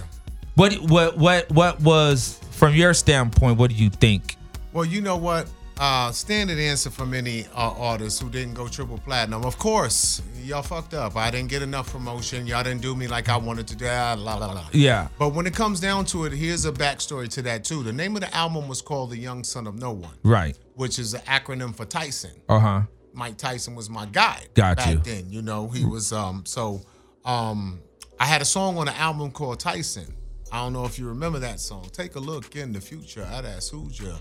What 0.55 0.73
what 0.81 1.15
what 1.15 1.51
what 1.51 1.79
was 1.79 2.39
from 2.49 2.73
your 2.73 2.95
standpoint? 2.95 3.59
What 3.59 3.69
do 3.69 3.75
you 3.75 3.91
think? 3.91 4.35
Well, 4.73 4.85
you 4.85 5.01
know 5.01 5.17
what? 5.17 5.47
Uh, 5.77 6.09
standard 6.09 6.57
answer 6.57 6.89
from 6.89 7.13
any 7.13 7.45
uh, 7.53 7.73
artists 7.77 8.19
who 8.21 8.29
didn't 8.29 8.53
go 8.53 8.65
triple 8.67 8.97
platinum. 8.99 9.43
Of 9.43 9.57
course, 9.59 10.21
y'all 10.41 10.61
fucked 10.61 10.93
up. 10.93 11.17
I 11.17 11.29
didn't 11.29 11.49
get 11.49 11.61
enough 11.61 11.91
promotion. 11.91 12.47
Y'all 12.47 12.63
didn't 12.63 12.81
do 12.81 12.95
me 12.95 13.07
like 13.07 13.27
I 13.27 13.35
wanted 13.35 13.67
to 13.67 13.75
do. 13.75 13.85
Ah, 13.89 14.15
La 14.17 14.35
la 14.37 14.53
la. 14.53 14.65
Yeah. 14.71 15.09
But 15.19 15.33
when 15.33 15.45
it 15.45 15.53
comes 15.53 15.81
down 15.81 16.05
to 16.05 16.23
it, 16.25 16.31
here's 16.31 16.63
a 16.63 16.71
backstory 16.71 17.27
to 17.29 17.41
that 17.41 17.65
too. 17.65 17.83
The 17.83 17.91
name 17.91 18.15
of 18.15 18.21
the 18.21 18.33
album 18.33 18.69
was 18.69 18.81
called 18.81 19.09
"The 19.09 19.17
Young 19.17 19.43
Son 19.43 19.67
of 19.67 19.75
No 19.75 19.91
One," 19.91 20.13
Right. 20.23 20.57
which 20.75 20.97
is 20.97 21.13
an 21.13 21.21
acronym 21.21 21.75
for 21.75 21.83
Tyson. 21.83 22.31
Uh 22.47 22.59
huh. 22.59 22.81
Mike 23.13 23.35
Tyson 23.37 23.75
was 23.75 23.89
my 23.89 24.05
guy 24.05 24.43
Got 24.53 24.77
back 24.77 24.89
you. 24.93 24.97
then. 24.99 25.29
You 25.29 25.41
know, 25.41 25.67
he 25.67 25.83
was 25.83 26.13
um 26.13 26.45
so 26.45 26.81
um 27.25 27.79
I 28.17 28.25
had 28.25 28.41
a 28.41 28.45
song 28.45 28.77
on 28.77 28.85
the 28.85 28.95
album 28.97 29.29
called 29.31 29.59
Tyson. 29.59 30.13
I 30.53 30.57
don't 30.63 30.71
know 30.71 30.85
if 30.85 30.97
you 30.97 31.07
remember 31.09 31.39
that 31.39 31.59
song. 31.59 31.89
Take 31.91 32.15
a 32.15 32.19
look 32.19 32.55
in 32.55 32.71
the 32.71 32.79
future. 32.79 33.27
I'd 33.29 33.43
ask 33.43 33.71
who's 33.73 33.99
ya. 33.99 34.15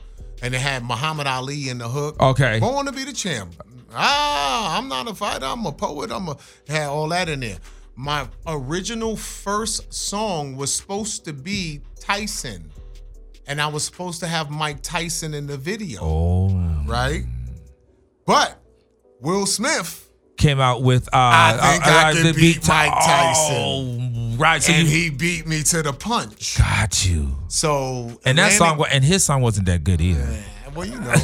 And 0.45 0.55
it 0.55 0.61
had 0.61 0.84
Muhammad 0.84 1.26
Ali 1.26 1.70
in 1.70 1.78
the 1.78 1.88
hook. 1.88 2.20
Okay. 2.20 2.61
Born 2.61 2.84
to 2.84 2.92
be 2.92 3.05
the 3.05 3.14
champ. 3.14 3.55
Ah, 3.95 4.76
I'm 4.76 4.88
not 4.90 5.09
a 5.09 5.14
fighter. 5.14 5.47
I'm 5.47 5.64
a 5.64 5.72
poet. 5.72 6.12
I'm 6.12 6.28
a 6.28 6.36
had 6.68 6.88
all 6.88 7.09
that 7.09 7.30
in 7.30 7.40
there. 7.40 7.57
My 7.97 8.28
original 8.47 9.16
first 9.16 9.95
song 9.95 10.55
was 10.55 10.74
supposed 10.74 11.24
to 11.24 11.32
be 11.32 11.80
Tyson. 11.99 12.70
And 13.47 13.59
I 13.59 13.68
was 13.68 13.84
supposed 13.84 14.20
to 14.20 14.26
have 14.26 14.51
Mike 14.51 14.82
Tyson 14.82 15.32
in 15.32 15.47
the 15.47 15.57
video. 15.57 16.01
Oh. 16.03 16.84
Right? 16.86 17.24
But 18.26 18.61
Will 19.20 19.47
Smith 19.47 20.11
Came 20.36 20.61
out 20.61 20.82
with 20.82 21.07
uh 21.07 21.11
I 21.14 21.72
think 21.72 21.86
I 21.86 22.11
uh, 22.11 22.12
could 22.12 22.36
beat 22.36 22.57
beat- 22.57 22.68
Mike 22.68 22.90
Tyson. 22.90 23.57
Oh, 23.57 24.03
right. 24.37 24.62
So 24.62 24.72
and 24.72 24.87
you 24.89 24.95
he 24.95 25.11
beat 25.11 25.47
me 25.47 25.62
to 25.64 25.82
the 25.82 25.93
punch. 25.93 26.59
got 26.59 27.05
you. 27.07 27.35
So 27.49 28.18
And 28.24 28.39
that 28.39 28.53
song 28.53 28.82
and 28.91 29.05
his 29.05 29.24
song 29.24 29.43
wasn't 29.43 29.66
that 29.66 29.85
good 29.85 30.01
either. 30.01 30.26
well, 30.74 30.87
you 30.87 30.99
know, 31.01 31.14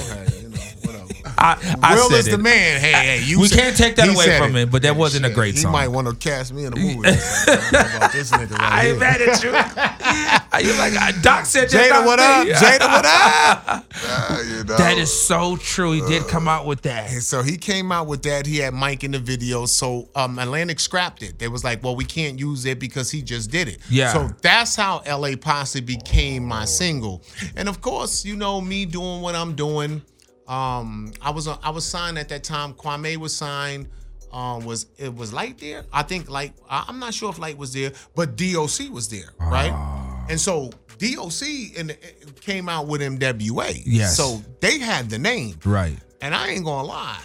I, 1.41 1.77
I 1.83 1.95
Will 1.95 2.11
said 2.11 2.19
is 2.19 2.25
the 2.27 2.35
it. 2.35 2.41
man. 2.41 2.81
Hey, 2.81 2.93
hey, 2.93 3.23
you 3.25 3.41
we 3.41 3.49
said- 3.49 3.59
can't 3.59 3.77
take 3.77 3.97
that 3.97 4.09
away 4.09 4.37
from 4.39 4.55
him, 4.55 4.69
but 4.69 4.83
that 4.83 4.95
wasn't 4.97 5.25
a 5.25 5.29
Shit, 5.29 5.35
great 5.37 5.55
he 5.55 5.61
song. 5.63 5.73
might 5.73 5.89
want 5.89 6.07
to 6.07 6.15
cast 6.15 6.53
me 6.53 6.65
in 6.67 6.73
a 6.73 6.77
movie. 6.77 7.09
or. 7.09 7.13
I 7.13 7.45
don't 7.47 7.73
know 7.73 7.97
about 7.97 8.13
this 8.13 8.31
nigga 8.31 8.51
right 8.53 8.61
I 8.61 8.87
ain't 8.89 8.99
mad 8.99 9.21
at 9.23 9.43
you. 9.43 9.51
You 10.61 10.75
like 10.77 10.93
uh, 11.01 11.13
Doc 11.23 11.47
said? 11.47 11.69
Jada, 11.71 12.05
what 12.05 12.19
up? 12.19 12.47
Jada, 12.47 12.81
what 12.81 13.07
up? 13.07 13.85
Uh, 14.05 14.43
you 14.47 14.65
know. 14.65 14.77
That 14.77 14.99
is 14.99 15.11
so 15.11 15.57
true. 15.57 15.93
He 15.93 16.01
did 16.03 16.29
come 16.29 16.49
out 16.49 16.67
with 16.67 16.83
that. 16.83 17.09
So 17.23 17.43
he 17.43 17.57
came 17.57 17.91
out 17.91 18.07
with 18.09 18.23
that. 18.25 18.45
He 18.47 18.59
had 18.59 18.75
Mike 18.75 19.03
in 19.03 19.13
the 19.13 19.19
video. 19.21 19.65
So 19.65 20.11
um, 20.15 20.39
Atlantic 20.39 20.79
scrapped 20.81 21.23
it. 21.23 21.39
They 21.39 21.49
was 21.49 21.65
like, 21.65 21.83
well, 21.83 21.97
we 21.97 22.05
can't 22.05 22.39
use 22.39 22.67
it 22.67 22.79
because 22.79 23.11
he 23.11 23.23
just 23.23 23.51
did 23.51 23.69
it. 23.69 23.79
Yeah. 23.89 24.13
So 24.13 24.29
that's 24.43 24.77
how 24.77 25.03
LA 25.09 25.31
Posse 25.41 25.81
became 25.81 26.45
my 26.45 26.67
single. 26.67 27.23
And 27.57 27.67
of 27.69 27.81
course, 27.81 28.25
you 28.27 28.37
know, 28.37 28.61
me 28.61 28.85
doing 28.85 29.23
what 29.23 29.35
I'm 29.35 29.55
doing. 29.55 30.03
Um, 30.51 31.13
I 31.23 31.31
was 31.31 31.47
I 31.47 31.71
was 31.71 31.87
signed 31.87 32.19
at 32.19 32.29
that 32.31 32.43
time. 32.45 32.75
Kwame 32.75 33.17
was 33.17 33.35
signed. 33.37 33.89
Um, 34.33 34.65
was 34.65 34.87
it 34.99 35.15
was 35.15 35.33
Light 35.33 35.59
there? 35.59 35.85
I 35.93 36.03
think 36.03 36.29
Light. 36.29 36.55
I- 36.69 36.85
I'm 36.89 36.99
not 36.99 37.15
sure 37.15 37.31
if 37.31 37.39
Light 37.39 37.57
was 37.57 37.73
there, 37.73 37.93
but 38.15 38.37
DOC 38.37 38.91
was 38.91 39.09
there, 39.09 39.31
right? 39.41 39.71
Ah. 39.73 40.27
And 40.29 40.41
so 40.41 40.71
DOC 40.99 41.43
in 41.77 41.87
the, 41.89 41.97
came 42.41 42.69
out 42.69 42.87
with 42.89 43.01
NWA. 43.01 43.81
Yes. 43.85 44.17
So 44.17 44.43
they 44.61 44.79
had 44.79 45.09
the 45.11 45.19
name. 45.19 45.57
Right. 45.65 45.97
And 46.21 46.35
I 46.35 46.49
ain't 46.51 46.65
gonna 46.65 46.87
lie, 46.87 47.19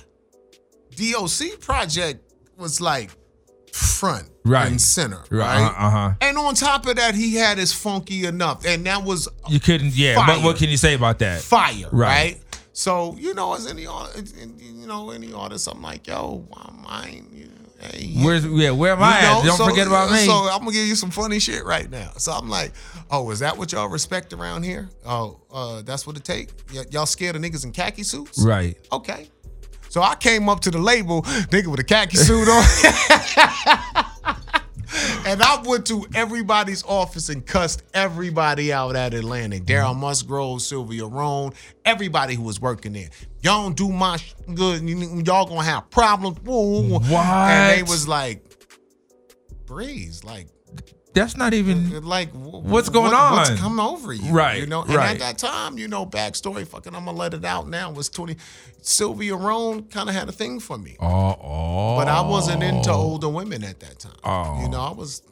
DOC 0.95 1.59
project 1.59 2.31
was 2.57 2.79
like 2.79 3.11
front 3.73 4.29
Right. 4.45 4.67
and 4.67 4.79
center, 4.81 5.21
Right, 5.29 5.61
right? 5.61 5.73
uh-huh. 5.77 6.13
And 6.21 6.37
on 6.37 6.55
top 6.55 6.85
of 6.85 6.95
that, 6.95 7.13
he 7.15 7.35
had 7.35 7.57
his 7.57 7.73
funky 7.73 8.25
enough, 8.25 8.65
and 8.65 8.85
that 8.85 9.03
was 9.03 9.27
You 9.49 9.59
couldn't. 9.59 9.93
Yeah. 9.95 10.15
Fire. 10.15 10.35
What, 10.37 10.43
what 10.43 10.57
can 10.57 10.69
you 10.69 10.77
say 10.77 10.93
about 10.93 11.19
that? 11.19 11.41
fire, 11.41 11.73
Right. 11.91 11.91
right? 11.91 12.39
So 12.77 13.15
you 13.17 13.33
know, 13.33 13.53
as 13.53 13.67
any 13.67 13.87
artist, 13.87 14.35
you 14.35 14.85
know, 14.85 15.11
any 15.11 15.31
artist, 15.31 15.69
I'm 15.71 15.81
like, 15.81 16.05
yo, 16.07 16.45
I 16.85 17.07
ain't. 17.07 17.33
You 17.33 17.45
know, 17.45 17.51
hey, 17.79 18.15
Where's 18.21 18.45
yeah? 18.45 18.71
Where 18.71 18.91
am 18.91 19.01
I 19.01 19.15
you 19.21 19.27
know, 19.27 19.39
at? 19.39 19.45
Don't 19.45 19.57
so- 19.57 19.69
forget 19.69 19.87
about 19.87 20.11
me. 20.11 20.25
So 20.25 20.33
I'm 20.33 20.59
gonna 20.59 20.73
give 20.73 20.85
you 20.85 20.95
some 20.97 21.09
funny 21.09 21.39
shit 21.39 21.63
right 21.63 21.89
now. 21.89 22.11
So 22.17 22.33
I'm 22.33 22.49
like, 22.49 22.73
oh, 23.09 23.31
is 23.31 23.39
that 23.39 23.57
what 23.57 23.71
y'all 23.71 23.87
respect 23.87 24.33
around 24.33 24.63
here? 24.63 24.89
Oh, 25.05 25.39
uh, 25.53 25.83
that's 25.83 26.05
what 26.05 26.17
it 26.17 26.25
take. 26.25 26.49
Y- 26.73 26.83
y'all 26.91 27.05
scared 27.05 27.37
of 27.37 27.41
niggas 27.41 27.63
in 27.63 27.71
khaki 27.71 28.03
suits? 28.03 28.43
right. 28.43 28.75
Okay. 28.91 29.29
So 29.87 30.01
I 30.01 30.15
came 30.15 30.49
up 30.49 30.59
to 30.61 30.71
the 30.71 30.77
label, 30.79 31.21
nigga 31.21 31.67
with 31.67 31.79
a 31.79 31.83
khaki 31.85 32.17
suit 32.17 32.49
on. 32.49 33.93
and 35.25 35.41
I 35.41 35.61
went 35.65 35.85
to 35.87 36.05
everybody's 36.13 36.83
office 36.83 37.29
and 37.29 37.45
cussed 37.45 37.83
everybody 37.93 38.71
out 38.73 38.95
at 38.95 39.13
Atlantic. 39.13 39.63
Mm-hmm. 39.63 39.85
Daryl 39.85 39.95
Musgrove, 39.95 40.61
Sylvia 40.61 41.05
Rhone, 41.05 41.53
everybody 41.83 42.35
who 42.35 42.43
was 42.43 42.59
working 42.59 42.93
there. 42.93 43.09
Y'all 43.41 43.63
don't 43.63 43.77
do 43.77 43.89
my 43.89 44.17
sh- 44.17 44.35
good. 44.53 44.87
Y'all 45.27 45.45
gonna 45.45 45.63
have 45.63 45.89
problems. 45.89 46.39
What? 46.41 47.11
And 47.11 47.77
they 47.77 47.83
was 47.83 48.07
like, 48.07 48.43
Breeze, 49.65 50.23
like, 50.23 50.47
That's 51.15 51.35
not 51.35 51.53
even. 51.55 52.03
like 52.05 52.29
What's 52.33 52.89
going 52.89 53.11
what- 53.11 53.31
What's 53.33 53.49
on? 53.51 53.57
coming 53.57 53.79
over 53.85 54.13
you? 54.13 54.31
Right, 54.31 54.59
You 54.59 54.67
know, 54.67 54.83
and 54.83 54.93
right. 54.93 55.13
at 55.13 55.19
that 55.19 55.37
time, 55.39 55.77
you 55.79 55.87
know, 55.87 56.05
backstory, 56.05 56.67
fucking, 56.67 56.93
I'm 56.93 57.05
gonna 57.05 57.17
let 57.17 57.33
it 57.33 57.43
out 57.45 57.67
now. 57.67 57.89
Was 57.91 58.09
20. 58.09 58.35
Sylvia 58.81 59.35
Rhone 59.35 59.83
kind 59.83 60.09
of 60.09 60.13
had 60.15 60.29
a 60.29 60.31
thing 60.31 60.59
for 60.59 60.77
me, 60.77 60.95
Oh, 60.99 61.07
oh. 61.41 61.95
but 61.97 62.07
I 62.07 62.21
wasn't 62.21 62.61
into 62.61 62.91
older 62.91 63.29
women 63.29 63.63
at 63.63 63.79
that 63.79 63.97
time. 63.99 64.11
Oh. 64.23 64.61
You 64.61 64.69
know, 64.69 64.81
I 64.81 64.91
was 64.91 65.23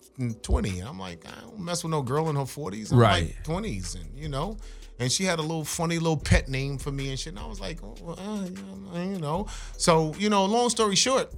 20. 0.41 0.79
I'm 0.79 0.97
like, 0.97 1.25
I 1.27 1.41
don't 1.41 1.59
mess 1.59 1.83
with 1.83 1.91
no 1.91 2.01
girl 2.01 2.29
in 2.29 2.35
her 2.35 2.43
40s. 2.43 2.91
I'm 2.91 2.97
Right. 2.97 3.35
like 3.35 3.43
20s, 3.43 3.95
and 3.95 4.09
you 4.17 4.29
know. 4.29 4.57
And 4.99 5.11
she 5.11 5.23
had 5.25 5.39
a 5.39 5.41
little 5.41 5.65
funny 5.65 5.97
little 5.99 6.17
pet 6.17 6.47
name 6.47 6.77
for 6.77 6.91
me 6.91 7.09
and 7.09 7.19
shit. 7.19 7.33
And 7.33 7.39
I 7.39 7.47
was 7.47 7.59
like, 7.59 7.79
oh, 7.83 8.11
uh, 8.17 8.47
yeah, 8.93 9.03
you 9.03 9.19
know. 9.19 9.47
So, 9.75 10.13
you 10.17 10.29
know, 10.29 10.45
long 10.45 10.69
story 10.69 10.95
short, 10.95 11.31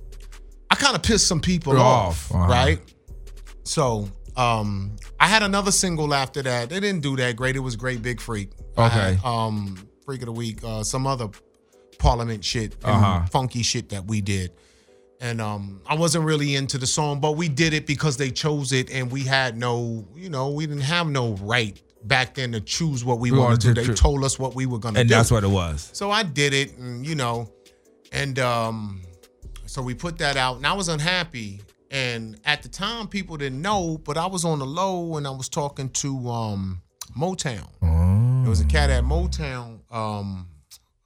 I 0.69 0.75
kind 0.75 0.93
of 0.95 1.01
pissed 1.01 1.25
some 1.25 1.39
people 1.39 1.77
Off, 1.79 2.31
off, 2.31 2.35
uh-huh. 2.35 2.47
right? 2.51 2.79
So, 3.63 4.09
um, 4.37 4.95
I 5.19 5.27
had 5.27 5.43
another 5.43 5.71
single 5.71 6.13
after 6.13 6.41
that. 6.43 6.69
They 6.69 6.79
didn't 6.79 7.01
do 7.01 7.15
that 7.17 7.35
great. 7.35 7.55
It 7.55 7.59
was 7.59 7.75
Great 7.75 8.01
Big 8.01 8.19
Freak. 8.19 8.51
Okay. 8.77 9.13
had, 9.13 9.23
um, 9.25 9.77
Freak 10.05 10.21
of 10.21 10.25
the 10.27 10.31
Week, 10.33 10.63
uh, 10.63 10.83
some 10.83 11.07
other 11.07 11.29
Parliament 11.97 12.43
shit 12.43 12.73
and 12.83 12.91
Uh-huh. 12.91 13.25
funky 13.31 13.63
shit 13.63 13.89
that 13.89 14.05
we 14.05 14.21
did. 14.21 14.51
And 15.21 15.39
um, 15.41 15.81
I 15.87 15.95
wasn't 15.95 16.25
really 16.25 16.55
into 16.55 16.77
the 16.77 16.85
song, 16.85 17.19
but 17.21 17.37
we 17.37 17.47
did 17.47 17.73
it 17.73 17.87
because 17.87 18.17
they 18.17 18.29
chose 18.29 18.73
it, 18.73 18.89
and 18.91 19.09
we 19.09 19.21
had 19.21 19.57
no, 19.57 20.05
you 20.15 20.29
know, 20.29 20.49
we 20.49 20.67
didn't 20.67 20.81
have 20.83 21.07
no 21.07 21.33
right 21.35 21.81
back 22.03 22.35
then 22.35 22.51
to 22.51 22.59
choose 22.59 23.03
what 23.05 23.19
we 23.19 23.31
We 23.31 23.39
wanted 23.39 23.61
to. 23.61 23.67
wanted 23.69 23.75
to 23.75 23.87
They 23.87 23.95
tr- 23.95 24.03
told 24.03 24.23
us 24.25 24.37
what 24.37 24.53
we 24.53 24.65
were 24.65 24.77
gonna 24.77 24.99
And 24.99 25.07
do. 25.09 25.15
And 25.15 25.19
that's 25.19 25.31
what 25.31 25.43
it 25.45 25.49
was. 25.49 25.89
So 25.93 26.11
I 26.11 26.23
did 26.23 26.53
it, 26.53 26.77
and 26.77 27.05
you 27.07 27.15
know, 27.15 27.49
and 28.11 28.37
um, 28.39 29.01
so 29.65 29.81
we 29.81 29.93
put 29.95 30.17
that 30.19 30.35
out, 30.37 30.57
and 30.57 30.67
I 30.67 30.73
was 30.73 30.89
unhappy. 30.89 31.61
And 31.91 32.39
at 32.45 32.63
the 32.63 32.69
time, 32.69 33.07
people 33.07 33.37
didn't 33.37 33.61
know, 33.61 33.97
but 34.03 34.17
I 34.17 34.25
was 34.25 34.43
on 34.43 34.59
the 34.59 34.65
low, 34.65 35.17
and 35.17 35.27
I 35.27 35.29
was 35.31 35.49
talking 35.49 35.89
to 35.89 36.29
um 36.29 36.81
Motown. 37.17 37.67
There 37.81 38.49
was 38.49 38.61
a 38.61 38.65
cat 38.65 38.89
at 38.89 39.03
Motown, 39.03 39.79
um, 39.91 40.47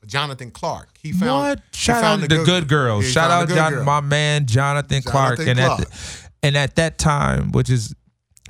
Jonathan 0.06 0.52
Clark. 0.52 0.98
He 1.02 1.12
found 1.12 1.32
what? 1.60 1.62
Shout 1.74 2.02
found 2.02 2.24
out 2.24 2.30
the 2.30 2.44
good, 2.44 2.68
girls. 2.68 3.06
yeah, 3.06 3.12
Shout 3.12 3.32
out 3.32 3.48
good 3.48 3.56
John, 3.56 3.74
girl. 3.74 3.84
my 3.86 4.02
man 4.02 4.46
Jonathan, 4.46 5.02
Clark. 5.02 5.38
Jonathan 5.38 5.58
And 5.58 5.60
at 5.60 5.78
the, 5.78 6.30
and 6.44 6.58
at 6.58 6.76
that 6.76 6.98
time, 6.98 7.52
which 7.52 7.70
is 7.70 7.94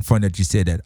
funny 0.04 0.28
that 0.28 0.38
you 0.40 0.46
said 0.46 0.68
that. 0.68 0.82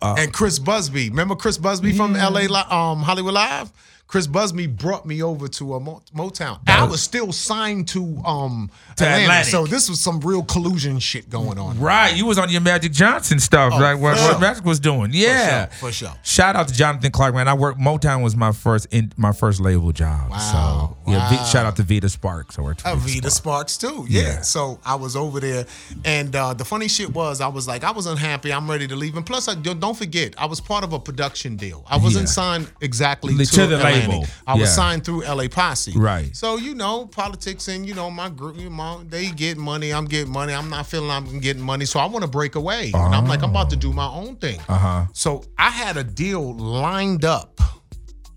Uh, 0.00 0.14
and 0.18 0.32
Chris 0.32 0.58
Busby. 0.58 1.10
Remember 1.10 1.34
Chris 1.34 1.58
Busby 1.58 1.92
from 1.92 2.14
LA 2.14 2.42
um 2.70 3.02
Hollywood 3.02 3.34
Live? 3.34 3.72
Chris 4.06 4.26
Busby 4.26 4.66
brought 4.66 5.06
me 5.06 5.22
over 5.22 5.48
to 5.48 5.74
a 5.74 5.80
Mo- 5.80 6.02
Motown. 6.14 6.58
I 6.66 6.84
was 6.84 7.00
still 7.02 7.32
signed 7.32 7.88
to 7.88 8.18
um 8.26 8.70
To 8.96 9.04
Atlantic, 9.04 9.22
Atlantic. 9.24 9.50
so 9.50 9.66
this 9.66 9.88
was 9.88 10.00
some 10.00 10.20
real 10.20 10.42
collusion 10.42 10.98
shit 10.98 11.30
going 11.30 11.58
on. 11.58 11.80
Right, 11.80 12.14
you 12.14 12.26
was 12.26 12.36
on 12.38 12.50
your 12.50 12.60
Magic 12.60 12.92
Johnson 12.92 13.38
stuff, 13.40 13.72
Oh, 13.74 13.78
like 13.78 13.98
what, 13.98 14.18
for 14.18 14.22
what 14.24 14.30
sure. 14.32 14.40
Magic 14.40 14.64
was 14.66 14.80
doing. 14.80 15.12
Yeah, 15.14 15.66
for 15.66 15.90
sure. 15.90 16.12
Shout 16.22 16.56
out 16.56 16.68
to 16.68 16.74
Jonathan 16.74 17.10
Clark, 17.10 17.34
man. 17.34 17.48
I 17.48 17.54
worked 17.54 17.80
Motown 17.80 18.22
was 18.22 18.36
my 18.36 18.52
first 18.52 18.86
in 18.90 19.12
my 19.16 19.32
first 19.32 19.60
label 19.60 19.92
job. 19.92 20.30
Wow, 20.30 20.96
So 21.06 21.10
yeah, 21.10 21.30
V- 21.30 21.36
shout 21.50 21.64
out 21.64 21.76
to 21.76 21.82
Vita 21.82 22.10
Sparks. 22.10 22.58
I 22.58 22.62
worked. 22.62 22.82
for 22.82 22.88
Uh, 22.88 22.96
Vita 22.96 23.14
Vita 23.14 23.30
Sparks. 23.30 23.72
Sparks 23.72 23.78
too. 23.78 24.04
Yeah. 24.10 24.22
Yeah. 24.22 24.40
So 24.42 24.78
I 24.84 24.94
was 24.96 25.16
over 25.16 25.40
there, 25.40 25.64
and 26.04 26.36
uh, 26.36 26.52
the 26.52 26.66
funny 26.66 26.88
shit 26.88 27.14
was, 27.14 27.40
I 27.40 27.48
was 27.48 27.66
like, 27.66 27.82
I 27.82 27.92
was 27.92 28.04
unhappy. 28.06 28.52
I'm 28.52 28.70
ready 28.70 28.86
to 28.88 28.94
leave, 28.96 29.16
and 29.16 29.24
plus, 29.24 29.48
I 29.48 29.54
don't 29.54 29.96
forget, 29.96 30.34
I 30.36 30.44
was 30.44 30.60
part 30.60 30.84
of 30.84 30.92
a 30.92 31.00
production 31.00 31.56
deal. 31.56 31.84
I 31.88 31.96
wasn't 31.96 32.24
Yeah. 32.26 32.32
signed 32.32 32.72
exactly 32.82 33.34
To 33.36 33.46
to, 33.46 33.66
the 33.68 33.76
Atlantic. 33.76 34.01
I 34.46 34.52
was 34.54 34.68
Yeah. 34.68 34.74
signed 34.74 35.04
through 35.04 35.24
LA 35.24 35.48
Posse. 35.48 35.92
Right. 35.96 36.34
So 36.36 36.56
you 36.56 36.74
know, 36.74 37.06
politics 37.06 37.68
and 37.68 37.86
you 37.86 37.94
know 37.94 38.10
my 38.10 38.28
group, 38.28 38.56
you 38.58 38.70
know, 38.70 39.02
they 39.08 39.26
get 39.30 39.56
money. 39.58 39.92
I'm 39.92 40.06
getting 40.06 40.32
money. 40.32 40.52
I'm 40.54 40.68
not 40.70 40.86
feeling 40.86 41.10
I'm 41.10 41.40
getting 41.40 41.62
money, 41.62 41.84
so 41.84 42.00
I 42.00 42.06
want 42.06 42.22
to 42.24 42.30
break 42.30 42.54
away. 42.54 42.90
And 42.94 43.14
I'm 43.14 43.26
like, 43.26 43.42
I'm 43.42 43.50
about 43.50 43.70
to 43.70 43.76
do 43.76 43.92
my 43.92 44.06
own 44.08 44.36
thing. 44.36 44.58
Uh 44.68 44.78
huh. 44.78 45.06
So 45.12 45.44
I 45.58 45.70
had 45.70 45.96
a 45.96 46.04
deal 46.04 46.54
lined 46.54 47.24
up 47.24 47.60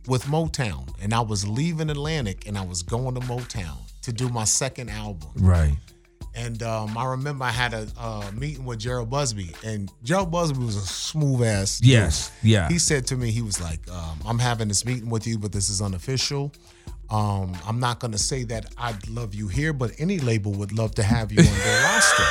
with 0.08 0.26
Motown, 0.26 0.88
and 1.02 1.14
I 1.14 1.22
was 1.22 1.48
leaving 1.48 1.90
Atlantic, 1.90 2.48
and 2.48 2.58
I 2.58 2.62
was 2.62 2.84
going 2.84 3.16
to 3.16 3.22
Motown 3.22 3.78
to 4.04 4.14
do 4.14 4.30
my 4.30 4.44
second 4.44 4.90
album. 4.90 5.30
Right. 5.36 5.76
And 6.36 6.62
um, 6.64 6.98
I 6.98 7.06
remember 7.06 7.46
I 7.46 7.52
had 7.52 7.74
a 7.74 7.88
uh, 7.98 8.30
meeting 8.34 8.66
with 8.66 8.80
Jheryl 8.80 9.10
Busby, 9.10 9.52
and 9.64 9.90
Jheryl 10.04 10.30
Busby 10.30 10.60
was 10.66 10.76
a 10.76 10.82
smooth 10.82 11.44
ass. 11.44 11.80
dude. 11.80 11.90
Yes. 11.92 12.32
Yeah. 12.44 12.68
He 12.68 12.78
said 12.78 13.08
to 13.08 13.16
me, 13.16 13.32
he 13.32 13.42
was 13.42 13.62
like, 13.62 13.80
um, 13.90 14.20
"I'm 14.26 14.40
having 14.40 14.68
this 14.68 14.86
meeting 14.86 15.10
with 15.10 15.26
you, 15.26 15.38
but 15.40 15.52
this 15.54 15.70
is 15.70 15.82
unofficial. 15.82 16.52
Um, 17.10 17.56
I'm 17.68 17.80
not 17.80 18.00
gonna 18.00 18.18
say 18.18 18.44
that 18.46 18.66
I'd 18.78 19.08
love 19.08 19.34
you 19.34 19.48
here, 19.48 19.72
but 19.74 19.92
any 19.98 20.20
label 20.20 20.52
would 20.54 20.72
love 20.74 20.94
to 20.96 21.04
have 21.04 21.32
you 21.32 21.40
on 21.40 21.46
their 21.46 21.84
roster." 21.84 22.24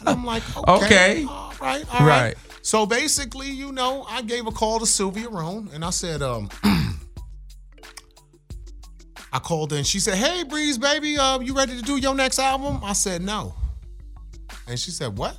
And 0.00 0.08
I'm 0.08 0.24
like, 0.26 0.42
"Okay, 0.68 0.84
Okay. 0.84 1.24
all 1.28 1.54
right, 1.60 1.84
all 1.94 2.06
right." 2.06 2.22
Right. 2.24 2.36
So 2.62 2.84
basically, 2.86 3.50
you 3.50 3.72
know, 3.72 4.04
I 4.08 4.22
gave 4.22 4.46
a 4.46 4.52
call 4.52 4.78
to 4.80 4.86
Sylvia 4.86 5.28
Rhone, 5.28 5.68
and 5.72 5.84
I 5.84 5.90
said, 5.90 6.22
um, 6.22 6.48
I 9.32 9.38
called 9.38 9.70
her 9.70 9.76
and 9.78 9.86
she 9.86 9.98
said, 10.00 10.14
"Hey, 10.16 10.44
Breeze, 10.44 10.78
baby, 10.78 11.16
uh, 11.16 11.40
you 11.40 11.54
ready 11.54 11.76
to 11.76 11.82
do 11.82 11.96
your 11.96 12.14
next 12.14 12.38
album?" 12.38 12.80
I 12.84 12.92
said, 12.92 13.22
"No," 13.22 13.54
and 14.66 14.78
she 14.78 14.90
said, 14.90 15.16
"What?" 15.16 15.38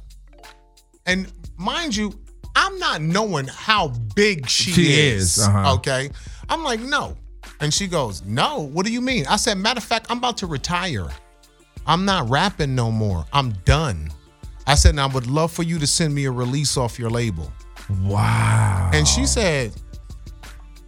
And 1.06 1.32
mind 1.58 1.96
you, 1.96 2.14
I'm 2.56 2.78
not 2.80 3.02
knowing 3.02 3.48
how 3.48 3.90
big 4.16 4.48
she, 4.50 4.72
She 4.72 4.94
is. 4.94 5.38
is, 5.38 5.44
uh-huh. 5.48 5.76
Okay, 5.76 6.10
I'm 6.50 6.64
like, 6.64 6.80
"No," 6.80 7.16
and 7.60 7.74
she 7.74 7.88
goes, 7.88 8.24
"No, 8.24 8.62
what 8.62 8.86
do 8.86 8.92
you 8.92 9.02
mean?" 9.02 9.26
I 9.28 9.36
said, 9.36 9.58
"Matter 9.58 9.78
of 9.80 9.84
fact, 9.84 10.08
I'm 10.10 10.18
about 10.18 10.38
to 10.38 10.48
retire. 10.48 11.08
I'm 11.86 12.06
not 12.06 12.30
rapping 12.30 12.74
no 12.76 12.92
more. 12.92 13.26
I'm 13.34 13.52
done." 13.66 14.10
I 14.66 14.76
said, 14.76 14.92
and 14.92 15.02
I 15.02 15.08
would 15.08 15.28
love 15.28 15.52
for 15.52 15.64
you 15.64 15.78
to 15.78 15.86
send 15.86 16.16
me 16.16 16.24
a 16.24 16.32
release 16.32 16.78
off 16.78 16.98
your 16.98 17.10
label. 17.10 17.52
Wow. 18.04 18.92
And 18.94 19.06
she 19.06 19.26
said, 19.26 19.74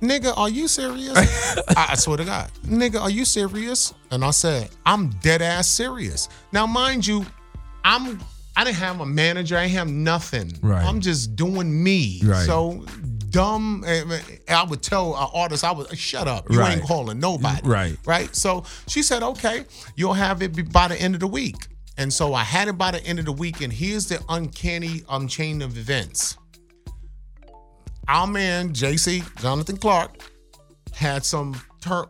Nigga, 0.02 0.38
are 0.38 0.50
you 0.50 0.68
serious? 0.68 1.16
I, 1.70 1.88
I 1.92 1.96
swear 1.96 2.18
to 2.18 2.26
God. 2.26 2.52
Nigga, 2.66 3.00
are 3.02 3.10
you 3.10 3.26
serious? 3.26 3.94
And 4.12 4.24
I 4.24 4.32
said, 4.32 4.70
I'm 4.86 5.10
dead 5.22 5.42
ass 5.42 5.68
serious. 5.68 6.30
Now, 6.52 6.66
mind 6.68 7.06
you, 7.08 7.26
I'm 7.84 8.20
I 8.58 8.64
didn't 8.64 8.78
have 8.78 9.02
a 9.02 9.06
manager, 9.06 9.58
I 9.58 9.64
didn't 9.64 9.78
have 9.78 9.90
nothing. 9.90 10.54
Right. 10.62 10.84
I'm 10.86 11.02
just 11.02 11.36
doing 11.36 11.84
me. 11.84 12.22
Right. 12.24 12.46
So 12.46 12.86
dumb. 13.30 13.84
eh, 13.86 14.04
I 14.48 14.64
would 14.64 14.82
tell 14.82 15.14
an 15.16 15.28
artist, 15.34 15.64
I 15.66 15.72
would 15.74 15.98
shut 15.98 16.28
up. 16.28 16.50
You 16.50 16.60
Right. 16.60 16.78
ain't 16.78 16.86
calling 16.88 17.20
nobody. 17.20 17.68
Right. 17.68 17.98
Right. 18.06 18.34
So 18.36 18.64
she 18.88 19.02
said, 19.02 19.24
okay, 19.24 19.66
you'll 19.96 20.14
have 20.14 20.42
it 20.42 20.72
by 20.72 20.88
the 20.88 20.96
end 21.02 21.16
of 21.16 21.20
the 21.20 21.28
week. 21.28 21.68
And 21.98 22.14
so 22.14 22.34
I 22.34 22.44
had 22.44 22.68
it 22.70 22.78
by 22.78 22.92
the 22.92 23.04
end 23.06 23.20
of 23.20 23.26
the 23.26 23.32
week. 23.34 23.60
And 23.62 23.72
here's 23.74 24.08
the 24.08 24.22
uncanny 24.30 25.04
um, 25.10 25.28
chain 25.28 25.62
of 25.62 25.78
events. 25.78 26.38
Our 28.08 28.28
man, 28.28 28.70
JC, 28.74 29.24
Jonathan 29.42 29.78
Clark, 29.78 30.18
had 30.94 31.26
some 31.26 31.60
ter- 31.82 32.08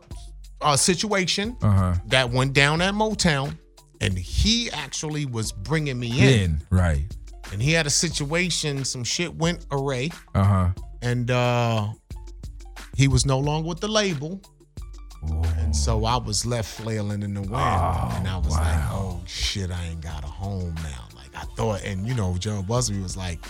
uh, 0.60 0.76
situation 0.76 1.56
Uh 1.62 1.70
huh. 1.70 1.94
that 2.08 2.30
went 2.30 2.52
down 2.52 2.80
at 2.80 2.94
Motown. 2.94 3.58
And 4.02 4.16
he 4.18 4.70
actually 4.72 5.24
was 5.24 5.52
bringing 5.52 5.98
me 5.98 6.10
in. 6.20 6.40
In. 6.50 6.62
Right. 6.70 7.04
And 7.52 7.62
he 7.62 7.72
had 7.72 7.86
a 7.86 7.90
situation, 7.90 8.84
some 8.84 9.04
shit 9.04 9.34
went 9.34 9.64
array. 9.72 10.10
Uh 10.34 10.44
huh. 10.44 10.68
And 11.00 11.30
uh 11.30 11.88
he 12.94 13.08
was 13.08 13.24
no 13.26 13.38
longer 13.38 13.68
with 13.68 13.80
the 13.80 13.88
label. 13.88 14.40
And 15.58 15.74
so 15.74 16.04
I 16.04 16.16
was 16.18 16.44
left 16.46 16.68
flailing 16.80 17.22
in 17.22 17.34
the 17.34 17.40
wind. 17.40 17.54
and 17.54 18.28
I 18.28 18.36
was 18.36 18.50
like, 18.52 18.84
oh 18.90 19.20
shit, 19.26 19.70
I 19.70 19.84
ain't 19.86 20.00
got 20.02 20.22
a 20.24 20.28
home 20.28 20.74
now. 20.76 21.08
Like 21.16 21.34
I 21.34 21.44
thought, 21.56 21.82
and 21.84 22.06
you 22.06 22.14
know, 22.14 22.36
Joe 22.38 22.62
Busby 22.62 23.00
was 23.00 23.16
like, 23.16 23.40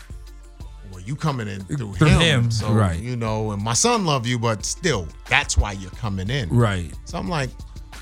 you 1.06 1.16
coming 1.16 1.48
in 1.48 1.60
through, 1.64 1.94
Through 1.94 2.08
him. 2.08 2.20
him, 2.44 2.50
So 2.50 2.72
right. 2.72 2.98
you 2.98 3.16
know, 3.16 3.52
and 3.52 3.62
my 3.62 3.72
son 3.74 4.04
love 4.04 4.26
you, 4.26 4.38
but 4.38 4.64
still, 4.64 5.06
that's 5.28 5.56
why 5.56 5.72
you're 5.72 5.90
coming 5.92 6.28
in. 6.30 6.48
Right. 6.48 6.92
So 7.04 7.18
I'm 7.18 7.28
like, 7.28 7.50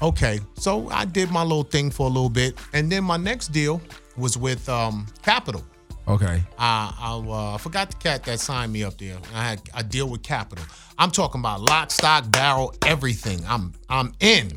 okay. 0.02 0.40
So 0.55 0.88
I 0.90 1.05
did 1.05 1.30
my 1.30 1.42
little 1.42 1.62
thing 1.64 1.90
for 1.90 2.07
a 2.07 2.11
little 2.11 2.28
bit. 2.30 2.59
And 2.72 2.90
then 2.90 3.05
my 3.05 3.16
next 3.16 3.48
deal 3.48 3.80
was 4.16 4.36
with 4.38 4.68
um 4.68 5.07
Capitol. 5.22 5.64
Okay. 6.07 6.42
I 6.59 6.94
I, 7.00 7.16
uh, 7.55 7.59
forgot 7.59 7.90
the 7.90 7.96
cat 7.96 8.24
that 8.24 8.38
signed 8.40 8.72
me 8.72 8.84
up 8.84 8.98
there. 8.98 9.16
I 9.34 9.42
had 9.48 9.62
I 9.74 9.82
deal 9.82 10.09
with 10.09 10.22
Capitol. 10.22 10.64
I'm 10.98 11.11
talking 11.11 11.40
about 11.40 11.61
lock, 11.62 11.90
stock, 11.90 12.30
barrel, 12.30 12.74
everything. 12.86 13.40
I'm 13.48 13.72
I'm 13.88 14.12
in. 14.20 14.52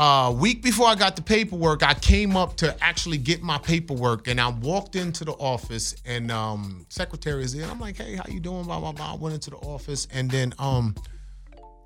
A 0.00 0.30
week 0.30 0.62
before 0.62 0.86
I 0.86 0.94
got 0.94 1.16
the 1.16 1.22
paperwork, 1.22 1.82
I 1.82 1.92
came 1.94 2.36
up 2.36 2.56
to 2.58 2.76
actually 2.84 3.18
get 3.18 3.42
my 3.42 3.58
paperwork, 3.58 4.28
and 4.28 4.40
I 4.40 4.48
walked 4.48 4.94
into 4.94 5.24
the 5.24 5.32
office, 5.32 5.96
and 6.06 6.30
um, 6.30 6.86
secretary 6.88 7.42
is 7.42 7.52
there. 7.52 7.68
I'm 7.68 7.80
like, 7.80 7.96
"Hey, 7.96 8.14
how 8.14 8.22
you 8.28 8.38
doing?" 8.38 8.62
Blah 8.62 8.78
blah 8.78 8.92
blah. 8.92 9.14
I 9.14 9.16
went 9.16 9.34
into 9.34 9.50
the 9.50 9.56
office, 9.56 10.06
and 10.12 10.30
then 10.30 10.54
um, 10.60 10.94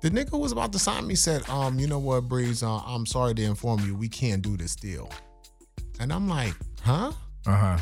the 0.01 0.11
nigga 0.11 0.29
who 0.29 0.37
was 0.37 0.51
about 0.51 0.71
to 0.73 0.79
sign 0.79 1.07
me 1.07 1.15
said, 1.15 1.49
"Um, 1.49 1.79
you 1.79 1.87
know 1.87 1.97
what, 1.97 2.29
Breeze? 2.29 2.61
Uh, 2.61 2.77
I'm 2.85 3.07
sorry 3.07 3.33
to 3.33 3.41
inform 3.41 3.79
you, 3.79 3.95
we 3.95 4.09
can't 4.09 4.43
do 4.43 4.57
this 4.57 4.75
deal." 4.75 5.09
And 5.99 6.13
I'm 6.13 6.27
like, 6.29 6.53
"Huh?" 6.83 7.13
Uh 7.47 7.57
huh. 7.57 7.77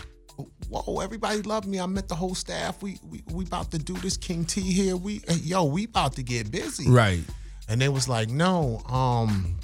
whoa, 0.70 1.02
everybody 1.02 1.42
loved 1.42 1.68
me. 1.68 1.78
I 1.78 1.86
met 1.88 2.08
the 2.08 2.16
whole 2.16 2.36
staff. 2.36 2.82
We 2.82 3.00
we 3.04 3.22
we 3.34 3.44
about 3.44 3.70
to 3.72 3.78
do 3.78 3.96
this 3.96 4.16
King 4.16 4.46
T 4.46 4.62
here. 4.62 4.96
We 4.96 5.22
yo, 5.42 5.66
we 5.66 5.84
about 5.84 6.14
to 6.14 6.24
get 6.24 6.52
busy. 6.52 6.90
Right. 6.90 7.24
And 7.68 7.82
they 7.82 7.90
was 7.90 8.08
like, 8.10 8.30
no, 8.30 8.82
um, 8.90 9.56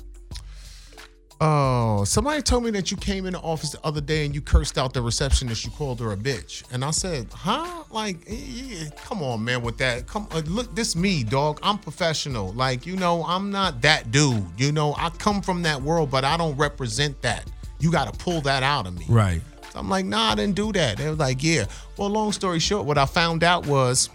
oh, 1.40 2.04
somebody 2.06 2.42
told 2.42 2.64
me 2.64 2.72
that 2.72 2.92
you 2.92 2.98
came 2.98 3.26
in 3.26 3.34
the 3.34 3.40
office 3.40 3.72
the 3.72 3.86
other 3.86 4.02
day 4.02 4.26
and 4.26 4.34
you 4.34 4.42
cursed 4.42 4.78
out 4.78 4.94
the 4.94 5.02
receptionist. 5.02 5.66
You 5.66 5.72
called 5.72 6.00
her 6.00 6.12
a 6.12 6.18
bitch. 6.18 6.64
And 6.72 6.84
I 6.84 6.92
said, 6.92 7.28
huh? 7.32 7.84
Like, 7.92 8.18
yeah, 8.28 8.90
come 9.06 9.22
on, 9.24 9.44
man, 9.44 9.62
with 9.62 9.78
that. 9.78 10.08
Come, 10.08 10.28
uh, 10.32 10.42
look, 10.46 10.74
this 10.76 10.96
me, 10.96 11.24
dog. 11.24 11.60
I'm 11.64 11.78
professional. 11.78 12.54
Like, 12.54 12.86
you 12.86 12.96
know, 12.96 13.24
I'm 13.26 13.52
not 13.52 13.82
that 13.82 14.12
dude. 14.12 14.46
You 14.58 14.72
know, 14.72 14.96
I 14.98 15.10
come 15.10 15.42
from 15.42 15.62
that 15.64 15.82
world, 15.82 16.12
but 16.12 16.24
I 16.24 16.38
don't 16.38 16.56
represent 16.58 17.22
that. 17.22 17.50
You 17.80 17.92
got 17.92 18.12
to 18.12 18.18
pull 18.18 18.42
that 18.42 18.64
out 18.64 18.88
of 18.88 18.98
me. 18.98 19.06
Right. 19.08 19.42
So 19.72 19.80
I'm 19.80 19.90
like, 19.90 20.06
nah, 20.06 20.32
I 20.32 20.36
didn't 20.36 20.56
do 20.56 20.72
that. 20.74 20.98
They 20.98 21.10
was 21.10 21.20
like, 21.20 21.44
yeah. 21.44 21.66
Well, 21.98 22.10
long 22.10 22.32
story 22.32 22.60
short, 22.60 22.86
what 22.86 22.98
I 22.98 23.06
found 23.06 23.44
out 23.44 23.68
was, 23.68 24.10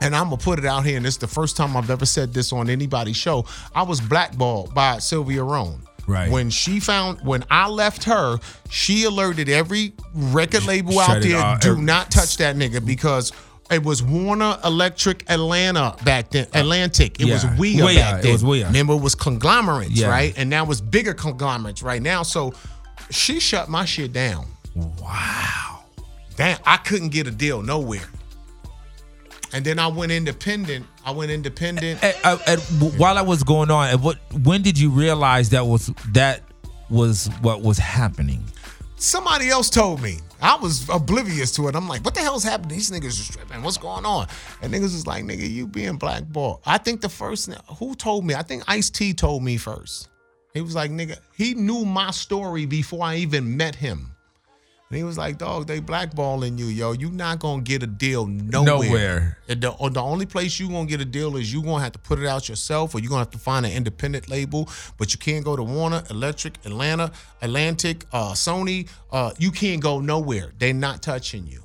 and 0.00 0.16
I'm 0.16 0.30
gonna 0.30 0.38
put 0.38 0.58
it 0.58 0.64
out 0.64 0.86
here, 0.86 0.96
and 0.96 1.04
it's 1.04 1.18
the 1.18 1.26
first 1.26 1.56
time 1.58 1.76
I've 1.76 1.90
ever 1.90 2.06
said 2.06 2.32
this 2.32 2.52
on 2.52 2.70
anybody's 2.70 3.16
show. 3.16 3.44
I 3.74 3.82
was 3.82 4.00
blackballed 4.00 4.74
by 4.74 4.98
Sylvia 4.98 5.44
Rhone. 5.44 5.82
Right. 6.10 6.30
When 6.30 6.50
she 6.50 6.80
found, 6.80 7.20
when 7.20 7.44
I 7.50 7.68
left 7.68 8.04
her, 8.04 8.38
she 8.68 9.04
alerted 9.04 9.48
every 9.48 9.92
record 10.14 10.66
label 10.66 10.92
Shut 10.94 11.24
out 11.32 11.60
there, 11.62 11.74
do 11.74 11.80
not 11.80 12.10
touch 12.10 12.36
that 12.38 12.56
nigga 12.56 12.84
because 12.84 13.32
it 13.70 13.84
was 13.84 14.02
Warner 14.02 14.58
Elektra 14.64 15.14
Atlanta 15.28 15.94
back 16.04 16.30
then. 16.30 16.46
Uh, 16.54 16.58
Atlantic. 16.60 17.20
It 17.20 17.26
was 17.30 17.44
Yeah. 17.44 17.56
WEA, 17.56 17.82
WEA, 17.82 17.94
back 17.96 18.18
it 18.18 18.22
then. 18.24 18.32
was 18.32 18.44
WEA. 18.44 18.64
Remember, 18.64 18.94
it 18.94 19.00
was 19.00 19.14
conglomerates, 19.14 19.92
Yeah. 19.92 20.08
right? 20.08 20.34
And 20.36 20.50
now 20.50 20.68
it's 20.70 20.80
bigger 20.80 21.14
conglomerates 21.14 21.82
right 21.82 22.02
now. 22.02 22.24
So 22.24 22.52
she 23.10 23.38
shut 23.38 23.68
my 23.68 23.84
shit 23.84 24.12
down. 24.12 24.46
Wow. 24.74 25.84
Damn, 26.36 26.58
I 26.66 26.78
couldn't 26.78 27.10
get 27.10 27.26
a 27.26 27.30
deal 27.30 27.62
nowhere. 27.62 28.08
And 29.52 29.64
then 29.64 29.78
I 29.78 29.88
went 29.88 30.12
independent. 30.12 30.86
I 31.04 31.10
went 31.10 31.30
independent. 31.30 32.02
And, 32.02 32.16
uh, 32.24 32.38
and 32.46 32.60
while 32.98 33.16
that 33.16 33.26
was 33.26 33.42
going 33.42 33.70
on, 33.70 33.90
and 33.90 34.02
what 34.02 34.18
when 34.44 34.62
did 34.62 34.78
you 34.78 34.90
realize 34.90 35.50
that 35.50 35.66
was 35.66 35.92
that 36.12 36.42
was 36.88 37.28
what 37.40 37.62
was 37.62 37.78
happening? 37.78 38.44
Somebody 38.96 39.48
else 39.48 39.70
told 39.70 40.02
me. 40.02 40.18
I 40.42 40.56
was 40.56 40.88
oblivious 40.88 41.52
to 41.56 41.68
it. 41.68 41.76
I'm 41.76 41.86
like, 41.86 42.02
what 42.02 42.14
the 42.14 42.20
hell's 42.20 42.44
happening? 42.44 42.70
These 42.70 42.90
niggas 42.90 43.08
are 43.08 43.32
stripping. 43.32 43.62
What's 43.62 43.76
going 43.76 44.06
on? 44.06 44.26
And 44.62 44.72
niggas 44.72 44.82
was 44.82 45.06
like, 45.06 45.24
nigga, 45.24 45.48
you 45.48 45.66
being 45.66 45.96
blackballed. 45.96 46.60
I 46.64 46.78
think 46.78 47.02
the 47.02 47.10
first 47.10 47.52
who 47.78 47.94
told 47.94 48.24
me, 48.24 48.34
I 48.34 48.42
think 48.42 48.62
Ice 48.66 48.88
T 48.88 49.12
told 49.12 49.42
me 49.42 49.58
first. 49.58 50.08
He 50.54 50.62
was 50.62 50.74
like, 50.74 50.90
nigga, 50.90 51.18
he 51.36 51.54
knew 51.54 51.84
my 51.84 52.10
story 52.10 52.66
before 52.66 53.04
I 53.04 53.16
even 53.16 53.56
met 53.56 53.74
him. 53.74 54.12
And 54.90 54.96
he 54.96 55.04
was 55.04 55.16
like, 55.16 55.38
dog, 55.38 55.68
they 55.68 55.80
blackballing 55.80 56.58
you, 56.58 56.66
yo. 56.66 56.90
You 56.90 57.12
not 57.12 57.38
gonna 57.38 57.62
get 57.62 57.84
a 57.84 57.86
deal 57.86 58.26
nowhere. 58.26 58.64
Nowhere. 58.64 59.38
And 59.48 59.60
the, 59.60 59.70
the 59.70 60.02
only 60.02 60.26
place 60.26 60.58
you 60.58 60.68
gonna 60.68 60.86
get 60.86 61.00
a 61.00 61.04
deal 61.04 61.36
is 61.36 61.52
you 61.52 61.62
gonna 61.62 61.84
have 61.84 61.92
to 61.92 62.00
put 62.00 62.18
it 62.18 62.26
out 62.26 62.48
yourself, 62.48 62.92
or 62.92 62.98
you 62.98 63.08
gonna 63.08 63.20
have 63.20 63.30
to 63.30 63.38
find 63.38 63.64
an 63.64 63.70
independent 63.70 64.28
label. 64.28 64.68
But 64.98 65.12
you 65.12 65.20
can't 65.20 65.44
go 65.44 65.54
to 65.54 65.62
Warner, 65.62 66.02
Elektra, 66.10 66.50
Atlanta, 66.64 67.12
Atlantic, 67.40 68.04
uh, 68.12 68.32
Sony. 68.32 68.88
Uh, 69.12 69.30
you 69.38 69.52
can't 69.52 69.80
go 69.80 70.00
nowhere. 70.00 70.50
They're 70.58 70.74
not 70.74 71.02
touching 71.02 71.46
you. 71.46 71.62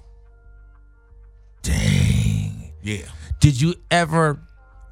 Dang. 1.63 2.73
Yeah. 2.83 3.07
Did 3.39 3.59
you 3.59 3.73
ever, 3.89 4.39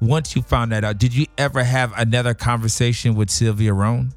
once 0.00 0.34
you 0.34 0.42
found 0.42 0.72
that 0.72 0.82
out, 0.82 0.98
did 0.98 1.14
you 1.14 1.26
ever 1.38 1.62
have 1.62 1.92
another 1.96 2.34
conversation 2.34 3.14
with 3.14 3.30
Sylvia 3.30 3.72
Rhone? 3.72 4.12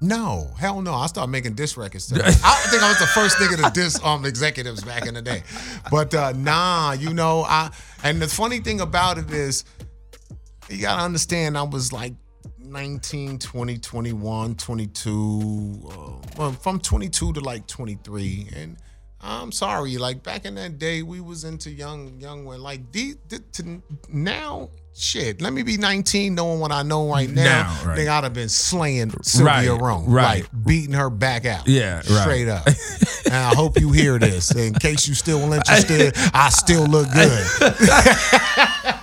No, 0.00 0.50
hell 0.58 0.80
no. 0.80 0.94
I 0.94 1.06
started 1.06 1.30
making 1.30 1.54
diss 1.54 1.76
records. 1.76 2.12
I 2.14 2.20
think 2.20 2.82
I 2.82 2.88
was 2.88 2.98
the 3.00 3.06
first 3.06 3.36
nigga 3.38 3.64
to 3.64 3.70
diss 3.72 4.02
um 4.04 4.24
executives 4.24 4.84
back 4.84 5.06
in 5.06 5.14
the 5.14 5.22
day. 5.22 5.42
But 5.90 6.14
uh 6.14 6.32
nah, 6.32 6.92
you 6.92 7.12
know, 7.12 7.42
I 7.42 7.70
and 8.04 8.22
the 8.22 8.28
funny 8.28 8.60
thing 8.60 8.80
about 8.80 9.18
it 9.18 9.30
is 9.30 9.64
you 10.68 10.82
gotta 10.82 11.02
understand 11.02 11.58
I 11.58 11.62
was 11.62 11.92
like 11.92 12.14
19, 12.58 13.38
20, 13.38 13.78
21, 13.78 14.54
22, 14.54 15.90
uh, 15.90 16.26
well, 16.36 16.52
from 16.52 16.78
22 16.78 17.32
to 17.32 17.40
like 17.40 17.66
23. 17.66 18.48
And 18.54 18.76
I'm 19.20 19.50
sorry, 19.50 19.96
like 19.98 20.22
back 20.22 20.44
in 20.44 20.54
that 20.54 20.78
day, 20.78 21.02
we 21.02 21.20
was 21.20 21.44
into 21.44 21.70
young, 21.70 22.20
young 22.20 22.44
when 22.44 22.62
like 22.62 22.92
the, 22.92 23.16
the 23.28 23.40
to 23.54 23.82
now, 24.08 24.70
shit. 24.94 25.40
Let 25.42 25.52
me 25.52 25.62
be 25.62 25.76
19, 25.76 26.36
knowing 26.36 26.60
what 26.60 26.70
I 26.70 26.82
know 26.84 27.10
right 27.10 27.28
now. 27.28 27.44
Now, 27.44 27.84
right. 27.84 27.96
They 27.96 28.06
I'd 28.06 28.22
have 28.24 28.32
been 28.32 28.48
slaying 28.48 29.10
Sylvia 29.22 29.72
Right, 29.72 29.80
Rhone, 29.80 30.06
right. 30.06 30.42
like 30.42 30.64
beating 30.64 30.94
her 30.94 31.10
back 31.10 31.46
out. 31.46 31.66
Yeah, 31.66 31.96
right. 31.96 32.04
straight 32.04 32.48
up. 32.48 32.64
and 33.26 33.34
I 33.34 33.54
hope 33.54 33.80
you 33.80 33.90
hear 33.90 34.20
this. 34.20 34.54
In 34.54 34.74
case 34.74 35.08
you 35.08 35.14
still 35.14 35.52
interested, 35.52 36.12
I 36.32 36.48
still 36.50 36.86
look 36.86 37.10
good. 37.12 37.46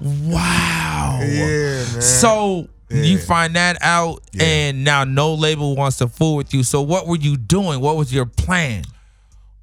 Wow. 0.00 1.18
Yeah, 1.22 1.84
man. 1.92 2.02
So 2.02 2.68
you 2.90 3.18
find 3.18 3.56
that 3.56 3.76
out, 3.80 4.22
and 4.40 4.84
now 4.84 5.04
no 5.04 5.34
label 5.34 5.76
wants 5.76 5.98
to 5.98 6.08
fool 6.08 6.36
with 6.36 6.54
you. 6.54 6.62
So 6.62 6.80
what 6.80 7.06
were 7.06 7.16
you 7.16 7.36
doing? 7.36 7.80
What 7.80 7.96
was 7.96 8.12
your 8.12 8.26
plan? 8.26 8.84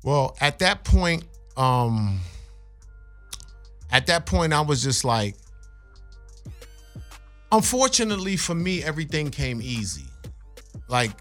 Well, 0.03 0.36
at 0.39 0.59
that 0.59 0.84
point, 0.84 1.23
um, 1.57 2.19
at 3.91 4.07
that 4.07 4.26
point, 4.26 4.53
I 4.53 4.61
was 4.61 4.84
just 4.84 5.03
like, 5.03 5.36
unfortunately 7.51 8.38
for 8.38 8.53
me, 8.53 8.84
everything 8.84 9.32
came 9.32 9.61
easy. 9.61 10.05
Like, 10.88 11.11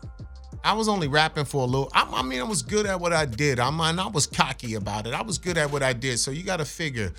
I 0.62 0.72
was 0.72 0.88
only 0.88 1.08
rapping 1.08 1.44
for 1.44 1.62
a 1.62 1.66
little. 1.66 1.90
I, 1.94 2.06
I 2.10 2.22
mean, 2.22 2.40
I 2.40 2.44
was 2.44 2.62
good 2.62 2.86
at 2.86 3.00
what 3.00 3.12
I 3.12 3.26
did. 3.26 3.60
I'm, 3.60 3.80
and 3.80 4.00
I 4.00 4.08
was 4.08 4.26
cocky 4.26 4.74
about 4.74 5.06
it. 5.06 5.14
I 5.14 5.22
was 5.22 5.38
good 5.38 5.56
at 5.56 5.70
what 5.70 5.82
I 5.82 5.92
did. 5.92 6.18
So 6.18 6.30
you 6.30 6.42
got 6.42 6.56
to 6.56 6.64
figure. 6.64 7.12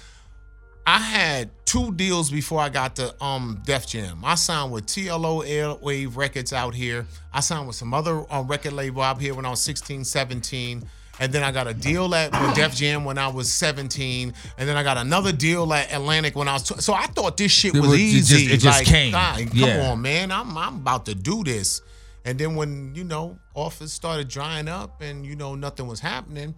I 0.88 1.00
had 1.00 1.50
two 1.66 1.92
deals 1.94 2.30
before 2.30 2.60
I 2.60 2.70
got 2.70 2.96
to 2.98 3.16
um 3.24 3.62
Def 3.66 3.88
Jam. 3.88 4.20
I 4.24 4.36
signed 4.36 4.72
with 4.72 4.86
TLO 4.86 5.44
Airwave 5.48 6.16
Records 6.16 6.54
out 6.54 6.76
here. 6.76 7.08
I 7.34 7.40
signed 7.40 7.66
with 7.68 7.76
some 7.76 7.94
other 7.94 8.24
uh, 8.32 8.44
record 8.44 8.74
label 8.74 9.02
out 9.02 9.20
here 9.20 9.34
when 9.34 9.46
I 9.46 9.50
was 9.50 9.62
16, 9.62 10.04
17. 10.04 10.84
And 11.18 11.32
then 11.32 11.44
I 11.44 11.52
got 11.54 11.66
a 11.66 11.74
deal 11.74 12.14
at 12.14 12.32
with 12.40 12.56
Def 12.56 12.76
Jam 12.76 13.06
when 13.06 13.18
I 13.18 13.30
was 13.30 13.52
17. 13.52 14.34
And 14.58 14.70
then 14.70 14.76
I 14.78 14.84
got 14.84 14.98
another 14.98 15.32
deal 15.32 15.74
at 15.74 15.92
Atlantic 15.94 16.36
when 16.36 16.48
I 16.50 16.54
was. 16.54 16.64
Tw- 16.64 16.82
so 16.82 16.94
I 16.94 17.08
thought 17.08 17.38
this 17.38 17.52
shit 17.54 17.74
It 17.74 17.80
was 17.80 17.90
was- 17.92 18.00
it 18.00 18.12
just- 18.18 18.32
easy. 18.34 18.54
it 18.54 18.58
just 18.58 18.80
like, 18.80 18.86
came. 18.88 19.12
God, 19.14 19.38
come 19.38 19.50
Yeah. 19.54 19.90
on, 19.92 20.02
man. 20.02 20.32
I'm 20.32 20.56
I'm 20.58 20.76
about 20.76 21.06
to 21.08 21.16
do 21.16 21.44
this. 21.44 21.82
And 22.26 22.38
then 22.38 22.56
when 22.56 22.94
you 22.96 23.04
know 23.06 23.38
office 23.56 23.94
started 23.94 24.28
drying 24.28 24.68
up 24.68 25.02
and 25.02 25.26
you 25.26 25.36
know 25.36 25.56
nothing 25.56 25.88
was 25.88 26.00
happening, 26.02 26.54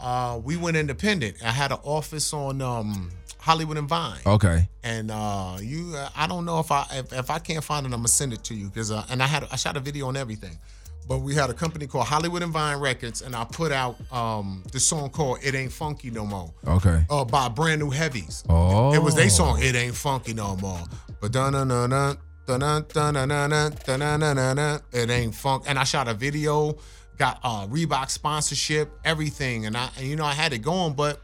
uh, 0.00 0.38
we 0.42 0.56
went 0.56 0.76
independent. 0.76 1.36
I 1.44 1.50
had 1.50 1.72
an 1.72 1.78
office 1.82 2.32
on 2.32 2.60
um, 2.62 3.10
Hollywood 3.42 3.76
and 3.76 3.88
Vine. 3.88 4.20
Okay. 4.24 4.68
And 4.84 5.10
uh, 5.10 5.56
you, 5.60 5.94
uh, 5.96 6.08
I 6.14 6.28
don't 6.28 6.44
know 6.44 6.60
if 6.60 6.70
I 6.70 6.86
if, 6.92 7.12
if 7.12 7.28
I 7.28 7.40
can't 7.40 7.64
find 7.64 7.84
it, 7.84 7.88
I'm 7.88 7.98
gonna 7.98 8.08
send 8.08 8.32
it 8.32 8.44
to 8.44 8.54
you 8.54 8.68
because 8.68 8.92
uh, 8.92 9.04
and 9.10 9.20
I 9.20 9.26
had 9.26 9.44
I 9.50 9.56
shot 9.56 9.76
a 9.76 9.80
video 9.80 10.06
on 10.06 10.16
everything. 10.16 10.56
But 11.08 11.18
we 11.18 11.34
had 11.34 11.50
a 11.50 11.52
company 11.52 11.88
called 11.88 12.06
Hollywood 12.06 12.44
and 12.44 12.52
Vine 12.52 12.78
Records, 12.78 13.22
and 13.22 13.34
I 13.34 13.44
put 13.44 13.72
out 13.72 13.96
um, 14.12 14.62
this 14.70 14.86
song 14.86 15.10
called 15.10 15.38
"It 15.42 15.56
Ain't 15.56 15.72
Funky 15.72 16.12
No 16.12 16.24
More." 16.24 16.54
Okay. 16.64 17.04
Uh, 17.10 17.24
by 17.24 17.48
Brand 17.48 17.80
New 17.80 17.90
Heavies. 17.90 18.44
Oh. 18.48 18.94
It 18.94 19.02
was 19.02 19.16
their 19.16 19.28
song. 19.28 19.60
It 19.60 19.74
ain't 19.74 19.96
funky 19.96 20.34
no 20.34 20.56
more. 20.58 20.78
But 21.20 21.32
dun 21.32 21.54
dun 21.54 21.66
dun 21.66 21.90
dun 21.90 22.16
dun 22.46 22.60
dun 22.60 22.84
dun 22.88 23.14
dun 23.14 23.28
dun 23.28 23.72
dun 23.84 24.20
dun 24.20 24.36
dun 24.36 24.56
dun. 24.56 24.80
It 24.92 25.10
ain't 25.10 25.34
funk. 25.34 25.64
And 25.66 25.80
I 25.80 25.84
shot 25.84 26.06
a 26.06 26.14
video, 26.14 26.76
got 27.18 27.40
uh 27.42 27.66
Reebok 27.66 28.08
sponsorship, 28.08 28.88
everything, 29.04 29.66
and 29.66 29.76
I 29.76 29.88
and 29.98 30.06
you 30.06 30.14
know 30.14 30.24
I 30.24 30.34
had 30.34 30.52
it 30.52 30.60
going, 30.60 30.92
but 30.92 31.20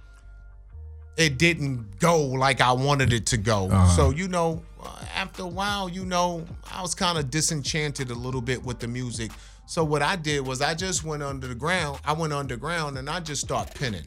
it 1.19 1.37
didn't 1.37 1.99
go 1.99 2.23
like 2.23 2.61
I 2.61 2.73
wanted 2.73 3.12
it 3.12 3.27
to 3.27 3.37
go. 3.37 3.69
Uh-huh. 3.69 3.97
So 3.97 4.11
you 4.11 4.29
know, 4.29 4.62
uh, 4.83 5.05
after 5.14 5.43
a 5.43 5.49
while, 5.49 5.89
you 5.89 6.07
know, 6.07 6.47
I 6.73 6.81
was 6.81 6.95
kind 6.95 7.19
of 7.19 7.31
disenchanted 7.31 8.11
a 8.11 8.14
little 8.14 8.41
bit 8.41 8.64
with 8.64 8.79
the 8.79 8.89
music. 8.89 9.33
So 9.66 9.85
what 9.85 10.01
I 10.01 10.16
did 10.16 10.47
was 10.47 10.62
I 10.62 10.75
just 10.75 11.05
went 11.05 11.23
under 11.23 11.47
the 11.49 11.55
ground. 11.55 12.01
I 12.05 12.12
went 12.14 12.33
underground 12.33 12.97
and 12.97 13.11
I 13.11 13.21
just 13.21 13.43
start 13.43 13.75
pinning. 13.75 14.07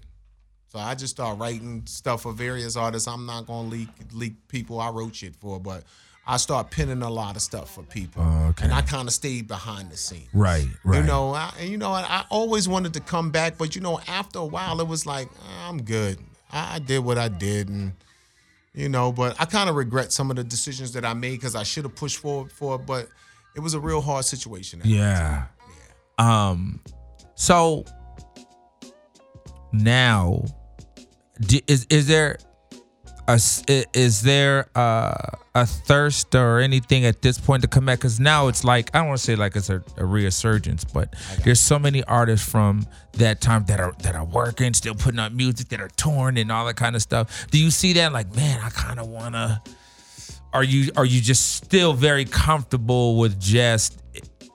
So 0.70 0.80
I 0.80 0.96
just 0.96 1.14
start 1.14 1.38
writing 1.38 1.84
stuff 1.86 2.22
for 2.22 2.32
various 2.32 2.78
artists. 2.78 3.08
I'm 3.08 3.26
not 3.26 3.46
gonna 3.46 3.68
leak 3.68 3.90
leak 4.14 4.48
people 4.48 4.80
I 4.80 4.90
wrote 4.90 5.14
shit 5.14 5.36
for, 5.36 5.60
but 5.60 5.84
I 6.26 6.38
start 6.38 6.72
pinning 6.72 7.02
a 7.02 7.10
lot 7.10 7.36
of 7.36 7.42
stuff 7.42 7.76
for 7.76 7.84
people, 7.84 8.24
and 8.62 8.72
I 8.72 8.82
kind 8.84 9.08
of 9.08 9.14
stayed 9.14 9.48
behind 9.48 9.90
the 9.90 9.98
scene. 9.98 10.30
Right. 10.34 10.68
Right. 10.86 11.02
You 11.02 11.04
know, 11.04 11.34
I, 11.34 11.52
and 11.60 11.68
you 11.68 11.78
know, 11.78 11.92
I, 11.92 12.02
I 12.04 12.26
always 12.30 12.70
wanted 12.70 12.94
to 12.94 13.00
come 13.02 13.32
back, 13.32 13.58
but 13.58 13.76
you 13.76 13.82
know, 13.82 14.00
after 14.08 14.40
a 14.40 14.46
while, 14.46 14.80
it 14.80 14.88
was 14.88 15.06
like 15.06 15.28
"Ah, 15.44 15.68
I'm 15.68 15.82
good. 15.82 16.20
I, 16.52 16.80
did 16.80 17.00
what 17.00 17.18
I 17.18 17.28
did, 17.28 17.70
and 17.70 17.94
you 18.74 18.90
know, 18.90 19.12
but 19.12 19.36
I 19.40 19.46
kind 19.46 19.70
of 19.70 19.76
regret 19.76 20.12
some 20.12 20.30
of 20.30 20.36
the 20.38 20.44
decisions 20.44 20.92
that 20.94 21.06
I 21.06 21.14
made 21.14 21.34
because 21.34 21.56
I 21.56 21.64
should 21.64 21.84
have 21.84 21.96
pushed 21.96 22.18
forward 22.18 22.52
for 22.52 22.76
it, 22.76 22.86
but 22.86 23.08
it 23.56 23.60
was 23.60 23.74
a 23.74 23.80
real 23.80 24.02
hard 24.02 24.26
situation. 24.26 24.82
Yeah. 24.84 25.46
Um. 26.18 26.82
So 27.36 27.86
now, 29.72 30.44
d- 31.40 31.64
is 31.68 31.88
is 31.90 32.08
there 32.08 32.38
a 33.36 33.86
is 33.94 34.22
there 34.22 34.68
uh, 34.76 35.16
a 35.56 35.66
thirst 35.66 36.34
or 36.36 36.60
anything 36.60 37.06
at 37.06 37.22
this 37.22 37.38
point 37.40 37.62
to 37.64 37.68
come 37.68 37.86
back? 37.86 38.00
Because 38.00 38.20
now 38.20 38.48
it's 38.48 38.64
like 38.64 38.90
I 38.94 39.00
don't 39.00 39.10
want 39.10 39.20
to 39.20 39.26
say 39.26 39.36
like 39.36 39.56
it's 39.56 39.70
a, 39.70 39.84
a 39.98 40.06
resurgence, 40.06 40.84
but 40.84 41.14
there's 41.44 41.60
so 41.60 41.80
many 41.80 42.04
artists 42.04 42.50
from 42.50 42.86
that 43.14 43.42
time 43.42 43.66
that 43.66 43.80
are 43.80 43.94
that 44.00 44.16
are 44.16 44.26
working, 44.26 44.74
still 44.74 44.96
putting 44.96 45.20
out 45.20 45.34
music, 45.34 45.70
that 45.70 45.82
are 45.82 45.90
touring 45.90 46.38
and 46.38 46.52
all 46.52 46.66
that 46.66 46.76
kind 46.76 46.96
of 46.96 47.02
stuff. 47.02 47.48
Do 47.52 47.60
you 47.60 47.72
see 47.72 47.94
that? 47.94 48.14
Like, 48.14 48.36
man, 48.36 48.60
I 48.62 48.70
kind 48.70 49.00
of 49.00 49.08
wanna. 49.08 49.62
Are 50.54 50.64
you 50.64 50.92
are 50.98 51.06
you 51.06 51.22
just 51.22 51.56
still 51.56 51.94
very 51.94 52.26
comfortable 52.26 53.18
with 53.18 53.40
just 53.40 54.02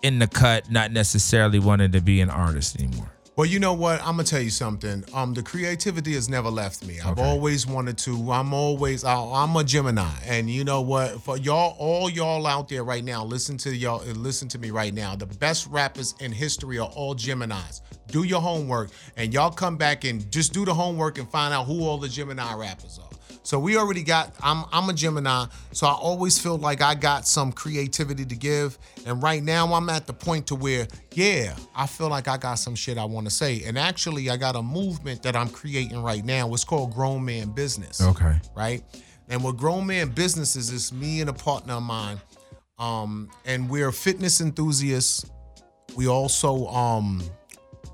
in 0.02 0.18
the 0.18 0.26
cut, 0.26 0.70
not 0.70 0.92
necessarily 0.92 1.58
wanting 1.58 1.92
to 1.92 2.00
be 2.00 2.20
an 2.20 2.30
artist 2.30 2.78
anymore? 2.78 3.15
Well, 3.36 3.44
you 3.44 3.58
know 3.58 3.74
what? 3.74 4.00
I'm 4.00 4.12
gonna 4.12 4.24
tell 4.24 4.40
you 4.40 4.48
something. 4.48 5.04
Um, 5.12 5.34
the 5.34 5.42
creativity 5.42 6.14
has 6.14 6.26
never 6.26 6.48
left 6.48 6.86
me. 6.86 7.00
I've 7.00 7.18
always 7.18 7.66
wanted 7.66 7.98
to. 7.98 8.32
I'm 8.32 8.54
always. 8.54 9.04
I, 9.04 9.14
I'm 9.14 9.54
a 9.56 9.62
Gemini, 9.62 10.08
and 10.24 10.48
you 10.48 10.64
know 10.64 10.80
what? 10.80 11.20
For 11.20 11.36
y'all, 11.36 11.76
all 11.78 12.08
y'all 12.08 12.46
out 12.46 12.70
there 12.70 12.82
right 12.82 13.04
now, 13.04 13.22
listen 13.22 13.58
to 13.58 13.76
y'all. 13.76 14.02
Listen 14.06 14.48
to 14.48 14.58
me 14.58 14.70
right 14.70 14.94
now. 14.94 15.14
The 15.16 15.26
best 15.26 15.66
rappers 15.66 16.14
in 16.20 16.32
history 16.32 16.78
are 16.78 16.88
all 16.96 17.14
Geminis. 17.14 17.82
Do 18.06 18.22
your 18.22 18.40
homework, 18.40 18.88
and 19.18 19.34
y'all 19.34 19.50
come 19.50 19.76
back 19.76 20.04
and 20.04 20.32
just 20.32 20.54
do 20.54 20.64
the 20.64 20.72
homework 20.72 21.18
and 21.18 21.28
find 21.28 21.52
out 21.52 21.66
who 21.66 21.84
all 21.84 21.98
the 21.98 22.08
Gemini 22.08 22.54
rappers 22.54 22.98
are. 22.98 23.05
So 23.46 23.60
we 23.60 23.76
already 23.76 24.02
got. 24.02 24.34
I'm 24.42 24.64
I'm 24.72 24.88
a 24.88 24.92
Gemini, 24.92 25.46
so 25.70 25.86
I 25.86 25.92
always 25.92 26.36
feel 26.36 26.58
like 26.58 26.82
I 26.82 26.96
got 26.96 27.28
some 27.28 27.52
creativity 27.52 28.24
to 28.24 28.34
give. 28.34 28.76
And 29.06 29.22
right 29.22 29.40
now 29.40 29.72
I'm 29.72 29.88
at 29.88 30.08
the 30.08 30.12
point 30.12 30.48
to 30.48 30.56
where, 30.56 30.88
yeah, 31.12 31.54
I 31.72 31.86
feel 31.86 32.08
like 32.08 32.26
I 32.26 32.38
got 32.38 32.56
some 32.56 32.74
shit 32.74 32.98
I 32.98 33.04
want 33.04 33.28
to 33.28 33.30
say. 33.30 33.62
And 33.62 33.78
actually, 33.78 34.30
I 34.30 34.36
got 34.36 34.56
a 34.56 34.62
movement 34.62 35.22
that 35.22 35.36
I'm 35.36 35.48
creating 35.48 36.02
right 36.02 36.24
now. 36.24 36.52
It's 36.54 36.64
called 36.64 36.92
Grown 36.92 37.24
Man 37.24 37.50
Business. 37.50 38.00
Okay. 38.02 38.36
Right. 38.56 38.82
And 39.28 39.44
what 39.44 39.56
Grown 39.56 39.86
Man 39.86 40.08
Business 40.08 40.56
is, 40.56 40.70
is 40.70 40.92
me 40.92 41.20
and 41.20 41.30
a 41.30 41.32
partner 41.32 41.74
of 41.74 41.84
mine, 41.84 42.20
um, 42.80 43.30
and 43.44 43.70
we're 43.70 43.92
fitness 43.92 44.40
enthusiasts. 44.40 45.24
We 45.94 46.08
also 46.08 46.66
um 46.66 47.22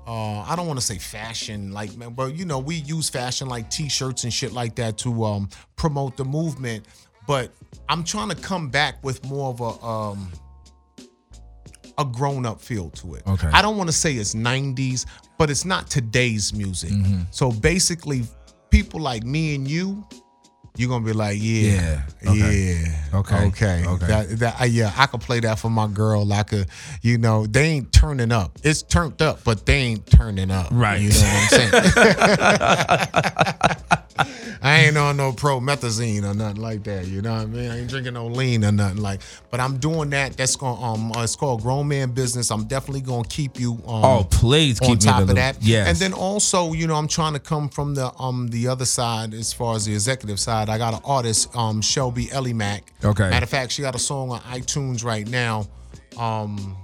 uh, 0.05 0.41
I 0.41 0.55
don't 0.55 0.67
want 0.67 0.79
to 0.79 0.85
say 0.85 0.97
fashion 0.97 1.71
like 1.71 1.95
man, 1.95 2.13
but 2.13 2.35
you 2.35 2.45
know, 2.45 2.59
we 2.59 2.75
use 2.75 3.09
fashion 3.09 3.47
like 3.47 3.69
t-shirts 3.69 4.23
and 4.23 4.33
shit 4.33 4.51
like 4.51 4.75
that 4.75 4.97
to 4.99 5.23
um 5.23 5.49
promote 5.75 6.17
the 6.17 6.25
movement. 6.25 6.85
But 7.27 7.51
I'm 7.87 8.03
trying 8.03 8.29
to 8.29 8.35
come 8.35 8.69
back 8.69 9.01
with 9.03 9.23
more 9.25 9.49
of 9.49 9.61
a 9.61 9.85
um 9.85 10.31
a 11.97 12.05
grown-up 12.05 12.59
feel 12.59 12.89
to 12.89 13.15
it. 13.15 13.23
Okay. 13.27 13.47
I 13.53 13.61
don't 13.61 13.77
want 13.77 13.87
to 13.87 13.95
say 13.95 14.13
it's 14.15 14.33
90s, 14.33 15.05
but 15.37 15.51
it's 15.51 15.63
not 15.63 15.89
today's 15.89 16.51
music. 16.53 16.91
So 17.31 17.51
basically, 17.51 18.23
people 18.71 18.99
like 18.99 19.23
me 19.23 19.53
and 19.55 19.67
you 19.67 20.03
you're 20.75 20.89
gonna 20.89 21.05
be 21.05 21.13
like, 21.13 21.37
yeah, 21.39 22.01
Yeah, 22.23 22.31
okay. 22.31 22.81
yeah, 22.81 23.19
Okay, 23.19 23.45
okay, 23.47 23.83
okay. 23.87 24.05
That, 24.07 24.29
that, 24.39 24.69
yeah, 24.71 24.91
I 24.97 25.05
could 25.05 25.21
play 25.21 25.39
that 25.41 25.59
for 25.59 25.69
my 25.69 25.87
girl. 25.87 26.31
I 26.33 26.41
could, 26.43 26.67
you 27.01 27.17
know, 27.19 27.45
they 27.45 27.63
ain't 27.65 27.93
turning 27.93 28.31
up. 28.31 28.57
It's 28.63 28.81
turned 28.81 29.21
up, 29.21 29.43
but 29.43 29.65
they 29.67 29.75
ain't 29.75 30.07
turning 30.07 30.49
up. 30.49 30.69
Right. 30.71 30.99
You 31.01 31.09
know 31.09 31.15
what 31.15 31.53
I'm 31.53 31.71
saying? 31.71 31.73
I 34.65 34.85
ain't 34.85 34.97
on 34.97 35.17
no 35.17 35.33
promethazine 35.33 36.23
or 36.23 36.33
nothing 36.33 36.61
like 36.61 36.83
that. 36.85 37.05
You 37.05 37.21
know 37.21 37.33
what 37.33 37.41
I 37.41 37.45
mean? 37.47 37.69
I 37.69 37.79
ain't 37.79 37.89
drinking 37.89 38.13
no 38.13 38.27
lean 38.27 38.63
or 38.63 38.71
nothing 38.71 39.01
like. 39.01 39.19
But 39.51 39.59
I'm 39.59 39.77
doing 39.77 40.09
that. 40.11 40.37
That's 40.37 40.55
going. 40.55 40.81
Um, 40.81 41.11
uh, 41.11 41.23
it's 41.23 41.35
called 41.35 41.63
grown 41.63 41.89
man 41.89 42.11
business. 42.11 42.49
I'm 42.49 42.63
definitely 42.63 43.01
gonna 43.01 43.27
keep 43.27 43.59
you. 43.59 43.73
Um, 43.85 44.05
Oh, 44.05 44.27
please 44.31 44.79
on 44.79 44.87
keep 44.87 44.93
in 44.95 44.99
top 44.99 45.21
of 45.23 45.35
that. 45.35 45.61
Yeah. 45.61 45.87
And 45.87 45.97
then 45.97 46.13
also, 46.13 46.71
you 46.71 46.87
know, 46.87 46.95
I'm 46.95 47.09
trying 47.09 47.33
to 47.33 47.39
come 47.39 47.67
from 47.67 47.93
the 47.95 48.13
um 48.17 48.47
the 48.47 48.69
other 48.69 48.85
side 48.85 49.33
as 49.33 49.51
far 49.51 49.75
as 49.75 49.85
the 49.85 49.93
executive 49.93 50.39
side. 50.39 50.62
I 50.69 50.77
got 50.77 50.93
an 50.93 51.01
artist, 51.05 51.55
um, 51.55 51.81
Shelby 51.81 52.31
Ellie 52.31 52.53
Mack. 52.53 52.91
Okay. 53.03 53.29
Matter 53.29 53.43
of 53.43 53.49
fact, 53.49 53.71
she 53.71 53.81
got 53.81 53.95
a 53.95 53.99
song 53.99 54.31
on 54.31 54.39
iTunes 54.41 55.03
right 55.03 55.27
now. 55.27 55.65
Um, 56.17 56.75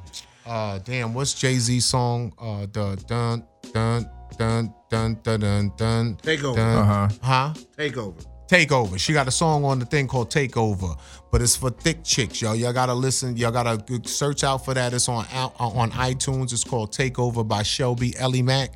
uh, 0.46 0.80
damn, 0.80 1.14
what's 1.14 1.34
Jay 1.34 1.56
Z 1.60 1.80
song? 1.82 2.34
Uh, 2.40 2.62
the 2.72 3.02
dun 3.08 3.46
dun 3.74 4.10
dun 4.38 4.74
dun 4.90 5.18
dun 5.24 5.40
dun 5.40 5.72
dun. 5.78 6.16
Takeover. 6.24 6.56
dun- 6.56 6.78
Uh-huh. 6.78 7.10
Huh? 7.22 7.54
Takeover. 7.78 8.26
Takeover. 8.48 8.98
She 9.00 9.14
got 9.14 9.28
a 9.28 9.32
song 9.32 9.64
on 9.64 9.78
the 9.78 9.86
thing 9.86 10.08
called 10.08 10.32
Takeover, 10.32 11.00
but 11.32 11.40
it's 11.40 11.56
for 11.56 11.70
thick 11.70 12.04
chicks, 12.04 12.42
yo. 12.42 12.54
Y'all 12.54 12.74
gotta 12.74 12.96
listen. 12.96 13.38
Y'all 13.38 13.52
gotta 13.52 13.80
search 14.10 14.44
out 14.44 14.66
for 14.66 14.74
that. 14.74 14.92
It's 14.92 15.08
on 15.08 15.26
on 15.60 15.92
iTunes. 15.92 16.52
It's 16.52 16.64
called 16.64 16.92
Takeover 16.92 17.48
by 17.48 17.62
Shelby 17.62 18.16
Ellie 18.18 18.42
Mack. 18.42 18.72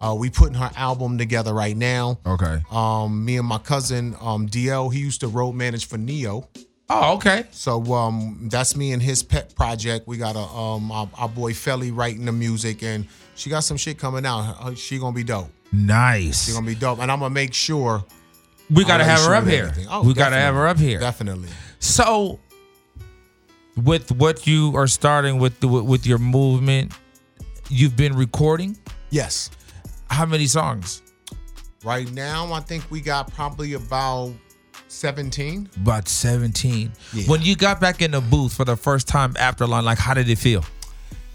Uh, 0.00 0.14
we 0.18 0.28
putting 0.30 0.54
her 0.54 0.70
album 0.76 1.16
together 1.18 1.54
right 1.54 1.76
now. 1.76 2.18
Okay. 2.26 2.58
Um, 2.70 3.24
me 3.24 3.38
and 3.38 3.46
my 3.46 3.58
cousin 3.58 4.14
um, 4.20 4.46
DL, 4.48 4.92
he 4.92 5.00
used 5.00 5.20
to 5.20 5.28
road 5.28 5.52
manage 5.52 5.86
for 5.86 5.96
Ne-Yo. 5.96 6.48
Oh, 6.88 7.14
okay. 7.16 7.44
So 7.50 7.82
um, 7.94 8.48
that's 8.50 8.76
me 8.76 8.92
and 8.92 9.02
his 9.02 9.22
pet 9.22 9.54
project. 9.56 10.06
We 10.06 10.18
got 10.18 10.36
a 10.36 10.40
um, 10.40 10.92
our, 10.92 11.08
our 11.18 11.28
boy 11.28 11.52
Felly 11.52 11.90
writing 11.90 12.24
the 12.26 12.32
music, 12.32 12.82
and 12.82 13.06
she 13.34 13.50
got 13.50 13.60
some 13.60 13.76
shit 13.76 13.98
coming 13.98 14.24
out. 14.24 14.76
She 14.76 14.98
gonna 14.98 15.14
be 15.14 15.24
dope. 15.24 15.50
Nice. 15.72 16.46
She 16.46 16.52
gonna 16.52 16.66
be 16.66 16.76
dope, 16.76 17.00
and 17.00 17.10
I'm 17.10 17.18
gonna 17.18 17.34
make 17.34 17.54
sure 17.54 18.04
We 18.70 18.84
gotta 18.84 19.04
have 19.04 19.20
her 19.20 19.34
up 19.34 19.46
here. 19.46 19.72
Oh, 19.90 20.02
we 20.04 20.14
gotta 20.14 20.36
have 20.36 20.54
her 20.54 20.68
up 20.68 20.78
here. 20.78 21.00
Definitely. 21.00 21.48
So, 21.80 22.38
with 23.82 24.12
what 24.12 24.46
you 24.46 24.76
are 24.76 24.86
starting 24.86 25.38
with 25.38 25.58
the, 25.60 25.68
with 25.68 26.06
your 26.06 26.18
movement, 26.18 26.92
you've 27.68 27.96
been 27.96 28.14
recording. 28.16 28.76
Yes. 29.10 29.50
How 30.10 30.26
many 30.26 30.46
songs? 30.46 31.02
Right 31.84 32.10
now, 32.12 32.52
I 32.52 32.60
think 32.60 32.84
we 32.90 33.00
got 33.00 33.32
probably 33.32 33.74
about 33.74 34.32
17. 34.88 35.68
About 35.76 36.08
seventeen. 36.08 36.92
Yeah. 37.12 37.24
When 37.26 37.42
you 37.42 37.56
got 37.56 37.80
back 37.80 38.02
in 38.02 38.12
the 38.12 38.20
booth 38.20 38.54
for 38.54 38.64
the 38.64 38.76
first 38.76 39.08
time 39.08 39.34
after 39.38 39.66
line, 39.66 39.84
like 39.84 39.98
how 39.98 40.14
did 40.14 40.28
it 40.28 40.38
feel? 40.38 40.64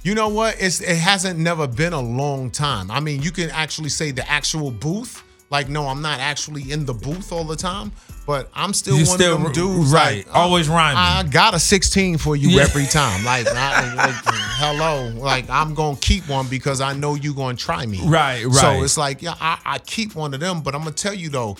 You 0.04 0.16
know 0.16 0.30
what? 0.30 0.56
It's 0.60 0.82
it 0.82 0.98
hasn't 0.98 1.38
never 1.38 1.68
been 1.68 1.94
a 1.94 2.02
long 2.02 2.50
time. 2.50 2.90
I 2.90 3.00
mean, 3.00 3.22
you 3.22 3.32
can 3.32 3.50
actually 3.52 3.90
say 3.90 4.12
the 4.12 4.28
actual 4.30 4.72
booth. 4.72 5.24
Like, 5.52 5.68
no, 5.70 5.88
I'm 5.88 6.02
not 6.02 6.20
actually 6.20 6.72
in 6.72 6.86
the 6.86 6.94
booth 6.94 7.32
all 7.34 7.44
the 7.44 7.58
time, 7.58 7.92
but 8.26 8.50
I'm 8.56 8.74
still 8.74 8.96
You 8.98 9.06
one 9.06 9.18
still 9.20 9.36
of 9.36 9.44
them 9.44 9.52
dudes. 9.52 9.92
right, 9.92 10.26
like, 10.26 10.36
always 10.36 10.70
rhyming. 10.70 10.98
I 10.98 11.24
got 11.24 11.54
a 11.54 11.60
16 11.60 12.18
for 12.18 12.38
you 12.38 12.50
Yeah. 12.52 12.64
every 12.64 12.86
time. 12.86 13.26
Like, 13.26 13.46
I, 13.48 13.94
like, 13.96 14.16
hello, 14.26 15.10
like 15.10 15.50
I'm 15.50 15.74
gonna 15.74 15.98
keep 15.98 16.28
one 16.30 16.48
because 16.48 16.80
I 16.80 16.94
know 16.94 17.16
you 17.16 17.34
gonna 17.34 17.58
try 17.58 17.86
me. 17.86 18.00
Right, 18.06 18.46
right. 18.46 18.54
So 18.56 18.82
it's 18.84 18.98
like, 18.98 19.22
yeah, 19.22 19.36
I, 19.42 19.60
I 19.66 19.80
keep 19.80 20.16
one 20.16 20.34
of 20.34 20.40
them, 20.40 20.62
but 20.62 20.74
I'm 20.74 20.82
gonna 20.84 20.92
tell 20.92 21.14
you 21.14 21.30
though. 21.30 21.58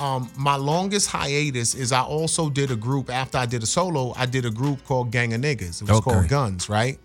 Um, 0.00 0.28
my 0.36 0.56
longest 0.56 1.08
hiatus 1.08 1.74
is 1.74 1.92
I 1.92 2.02
also 2.02 2.50
did 2.50 2.70
a 2.72 2.76
group 2.76 3.10
after 3.10 3.38
I 3.38 3.46
did 3.46 3.62
a 3.62 3.66
solo. 3.66 4.12
I 4.16 4.26
did 4.26 4.44
a 4.44 4.50
group 4.50 4.84
called 4.84 5.12
Gang 5.12 5.32
of 5.34 5.40
Niggas. 5.40 5.82
It 5.82 5.88
was 5.88 5.98
Okay. 5.98 6.10
called 6.10 6.28
Guns, 6.28 6.68
right? 6.68 6.98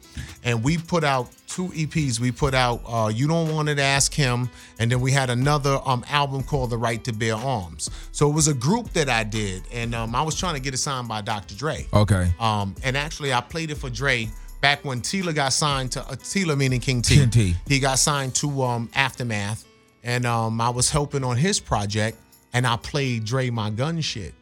And 0.43 0.63
we 0.63 0.77
put 0.79 1.03
out 1.03 1.29
two 1.47 1.67
EPs. 1.67 2.19
We 2.19 2.31
put 2.31 2.55
out 2.55 2.81
uh, 2.87 3.11
You 3.13 3.27
Don't 3.27 3.53
Want 3.53 3.67
to 3.69 3.79
Ask 3.81 4.13
Him, 4.13 4.49
and 4.79 4.91
then 4.91 5.01
we 5.01 5.11
had 5.11 5.29
another 5.29 5.79
um, 5.85 6.03
album 6.09 6.41
called 6.43 6.71
The 6.71 6.77
Right 6.77 7.03
to 7.03 7.13
Bear 7.13 7.35
Arms. 7.35 7.89
So 8.11 8.27
it 8.29 8.33
was 8.33 8.47
a 8.47 8.53
group 8.55 8.91
that 8.93 9.07
I 9.07 9.23
did, 9.23 9.63
and 9.71 9.93
um, 9.93 10.15
I 10.15 10.23
was 10.23 10.35
trying 10.35 10.55
to 10.55 10.59
get 10.59 10.73
it 10.73 10.77
signed 10.77 11.07
by 11.07 11.21
Dr. 11.21 11.53
Dre. 11.55 11.85
Okay. 11.93 12.31
Um, 12.39 12.73
and 12.83 12.97
actually, 12.97 13.33
I 13.33 13.41
played 13.41 13.69
it 13.69 13.75
for 13.75 13.89
Dre 13.91 14.27
back 14.61 14.83
when 14.83 14.99
Tila 15.01 15.33
got 15.33 15.53
signed 15.53 15.91
to 15.91 16.01
uh, 16.01 16.15
Tila, 16.15 16.57
meaning 16.57 16.79
King 16.79 17.03
T. 17.03 17.15
King 17.17 17.29
T. 17.29 17.55
He 17.67 17.79
got 17.79 17.99
signed 17.99 18.33
to 18.35 18.63
um, 18.63 18.89
Aftermath, 18.95 19.63
and 20.03 20.25
um, 20.25 20.59
I 20.59 20.69
was 20.69 20.89
helping 20.89 21.23
on 21.23 21.37
his 21.37 21.59
project, 21.59 22.17
and 22.53 22.65
I 22.67 22.77
played 22.77 23.25
Dre 23.25 23.49
my 23.49 23.69
gun 23.69 24.01
shit, 24.01 24.33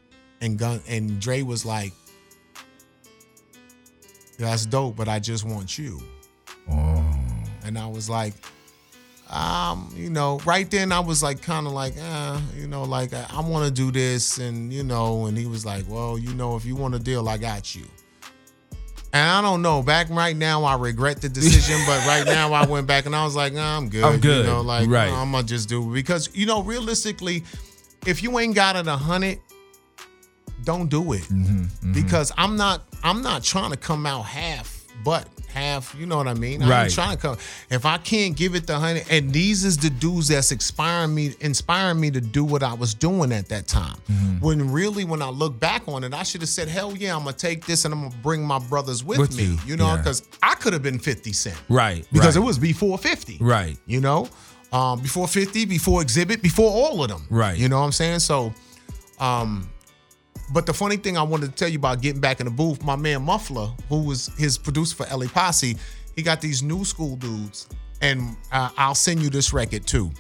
and 0.41 0.58
gun 0.58 0.82
and 0.88 1.20
Dre 1.20 1.41
was 1.41 1.66
like, 1.66 1.93
"That's 4.38 4.66
dope, 4.66 4.95
but 4.95 5.08
I 5.08 5.20
just 5.20 5.43
want 5.45 5.78
you." 5.78 6.01
And 7.64 7.78
I 7.78 7.88
was 7.88 8.10
like, 8.10 8.34
um, 9.30 9.91
you 9.93 10.10
know, 10.10 10.39
right 10.45 10.70
then 10.72 10.91
I 10.93 11.01
was 11.01 11.22
like, 11.22 11.41
kind 11.41 11.68
of 11.68 11.74
like, 11.74 11.93
uh, 12.01 12.39
you 12.55 12.66
know, 12.68 12.84
like 12.84 13.14
I, 13.14 13.26
I 13.30 13.41
want 13.41 13.66
to 13.66 13.72
do 13.72 13.91
this, 13.91 14.38
and 14.38 14.72
you 14.72 14.84
know, 14.84 15.26
and 15.26 15.38
he 15.38 15.45
was 15.45 15.66
like, 15.66 15.86
well, 15.89 16.18
you 16.18 16.34
know, 16.34 16.55
if 16.55 16.64
you 16.66 16.76
want 16.76 16.95
a 16.95 16.99
deal, 16.99 17.28
I 17.28 17.38
got 17.38 17.76
you. 17.76 17.86
And 19.14 19.30
I 19.30 19.41
don't 19.41 19.62
know. 19.62 19.82
Back 19.82 20.10
right 20.10 20.36
now, 20.36 20.64
I 20.64 20.76
regret 20.76 21.22
the 21.22 21.30
decision, 21.30 21.78
but 21.86 22.05
right 22.05 22.26
now, 22.26 22.53
I 22.53 22.66
went 22.66 22.88
back 22.88 23.05
and 23.05 23.16
I 23.16 23.24
was 23.26 23.36
like, 23.36 23.53
nah, 23.53 23.78
I'm 23.78 23.89
good. 23.89 24.03
I'm 24.03 24.20
good. 24.20 24.45
You 24.45 24.51
know, 24.51 24.62
like 24.62 24.89
Right. 24.89 25.12
I'm 25.12 25.32
gonna 25.32 25.45
just 25.45 25.68
do 25.68 25.89
it 25.89 25.93
because 25.93 26.30
you 26.34 26.45
know, 26.45 26.62
realistically, 26.62 27.43
if 28.05 28.21
you 28.23 28.37
ain't 28.39 28.55
got 28.55 28.75
it 28.75 28.87
a 28.87 28.95
hundred, 28.97 29.39
don't 30.63 30.89
do 30.89 31.13
it 31.13 31.21
Mm-hmm, 31.23 31.93
because 31.93 32.31
I'm 32.37 32.55
not 32.57 32.83
I'm 33.03 33.21
not 33.21 33.43
trying 33.43 33.71
to 33.71 33.77
come 33.77 34.05
out 34.05 34.23
half, 34.23 34.83
but 35.03 35.27
half. 35.49 35.95
You 35.97 36.05
know 36.07 36.17
what 36.17 36.27
I 36.27 36.33
mean? 36.33 36.61
I'm 36.63 36.69
Right. 36.69 36.91
trying 36.91 37.15
to 37.15 37.21
come. 37.21 37.37
If 37.69 37.85
I 37.85 37.97
can't 37.99 38.35
give 38.35 38.53
it 38.55 38.65
the 38.67 38.77
hundred, 38.77 39.05
and 39.09 39.31
these 39.31 39.63
is 39.63 39.77
the 39.77 39.89
dudes 39.89 40.27
that's 40.29 40.51
inspiring 40.51 41.13
me, 41.15 41.35
inspiring 41.39 41.99
me 41.99 42.09
to 42.11 42.19
do 42.19 42.43
what 42.43 42.63
I 42.63 42.73
was 42.73 42.93
doing 42.95 43.31
at 43.31 43.47
that 43.49 43.67
time. 43.67 43.95
Mm-hmm. 44.11 44.39
When 44.39 44.71
really, 44.71 45.05
when 45.05 45.21
I 45.21 45.29
look 45.29 45.59
back 45.59 45.87
on 45.87 46.03
it, 46.03 46.13
I 46.13 46.23
should 46.23 46.41
have 46.41 46.49
said, 46.49 46.67
"Hell 46.67 46.95
yeah, 46.97 47.15
I'm 47.15 47.23
gonna 47.23 47.33
take 47.37 47.65
this 47.65 47.85
and 47.85 47.93
I'm 47.93 48.01
gonna 48.09 48.15
bring 48.23 48.45
my 48.45 48.59
brothers 48.59 49.03
with, 49.03 49.19
With 49.19 49.37
me." 49.37 49.43
you, 49.45 49.57
You, 49.65 49.77
know, 49.77 49.87
yeah. 49.87 49.97
because 49.97 50.23
I 50.43 50.55
could 50.55 50.73
have 50.73 50.83
been 50.83 50.99
50 50.99 51.33
Cent, 51.33 51.57
Right. 51.69 52.05
Because 52.11 52.35
right. 52.35 52.43
it 52.43 52.45
was 52.45 52.57
before 52.59 52.97
50, 52.97 53.37
Right. 53.39 53.77
You 53.85 54.01
know, 54.01 54.27
um, 54.72 55.01
before 55.01 55.28
50, 55.28 55.65
before 55.65 56.01
Xzibit, 56.01 56.41
before 56.41 56.70
all 56.72 57.03
of 57.03 57.09
them, 57.09 57.26
Right. 57.30 57.57
You 57.57 57.70
know 57.70 57.80
what 57.80 57.86
I'm 57.86 57.91
saying? 57.91 58.20
So, 58.20 58.53
um, 59.20 59.70
but 60.53 60.65
the 60.65 60.74
funny 60.74 60.97
thing 60.97 61.18
I 61.18 61.24
wanted 61.24 61.47
to 61.47 61.55
tell 61.55 61.70
you 61.70 61.78
about 61.78 62.01
getting 62.01 62.22
back 62.22 62.39
in 62.39 62.45
the 62.45 62.51
booth, 62.51 62.84
my 62.84 62.95
man 62.95 63.26
Muffla, 63.26 63.78
who 63.89 64.03
was 64.03 64.28
his 64.38 64.57
producer 64.57 64.95
for 64.95 65.15
LA 65.15 65.28
Posse, 65.28 65.76
he 66.15 66.22
got 66.22 66.41
these 66.41 66.63
new 66.63 66.84
school 66.86 67.15
dudes, 67.15 67.68
and 68.01 68.36
uh, 68.51 68.70
I'll 68.78 68.95
send 68.95 69.22
you 69.22 69.30
this 69.30 69.53
record 69.53 69.86
too. 69.86 70.11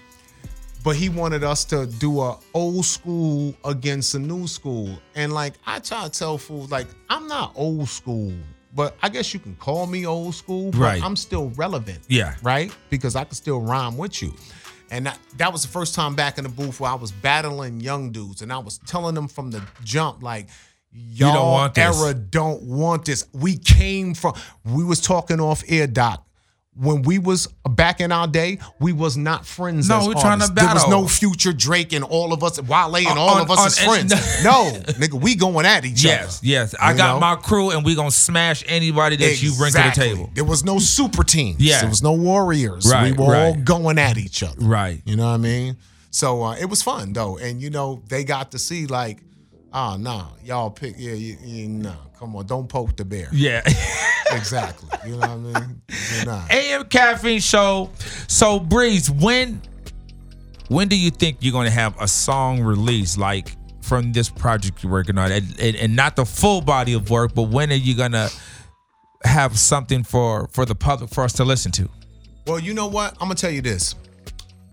But 0.83 0.95
he 0.95 1.09
wanted 1.09 1.43
us 1.43 1.65
to 1.65 1.85
do 1.85 2.21
a 2.21 2.37
old 2.53 2.85
school 2.85 3.55
against 3.65 4.15
a 4.15 4.19
new 4.19 4.47
school, 4.47 4.97
and 5.15 5.33
like 5.33 5.53
I 5.65 5.79
try 5.79 6.03
to 6.03 6.09
tell 6.09 6.37
fools, 6.37 6.71
like 6.71 6.87
I'm 7.09 7.27
not 7.27 7.53
old 7.55 7.89
school, 7.89 8.33
but 8.77 8.95
I 9.03 9.09
guess 9.09 9.33
you 9.33 9.39
can 9.41 9.55
call 9.55 9.87
me 9.87 10.05
old 10.05 10.35
school, 10.35 10.71
but 10.71 10.79
Right. 10.79 11.03
I'm 11.03 11.15
still 11.17 11.49
relevant 11.57 11.99
Yeah. 12.07 12.35
right? 12.43 12.71
Because 12.89 13.15
I 13.17 13.23
can 13.25 13.33
still 13.35 13.59
rhyme 13.59 13.97
with 13.97 14.21
you. 14.21 14.33
And 14.91 15.07
that, 15.07 15.17
that 15.37 15.51
was 15.51 15.63
the 15.63 15.67
first 15.67 15.95
time 15.95 16.15
back 16.15 16.37
in 16.37 16.43
the 16.45 16.49
booth 16.49 16.79
where 16.79 16.91
I 16.91 16.95
was 16.95 17.11
battling 17.11 17.81
young 17.81 18.11
dudes 18.11 18.41
and 18.41 18.53
I 18.53 18.59
was 18.59 18.77
telling 18.85 19.15
them 19.15 19.27
from 19.27 19.51
the 19.51 19.61
jump, 19.83 20.23
like, 20.23 20.47
y'all 20.93 21.33
don't 21.33 21.51
want 21.51 21.73
this. 21.73 22.01
era 22.01 22.13
don't 22.13 22.63
want 22.63 23.03
this. 23.05 23.25
We 23.33 23.57
came 23.57 24.13
from, 24.13 24.35
we 24.63 24.83
was 24.85 25.01
talking 25.01 25.39
off 25.41 25.63
air, 25.67 25.87
Doc. 25.87 26.23
When 26.79 27.01
we 27.01 27.17
was 27.19 27.47
back 27.67 28.01
in 28.01 28.11
our 28.11 28.27
day, 28.27 28.59
we 28.79 28.93
was 28.93 29.17
not 29.17 29.45
friends. 29.45 29.89
No, 29.89 29.97
as 29.99 30.07
we're 30.07 30.13
trying 30.13 30.39
to 30.39 30.45
artists. 30.45 30.51
There 30.55 30.73
was 30.73 30.87
no 30.87 31.07
future 31.07 31.51
Drake 31.53 31.91
and 31.93 32.03
all 32.03 32.33
of 32.33 32.43
us, 32.43 32.61
Wale 32.61 32.95
and 32.97 33.07
all 33.19 33.35
On- 33.37 33.41
of 33.41 33.49
us 33.51 33.59
on- 33.59 33.65
as 33.67 33.79
friends. 33.79 34.11
no, 34.43 34.71
nigga, 34.99 35.19
we 35.19 35.35
going 35.35 35.65
at 35.65 35.85
each 35.85 36.03
Yes, 36.03 36.37
other. 36.37 36.47
yes. 36.47 36.73
Yes. 36.73 36.75
I 36.79 36.93
got 36.95 37.15
know? 37.15 37.19
my 37.19 37.35
crew, 37.35 37.71
and 37.71 37.83
we 37.83 37.95
gonna 37.95 38.11
smash 38.11 38.63
anybody 38.67 39.15
that 39.17 39.41
you 39.41 39.53
bring 39.55 39.71
to 39.73 39.77
the 39.81 39.91
table. 39.93 40.29
There 40.33 40.43
was 40.45 40.63
no 40.63 40.79
super 40.79 41.23
teams. 41.23 41.59
Yeah. 41.59 41.81
There 41.81 41.89
was 41.89 42.03
no 42.03 42.13
warriors. 42.13 42.87
Right, 42.91 43.11
We 43.11 43.25
were 43.25 43.35
all 43.35 43.55
going 43.55 43.97
at 43.97 44.17
each 44.17 44.43
other. 44.43 44.55
Right. 44.59 45.01
You 45.05 45.15
know 45.15 45.25
what 45.25 45.33
I 45.33 45.37
mean? 45.37 45.77
So 46.11 46.43
uh, 46.43 46.55
it 46.55 46.65
was 46.65 46.81
fun 46.81 47.13
though, 47.13 47.37
and 47.37 47.61
you 47.61 47.69
know 47.69 48.01
they 48.07 48.23
got 48.23 48.51
to 48.51 48.59
see 48.59 48.85
like, 48.87 49.19
ah, 49.77 49.95
nah, 49.95 50.25
y'all 50.43 50.71
pick, 50.71 50.95
yeah, 50.97 51.13
you, 51.13 51.37
you, 51.43 51.67
nah, 51.67 51.93
come 52.17 52.35
on, 52.35 52.47
don't 52.47 52.67
poke 52.67 52.95
the 52.95 53.05
bear. 53.05 53.29
Yeah. 53.31 53.61
exactly. 54.31 54.89
You 55.07 55.17
know 55.17 55.19
what 55.19 55.29
I 55.29 55.35
mean? 55.37 55.81
Not. 56.25 56.51
AM 56.51 56.85
Caffeine 56.85 57.39
Show. 57.39 57.91
So 58.27 58.59
Breeze, 58.59 59.11
when 59.11 59.61
when 60.69 60.87
do 60.87 60.97
you 60.97 61.11
think 61.11 61.37
you're 61.41 61.53
gonna 61.53 61.69
have 61.69 61.95
a 62.01 62.07
song 62.07 62.61
released 62.61 63.19
like 63.19 63.55
from 63.81 64.11
this 64.13 64.29
project 64.29 64.83
you're 64.83 64.91
working 64.91 65.17
on, 65.17 65.31
and, 65.31 65.45
and, 65.59 65.75
and 65.75 65.95
not 65.95 66.15
the 66.15 66.25
full 66.25 66.59
body 66.59 66.93
of 66.93 67.09
work, 67.09 67.33
but 67.35 67.43
when 67.43 67.71
are 67.71 67.75
you 67.75 67.95
gonna 67.95 68.29
have 69.23 69.57
something 69.59 70.03
for 70.03 70.47
for 70.51 70.65
the 70.65 70.75
public 70.75 71.11
for 71.11 71.23
us 71.23 71.33
to 71.33 71.45
listen 71.45 71.71
to? 71.73 71.87
Well, 72.47 72.59
you 72.59 72.73
know 72.73 72.87
what? 72.87 73.13
I'm 73.13 73.27
gonna 73.27 73.35
tell 73.35 73.51
you 73.51 73.61
this. 73.61 73.93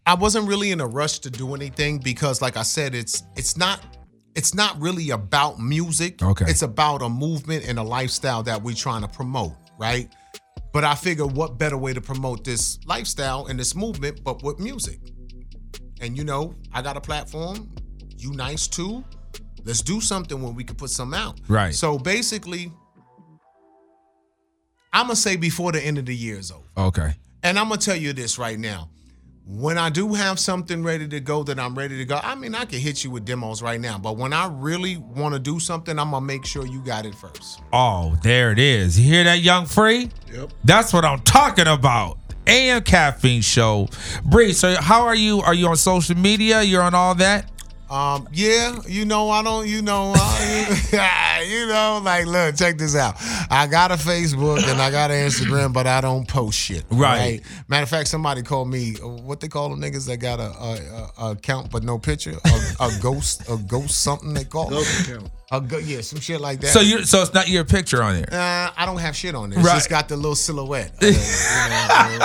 I 0.07 0.14
wasn't 0.14 0.48
really 0.48 0.70
in 0.70 0.80
a 0.80 0.86
rush 0.86 1.18
to 1.20 1.30
do 1.30 1.55
anything 1.55 1.98
because, 1.98 2.40
like 2.40 2.57
I 2.57 2.62
said, 2.62 2.94
it's 2.94 3.22
it's 3.36 3.57
not 3.59 3.80
it's 4.35 4.55
not 4.55 4.80
really 4.80 5.11
about 5.11 5.61
music. 5.61 6.22
Okay. 6.22 6.47
It's 6.49 6.62
about 6.62 7.03
a 7.03 7.09
movement 7.09 7.66
and 7.68 7.78
a 7.78 7.82
lifestyle 7.82 8.43
that 8.45 8.62
we're 8.62 8.74
trying 8.74 9.03
to 9.03 9.09
promote, 9.09 9.53
right? 9.78 10.09
But 10.72 10.85
I 10.85 10.95
figure 10.95 11.26
what 11.26 11.57
better 11.57 11.78
way 11.78 11.93
to 11.93 12.01
promote 12.01 12.45
this 12.45 12.78
lifestyle 12.85 13.47
and 13.47 13.59
this 13.59 13.74
movement 13.74 14.24
but 14.24 14.43
with 14.43 14.59
music. 14.59 14.99
And 16.01 16.16
you 16.16 16.24
know, 16.24 16.55
I 16.72 16.82
got 16.82 16.97
a 16.97 17.01
platform, 17.01 17.72
you 18.16 18.32
nice 18.32 18.66
too. 18.66 19.05
Let's 19.64 19.82
do 19.82 20.01
something 20.01 20.43
when 20.43 20.55
we 20.55 20.64
can 20.64 20.76
put 20.76 20.91
something 20.91 21.18
out. 21.18 21.41
Right. 21.49 21.74
So 21.74 21.99
basically, 21.99 22.72
I'm 24.93 25.07
gonna 25.07 25.16
say 25.16 25.37
before 25.37 25.72
the 25.72 25.80
end 25.80 25.99
of 25.99 26.07
the 26.07 26.14
year 26.14 26.39
is 26.39 26.51
over. 26.51 26.64
Okay. 26.76 27.14
And 27.43 27.59
I'm 27.59 27.68
gonna 27.68 27.80
tell 27.80 27.97
you 27.97 28.12
this 28.12 28.39
right 28.39 28.59
now. 28.59 28.91
When 29.47 29.76
I 29.76 29.90
do 29.90 30.14
have 30.14 30.38
something 30.38 30.82
ready 30.82 31.07
to 31.07 31.20
go 31.20 31.42
that 31.42 31.59
I'm 31.59 31.74
ready 31.74 31.99
to 31.99 32.07
go, 32.07 32.18
I 32.22 32.34
mean 32.34 32.55
I 32.55 32.64
can 32.64 32.78
hit 32.78 33.05
you 33.05 33.11
with 33.11 33.26
demos 33.26 33.61
right 33.61 33.78
now. 33.78 33.99
But 33.99 34.16
when 34.16 34.32
I 34.32 34.49
really 34.51 34.97
want 34.97 35.34
to 35.34 35.38
do 35.38 35.61
something, 35.61 35.99
I'm 35.99 36.12
gonna 36.12 36.24
make 36.24 36.47
sure 36.47 36.66
you 36.66 36.80
got 36.80 37.05
it 37.05 37.14
first. 37.14 37.61
Oh, 37.70 38.16
there 38.22 38.53
it 38.53 38.59
is. 38.59 38.99
You 38.99 39.05
hear 39.05 39.24
that, 39.24 39.40
Young 39.40 39.66
Free? 39.66 40.09
Yep. 40.32 40.51
That's 40.64 40.95
what 40.95 41.05
I'm 41.05 41.20
talking 41.20 41.66
about. 41.66 42.16
AM 42.47 42.82
Caffeine 42.84 43.42
Show. 43.42 43.88
Bree, 44.24 44.55
so 44.55 44.76
how 44.80 45.03
are 45.03 45.14
you? 45.14 45.40
Are 45.40 45.53
you 45.53 45.68
on 45.68 45.76
social 45.76 46.16
media? 46.16 46.62
You're 46.62 46.82
on 46.82 46.95
all 46.95 47.14
that? 47.16 47.51
Um, 47.95 48.28
yeah, 48.32 48.76
you 48.88 49.05
know, 49.05 49.30
I 49.30 49.40
don't, 49.45 49.68
you 49.68 49.80
know, 49.80 50.14
uh, 50.16 51.40
you 51.49 51.68
know, 51.68 52.01
like, 52.03 52.26
look, 52.26 52.57
check 52.57 52.76
this 52.76 52.97
out. 52.97 53.14
I 53.51 53.68
got 53.70 53.92
a 53.92 53.95
Facebook 53.95 54.68
and 54.68 54.82
I 54.82 54.90
got 54.90 55.12
an 55.12 55.28
Instagram, 55.28 55.72
but 55.72 55.86
I 55.86 56.01
don't 56.01 56.26
post 56.26 56.59
shit. 56.59 56.82
Right. 56.90 57.40
Matter 57.68 57.84
of 57.84 57.88
fact, 57.88 58.09
somebody 58.09 58.42
called 58.42 58.68
me, 58.68 58.97
uh, 59.01 59.07
what 59.07 59.38
they 59.38 59.47
call 59.47 59.68
them 59.68 59.80
niggas 59.80 60.09
that 60.09 60.16
got 60.16 60.40
a, 60.40 60.51
a, 60.51 61.11
a 61.18 61.30
account 61.30 61.70
but 61.70 61.84
no 61.84 61.97
picture, 61.97 62.34
a, 62.45 62.84
a 62.84 62.90
ghost, 63.01 63.49
a 63.49 63.57
ghost 63.59 64.01
something 64.01 64.34
they 64.34 64.42
call 64.42 64.70
Ghost 64.70 65.09
account. 65.09 65.30
Go- 65.61 65.78
yeah, 65.78 66.00
some 66.00 66.20
shit 66.20 66.40
like 66.40 66.61
that. 66.61 66.68
So 66.68 66.80
you 66.80 67.05
so 67.05 67.22
it's 67.22 67.34
not 67.34 67.48
your 67.48 67.64
picture 67.64 68.02
on 68.02 68.14
there. 68.14 68.28
Uh, 68.32 68.70
I 68.76 68.86
don't 68.86 68.98
have 68.98 69.14
shit 69.16 69.34
on 69.34 69.50
there. 69.50 69.59
It's 69.59 69.66
Right. 69.68 69.74
just 69.74 69.90
got 69.90 70.09
the 70.09 70.16
little 70.16 70.34
silhouette. 70.34 70.92
You 71.02 71.11
know, 71.11 71.18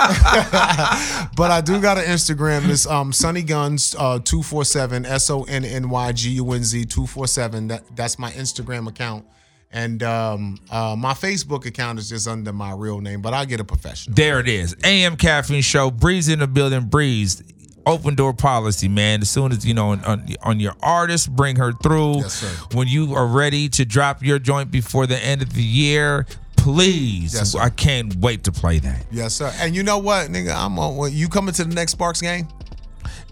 but 1.36 1.51
I 1.51 1.61
do 1.61 1.82
got 1.82 1.97
an 1.97 2.05
Instagram. 2.05 2.69
It's 2.69 2.86
um 2.88 3.11
Sonny 3.13 3.43
Gunz 3.43 3.95
uh 3.97 4.19
two 4.19 4.43
four 4.43 4.65
seven 4.65 5.05
S 5.05 5.30
O 5.30 5.43
N 5.43 5.65
N 5.65 5.89
Y 5.89 6.11
G 6.11 6.30
U 6.32 6.51
N 6.51 6.63
Z 6.63 6.86
two 6.86 7.07
four 7.07 7.27
seven. 7.27 7.67
That 7.67 7.84
that's 7.95 8.19
my 8.19 8.32
Instagram 8.32 8.88
account. 8.88 9.25
And 9.71 10.01
um 10.03 10.59
uh 10.69 10.95
my 10.97 11.13
Facebook 11.13 11.65
account 11.65 11.99
is 11.99 12.09
just 12.09 12.27
under 12.27 12.53
my 12.53 12.73
real 12.73 13.01
name, 13.01 13.21
but 13.21 13.34
I 13.34 13.45
get 13.45 13.59
a 13.59 13.63
professional. 13.63 14.15
There 14.15 14.39
it 14.39 14.47
is. 14.47 14.75
AM 14.84 15.15
Caffeine 15.15 15.61
Show. 15.61 15.91
Breeze 15.91 16.30
in 16.30 16.39
the 16.39 16.47
building. 16.47 16.86
Breeze. 16.86 17.43
Open 17.90 18.16
door 18.16 18.34
policy, 18.34 18.88
man. 18.88 19.22
As 19.22 19.30
soon 19.30 19.52
as 19.52 19.66
you 19.66 19.74
know 19.74 19.90
on, 19.90 20.04
on, 20.06 20.28
on 20.44 20.60
your 20.60 20.76
artist, 20.82 21.36
bring 21.36 21.56
her 21.56 21.74
through. 21.74 22.18
Yes, 22.18 22.34
sir. 22.36 22.48
When 22.78 22.88
you 22.88 23.16
are 23.16 23.26
ready 23.26 23.68
to 23.70 23.86
drop 23.86 24.24
your 24.24 24.38
joint 24.40 24.70
before 24.70 25.08
the 25.08 25.18
end 25.18 25.42
of 25.42 25.54
the 25.54 25.64
year, 25.64 26.26
please. 26.56 27.34
Yes. 27.34 27.56
I 27.56 27.70
can't 27.70 28.16
wait 28.18 28.44
to 28.44 28.52
play 28.52 28.80
that. 28.80 29.06
Yes, 29.12 29.36
sir. 29.36 29.52
And 29.60 29.76
you 29.76 29.84
know 29.84 29.98
what, 29.98 30.30
nigga, 30.30 30.56
I'm 30.56 30.78
on 30.78 31.12
you 31.12 31.28
coming 31.30 31.54
to 31.56 31.64
the 31.64 31.74
next 31.74 31.94
Sparks 31.94 32.22
game? 32.22 32.48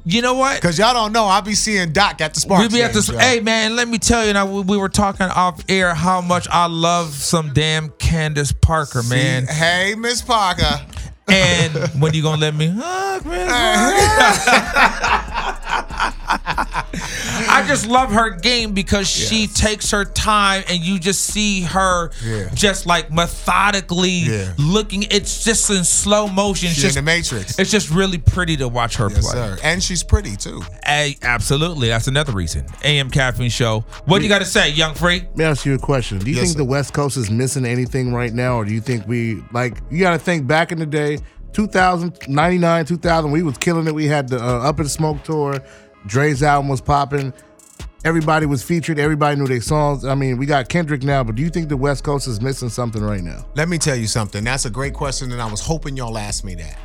You 0.06 0.22
know 0.22 0.36
what? 0.36 0.62
Cause 0.62 0.80
y'all 0.80 0.94
don't 0.94 1.12
know, 1.12 1.26
I'll 1.26 1.42
be 1.42 1.54
seeing 1.54 1.92
Doc 1.92 2.22
at 2.22 2.34
the 2.34 2.40
Sparks. 2.40 2.64
we 2.74 2.80
be 2.80 2.82
at 2.82 2.94
this. 2.94 3.10
Hey 3.10 3.42
man, 3.42 3.76
let 3.76 3.90
me 3.90 3.98
tell 3.98 4.26
you. 4.26 4.32
Now 4.32 4.46
we, 4.46 4.62
we 4.62 4.78
were 4.78 4.88
talking 4.88 5.28
off 5.28 5.62
air 5.68 5.94
how 5.94 6.22
much 6.22 6.48
I 6.50 6.68
love 6.68 7.14
some 7.14 7.52
damn 7.54 7.90
Candace 7.90 8.54
Parker, 8.54 9.02
See? 9.02 9.14
man. 9.14 9.48
Hey, 9.48 9.96
Miss 9.98 10.22
Parker. 10.22 10.80
And 11.28 11.76
when 12.00 12.14
you 12.14 12.24
gonna 12.24 12.40
let 12.42 12.56
me 12.56 12.74
hug, 12.74 13.26
Miss 13.26 15.24
I 16.30 17.64
just 17.68 17.88
love 17.88 18.12
her 18.12 18.30
game 18.32 18.74
because 18.74 19.08
she 19.08 19.48
takes 19.48 19.92
her 19.92 20.04
time 20.06 20.64
and 20.70 20.80
you 20.80 21.00
just 21.00 21.22
see 21.22 21.62
her 21.62 22.12
Yeah. 22.26 22.50
just 22.54 22.86
like 22.86 23.12
methodically 23.12 24.10
Yeah. 24.10 24.54
looking. 24.58 25.04
It's 25.10 25.44
just 25.44 25.70
in 25.70 25.84
slow 25.84 26.28
motion. 26.28 26.68
It's 26.70 26.76
She 26.76 26.82
just 26.84 26.98
in 26.98 27.06
the 27.06 27.12
Matrix. 27.12 27.58
It's 27.60 27.72
just 27.72 27.90
really 27.90 28.18
pretty 28.18 28.58
to 28.58 28.68
watch 28.68 28.96
her 28.98 29.10
Yes, 29.10 29.20
play. 29.22 29.32
sir. 29.34 29.58
And 29.64 29.82
she's 29.84 30.04
pretty 30.04 30.36
too. 30.36 30.62
Hey, 30.86 31.18
absolutely. 31.22 31.88
That's 31.90 32.08
another 32.08 32.34
reason. 32.34 32.66
AM 32.84 33.10
Caffeine 33.10 33.50
Show. 33.50 33.86
What 34.06 34.20
do 34.20 34.24
you 34.26 34.30
got 34.30 34.40
to 34.40 34.46
say, 34.46 34.70
Young 34.72 34.94
Free? 34.94 35.20
Let 35.22 35.38
me 35.38 35.44
ask 35.46 35.66
you 35.66 35.74
a 35.76 35.80
question. 35.80 36.20
Do 36.20 36.30
you 36.30 36.36
Yes, 36.36 36.46
think 36.46 36.54
sir. 36.54 36.58
the 36.60 36.66
West 36.66 36.94
Coast 36.94 37.18
is 37.18 37.30
missing 37.30 37.66
anything 37.66 38.14
right 38.14 38.34
now, 38.34 38.56
or 38.58 38.66
do 38.66 38.74
you 38.74 38.82
think 38.82 39.08
we 39.08 39.42
like? 39.54 39.78
You 39.90 40.00
got 40.00 40.12
to 40.12 40.20
think 40.20 40.46
back 40.48 40.72
in 40.72 40.80
the 40.80 40.86
day, 40.86 41.20
2000, 41.54 42.18
99, 42.28 42.86
2000, 42.86 43.32
we 43.32 43.42
was 43.44 43.58
killing 43.58 43.88
it. 43.88 43.96
We 43.96 44.06
had 44.06 44.30
the 44.30 44.38
uh, 44.44 44.60
Up 44.70 44.80
in 44.80 44.88
Smoke 44.88 45.24
tour. 45.24 45.60
Dre's 46.08 46.42
album 46.44 46.70
was 46.70 46.82
popping. 46.82 47.34
Everybody 48.06 48.46
was 48.46 48.64
featured. 48.64 49.00
Everybody 49.00 49.38
knew 49.38 49.48
their 49.48 49.62
songs. 49.62 50.06
I 50.06 50.16
mean, 50.16 50.38
we 50.38 50.46
got 50.46 50.70
Kendrick 50.70 51.04
now, 51.04 51.24
but 51.24 51.36
do 51.36 51.42
you 51.42 51.50
think 51.50 51.68
the 51.68 51.78
West 51.78 52.04
Coast 52.04 52.28
is 52.28 52.40
missing 52.40 52.70
something 52.70 53.04
right 53.04 53.22
now? 53.22 53.46
Let 53.56 53.70
me 53.70 53.78
tell 53.78 53.96
you 53.96 54.08
something. 54.08 54.44
That's 54.44 54.66
a 54.66 54.70
great 54.70 54.94
question, 54.94 55.32
and 55.32 55.42
I 55.42 55.50
was 55.50 55.60
hoping 55.60 55.98
y'all 55.98 56.18
asked 56.18 56.46
me 56.46 56.56
that. 56.56 56.78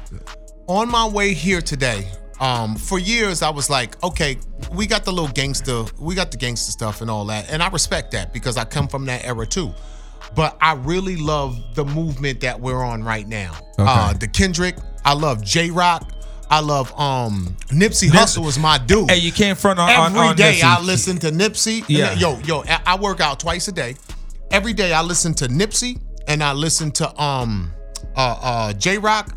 On 0.66 0.90
my 0.90 1.06
way 1.06 1.32
here 1.32 1.60
today, 1.60 2.08
um, 2.40 2.74
for 2.74 2.98
years 2.98 3.42
I 3.42 3.50
was 3.50 3.70
like, 3.70 4.02
okay, 4.02 4.38
we 4.72 4.86
got 4.86 5.04
the 5.04 5.12
little 5.12 5.30
gangster, 5.32 5.84
we 6.00 6.14
got 6.14 6.32
the 6.32 6.36
gangster 6.38 6.72
stuff 6.72 7.00
and 7.00 7.10
all 7.10 7.24
that, 7.26 7.50
and 7.50 7.62
I 7.62 7.68
respect 7.68 8.10
that 8.12 8.32
because 8.32 8.56
I 8.56 8.64
come 8.64 8.88
from 8.88 9.04
that 9.06 9.24
era 9.24 9.46
too. 9.46 9.72
But 10.34 10.56
I 10.60 10.74
really 10.74 11.16
love 11.16 11.74
the 11.74 11.84
movement 11.84 12.40
that 12.40 12.58
we're 12.60 12.82
on 12.82 13.04
right 13.04 13.28
now. 13.28 13.52
Uh, 13.78 14.14
the 14.14 14.26
Kendrick, 14.26 14.76
I 15.04 15.14
love 15.14 15.44
Jay 15.44 15.70
Rock. 15.70 16.10
I 16.52 16.60
love 16.60 16.92
um 17.00 17.56
Nipsey 17.68 18.10
Hussle 18.10 18.46
is 18.46 18.58
my 18.58 18.76
dude. 18.76 19.10
Hey, 19.10 19.16
you 19.16 19.32
can't 19.32 19.58
front 19.58 19.78
on 19.78 19.88
on, 19.88 20.14
Every 20.14 20.28
on 20.28 20.36
day 20.36 20.58
Nipsey. 20.60 20.64
I 20.64 20.82
listen 20.82 21.18
to 21.20 21.30
Nipsey. 21.30 21.82
Yeah. 21.88 22.12
yo, 22.12 22.38
yo, 22.40 22.62
I- 22.68 22.82
I 22.84 22.96
work 22.98 23.20
out 23.20 23.40
twice 23.40 23.68
a 23.68 23.72
day. 23.72 23.96
Every 24.50 24.74
day 24.74 24.92
I 24.92 25.00
listen 25.00 25.32
to 25.34 25.48
Nipsey 25.48 25.98
and 26.28 26.44
I 26.44 26.52
listen 26.52 26.90
to 26.92 27.20
um 27.22 27.72
uh 28.16 28.38
uh 28.42 28.72
Jay 28.74 28.98
Rock. 28.98 29.34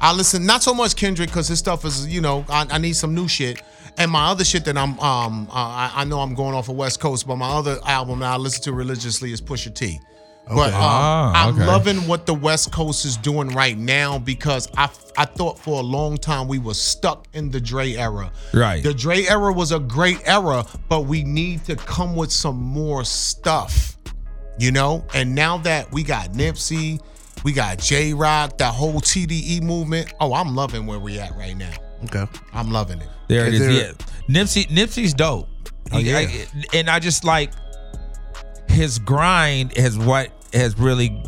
I 0.00 0.12
listen 0.12 0.44
not 0.44 0.64
so 0.64 0.74
much 0.74 0.96
Kendrick 0.96 1.28
because 1.30 1.46
his 1.46 1.60
stuff 1.60 1.84
is 1.84 2.04
you 2.08 2.20
know 2.20 2.44
I, 2.48 2.66
I 2.68 2.78
need 2.78 2.96
some 2.96 3.14
new 3.14 3.28
shit. 3.28 3.62
And 3.98 4.10
my 4.10 4.26
other 4.26 4.44
shit 4.44 4.64
that 4.64 4.76
I'm 4.76 4.98
um 4.98 5.46
uh, 5.48 5.52
I, 5.54 5.92
I 5.94 6.04
know 6.04 6.18
I'm 6.18 6.34
going 6.34 6.54
off 6.56 6.68
of 6.68 6.74
West 6.74 6.98
Coast, 6.98 7.28
but 7.28 7.36
my 7.36 7.48
other 7.48 7.78
album 7.86 8.18
that 8.18 8.32
I 8.32 8.36
listen 8.38 8.64
to 8.64 8.72
religiously 8.72 9.30
is 9.32 9.40
Pusha 9.40 9.72
T. 9.72 10.00
But 10.48 10.68
um, 10.72 10.80
Ah, 10.80 11.48
I'm 11.48 11.54
okay. 11.56 11.66
loving 11.66 11.96
what 12.06 12.24
the 12.24 12.34
West 12.34 12.70
Coast 12.72 13.04
is 13.04 13.16
doing 13.16 13.48
right 13.48 13.76
now 13.76 14.18
because 14.18 14.68
I 14.76 14.88
I 15.18 15.24
thought 15.24 15.58
for 15.58 15.80
a 15.80 15.82
long 15.82 16.16
time 16.18 16.46
we 16.46 16.58
were 16.58 16.74
stuck 16.74 17.26
in 17.32 17.50
the 17.50 17.60
Dre 17.60 17.94
era. 17.94 18.30
Right. 18.54 18.82
The 18.82 18.94
Dre 18.94 19.24
era 19.24 19.52
was 19.52 19.72
a 19.72 19.80
great 19.80 20.20
era, 20.24 20.64
but 20.88 21.02
we 21.06 21.24
need 21.24 21.64
to 21.64 21.74
come 21.74 22.14
with 22.14 22.30
some 22.30 22.56
more 22.62 23.02
stuff, 23.04 23.96
you 24.58 24.70
know? 24.72 25.04
And 25.14 25.34
now 25.34 25.56
that 25.58 25.90
we 25.90 26.02
got 26.04 26.32
Nipsey, 26.32 27.00
we 27.44 27.52
got 27.52 27.78
Jay 27.78 28.12
Rock, 28.12 28.58
that 28.58 28.74
whole 28.74 29.00
TDE 29.00 29.62
movement. 29.62 30.12
Oh, 30.20 30.32
I'm 30.34 30.54
loving 30.54 30.86
where 30.86 30.98
we 31.00 31.18
at 31.18 31.34
right 31.36 31.56
now. 31.56 31.72
Okay. 32.04 32.26
I'm 32.52 32.70
loving 32.70 33.00
it. 33.00 33.08
There 33.28 33.46
it 33.46 33.54
Is 33.54 33.60
is. 33.62 33.66
there- 33.66 33.86
yeah, 33.88 33.92
Nipsey. 34.28 34.68
Nipsey's 34.68 35.14
dope. 35.14 35.48
Oh, 35.92 35.98
yeah. 35.98 36.18
I- 36.18 36.46
and 36.74 36.90
I 36.90 36.98
just 37.00 37.24
like 37.24 37.52
his 38.68 38.98
grind 38.98 39.72
is 39.78 39.96
what 39.98 40.30
has 40.52 40.78
really 40.78 41.22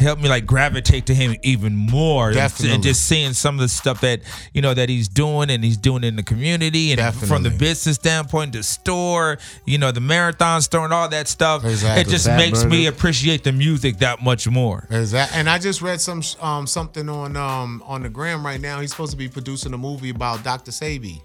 helped 0.00 0.22
me 0.22 0.28
like 0.28 0.46
gravitate 0.46 1.06
to 1.06 1.14
him 1.14 1.36
even 1.42 1.76
more. 1.76 2.32
Definitely. 2.32 2.74
And 2.74 2.82
just 2.82 3.06
seeing 3.06 3.32
some 3.34 3.56
of 3.56 3.60
the 3.60 3.68
stuff 3.68 4.00
that 4.00 4.20
you 4.54 4.62
know 4.62 4.74
that 4.74 4.88
he's 4.88 5.08
doing 5.08 5.50
and 5.50 5.62
he's 5.62 5.76
doing 5.76 6.02
in 6.02 6.16
the 6.16 6.22
community 6.22 6.92
and 6.92 7.14
from 7.14 7.42
the 7.42 7.50
business 7.50 7.96
standpoint, 7.96 8.52
the 8.52 8.62
store, 8.62 9.38
you 9.66 9.78
know, 9.78 9.92
the 9.92 10.00
marathon 10.00 10.62
store 10.62 10.84
and 10.84 10.92
all 10.92 11.08
that 11.08 11.28
stuff. 11.28 11.64
Exactly. 11.64 12.00
It 12.00 12.08
just 12.08 12.26
Fat 12.26 12.36
makes 12.36 12.64
me 12.64 12.86
appreciate 12.86 13.44
the 13.44 13.52
music 13.52 13.98
that 13.98 14.22
much 14.22 14.48
more. 14.48 14.86
That 14.90 15.30
and 15.34 15.48
I 15.48 15.58
just 15.58 15.82
read 15.82 16.00
some 16.00 16.22
um 16.40 16.66
something 16.66 17.08
on 17.08 17.36
um 17.36 17.82
on 17.86 18.02
the 18.02 18.08
gram 18.08 18.44
right 18.44 18.60
now. 18.60 18.80
He's 18.80 18.90
supposed 18.90 19.12
to 19.12 19.18
be 19.18 19.28
producing 19.28 19.74
a 19.74 19.78
movie 19.78 20.10
about 20.10 20.42
Dr. 20.42 20.70
Sebi. 20.70 21.20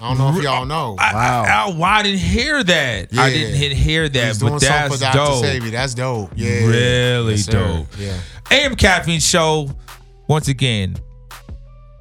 I 0.00 0.08
don't 0.08 0.18
know 0.18 0.36
if 0.36 0.42
y'all 0.44 0.66
know. 0.66 0.96
I, 0.98 1.12
I, 1.12 1.46
I, 1.46 1.68
well, 1.68 1.84
I 1.84 2.02
didn't 2.02 2.18
hear 2.20 2.62
that. 2.64 3.08
I 3.16 3.30
didn't 3.30 3.76
hear 3.76 4.08
that, 4.08 4.26
He's 4.28 4.38
but 4.40 4.48
doing 4.48 4.60
something 4.60 4.90
that's 4.90 4.94
for 4.96 5.00
Dr. 5.00 5.16
dope. 5.16 5.44
Sebi. 5.44 5.70
That's 5.70 5.94
dope. 5.94 6.32
Yeah. 6.34 6.66
Really 6.66 7.30
Yes, 7.32 7.44
sir. 7.44 7.52
dope. 7.52 7.86
Yeah. 7.98 8.18
AM 8.50 8.74
Caffeine 8.76 9.20
Show, 9.20 9.70
once 10.28 10.48
again, 10.48 10.96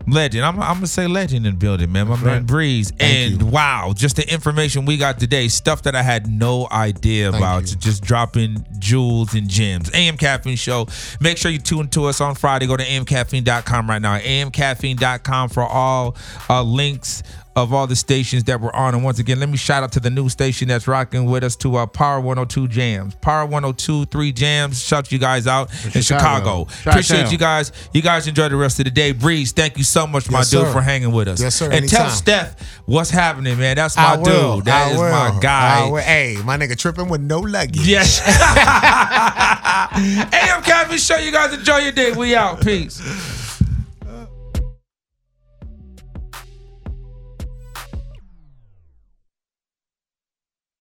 legend. 0.08 0.44
I'm, 0.44 0.60
I'm 0.60 0.76
gonna 0.76 0.88
say 0.88 1.08
legend 1.08 1.46
in 1.46 1.54
the 1.54 1.58
building, 1.58 1.91
man. 1.91 2.08
My 2.08 2.18
man 2.22 2.46
Breeze. 2.46 2.91
and 3.00 3.52
wow, 3.52 3.94
just 3.96 4.18
the 4.18 4.30
information 4.34 4.86
we 4.86 4.98
got 4.98 5.20
today, 5.20 5.48
stuff 5.48 5.84
that 5.84 5.96
I 5.96 6.02
had 6.04 6.28
no 6.28 6.68
idea 6.72 7.32
Thank 7.32 7.41
about. 7.41 7.70
you. 7.70 7.78
Just 7.78 8.04
dropping 8.04 8.66
jewels 8.80 9.34
and 9.34 9.48
gems. 9.48 9.89
AM 9.94 10.18
Caffeine 10.18 10.58
Show. 10.58 10.88
Make 11.22 11.38
sure 11.38 11.52
you 11.52 11.60
tune 11.60 11.88
to 11.89 12.06
us 12.06 12.20
on 12.22 12.36
Friday. 12.36 12.68
Go 12.68 12.76
to 12.76 12.84
amcaffeine.com 12.84 13.89
right 13.89 14.02
now. 14.02 14.18
amcaffeine.com 14.18 15.50
for 15.50 15.64
all 15.64 16.18
uh, 16.50 16.62
links 16.64 17.24
of 17.56 17.72
all 17.74 17.86
the 17.88 17.95
stations 17.95 18.43
that 18.45 18.60
we're 18.60 18.72
on. 18.74 18.95
And 18.95 19.04
once 19.04 19.20
again, 19.20 19.39
let 19.39 19.49
me 19.49 19.58
shout 19.58 19.84
out 19.84 19.91
to 19.93 19.99
the 19.99 20.10
new 20.10 20.28
station 20.30 20.68
that's 20.68 20.88
rocking 20.88 21.26
with 21.26 21.43
us 21.43 21.56
to 21.58 21.76
our 21.76 21.88
Power 21.88 22.20
102 22.20 22.68
Jams. 22.68 23.16
Power 23.16 23.45
1023 23.45 24.32
Jams. 24.32 24.82
Shout 24.84 25.12
you 25.12 25.20
guys 25.20 25.45
out 25.47 25.70
in 25.95 26.01
Chicago. 26.01 26.66
Chicago. 26.70 26.89
Appreciate 26.89 27.32
you 27.32 27.38
guys. 27.38 27.72
You 27.93 28.01
guys 28.01 28.28
enjoy 28.28 28.49
the 28.49 28.56
rest 28.56 28.80
of 28.80 28.86
the 28.86 28.91
day. 28.91 29.12
Breeze, 29.12 29.51
thank 29.51 29.78
you 29.78 29.84
so 29.84 30.08
much, 30.08 30.30
my 30.32 30.39
Yes, 30.39 30.49
dude, 30.51 30.68
for 30.70 30.82
hanging 30.82 31.12
with 31.12 31.28
us. 31.28 31.41
Yes, 31.41 31.56
sir. 31.56 31.72
And 31.72 31.88
tell 31.88 32.10
Steph 32.10 32.82
what's 32.86 33.10
happening, 33.10 33.58
man. 33.60 33.76
That's 33.76 33.95
my 33.95 34.16
dude. 34.16 34.66
That 34.66 34.88
I 34.88 34.91
is 34.91 34.97
will. 34.97 35.12
my 35.12 35.39
guy. 35.41 36.01
Hey, 36.01 36.38
my 36.43 36.58
nigga 36.58 36.78
tripping 36.78 37.10
with 37.10 37.22
no 37.22 37.39
luggage. 37.39 37.88
Yes. 37.88 38.22
AM 39.93 40.64
Caffeine 40.64 40.97
Show. 40.97 41.18
You 41.18 41.32
guys 41.32 41.54
enjoy 41.54 41.78
your 41.78 41.91
day. 41.91 42.12
We 42.12 42.36
out. 42.36 42.62
Peace. 42.62 43.43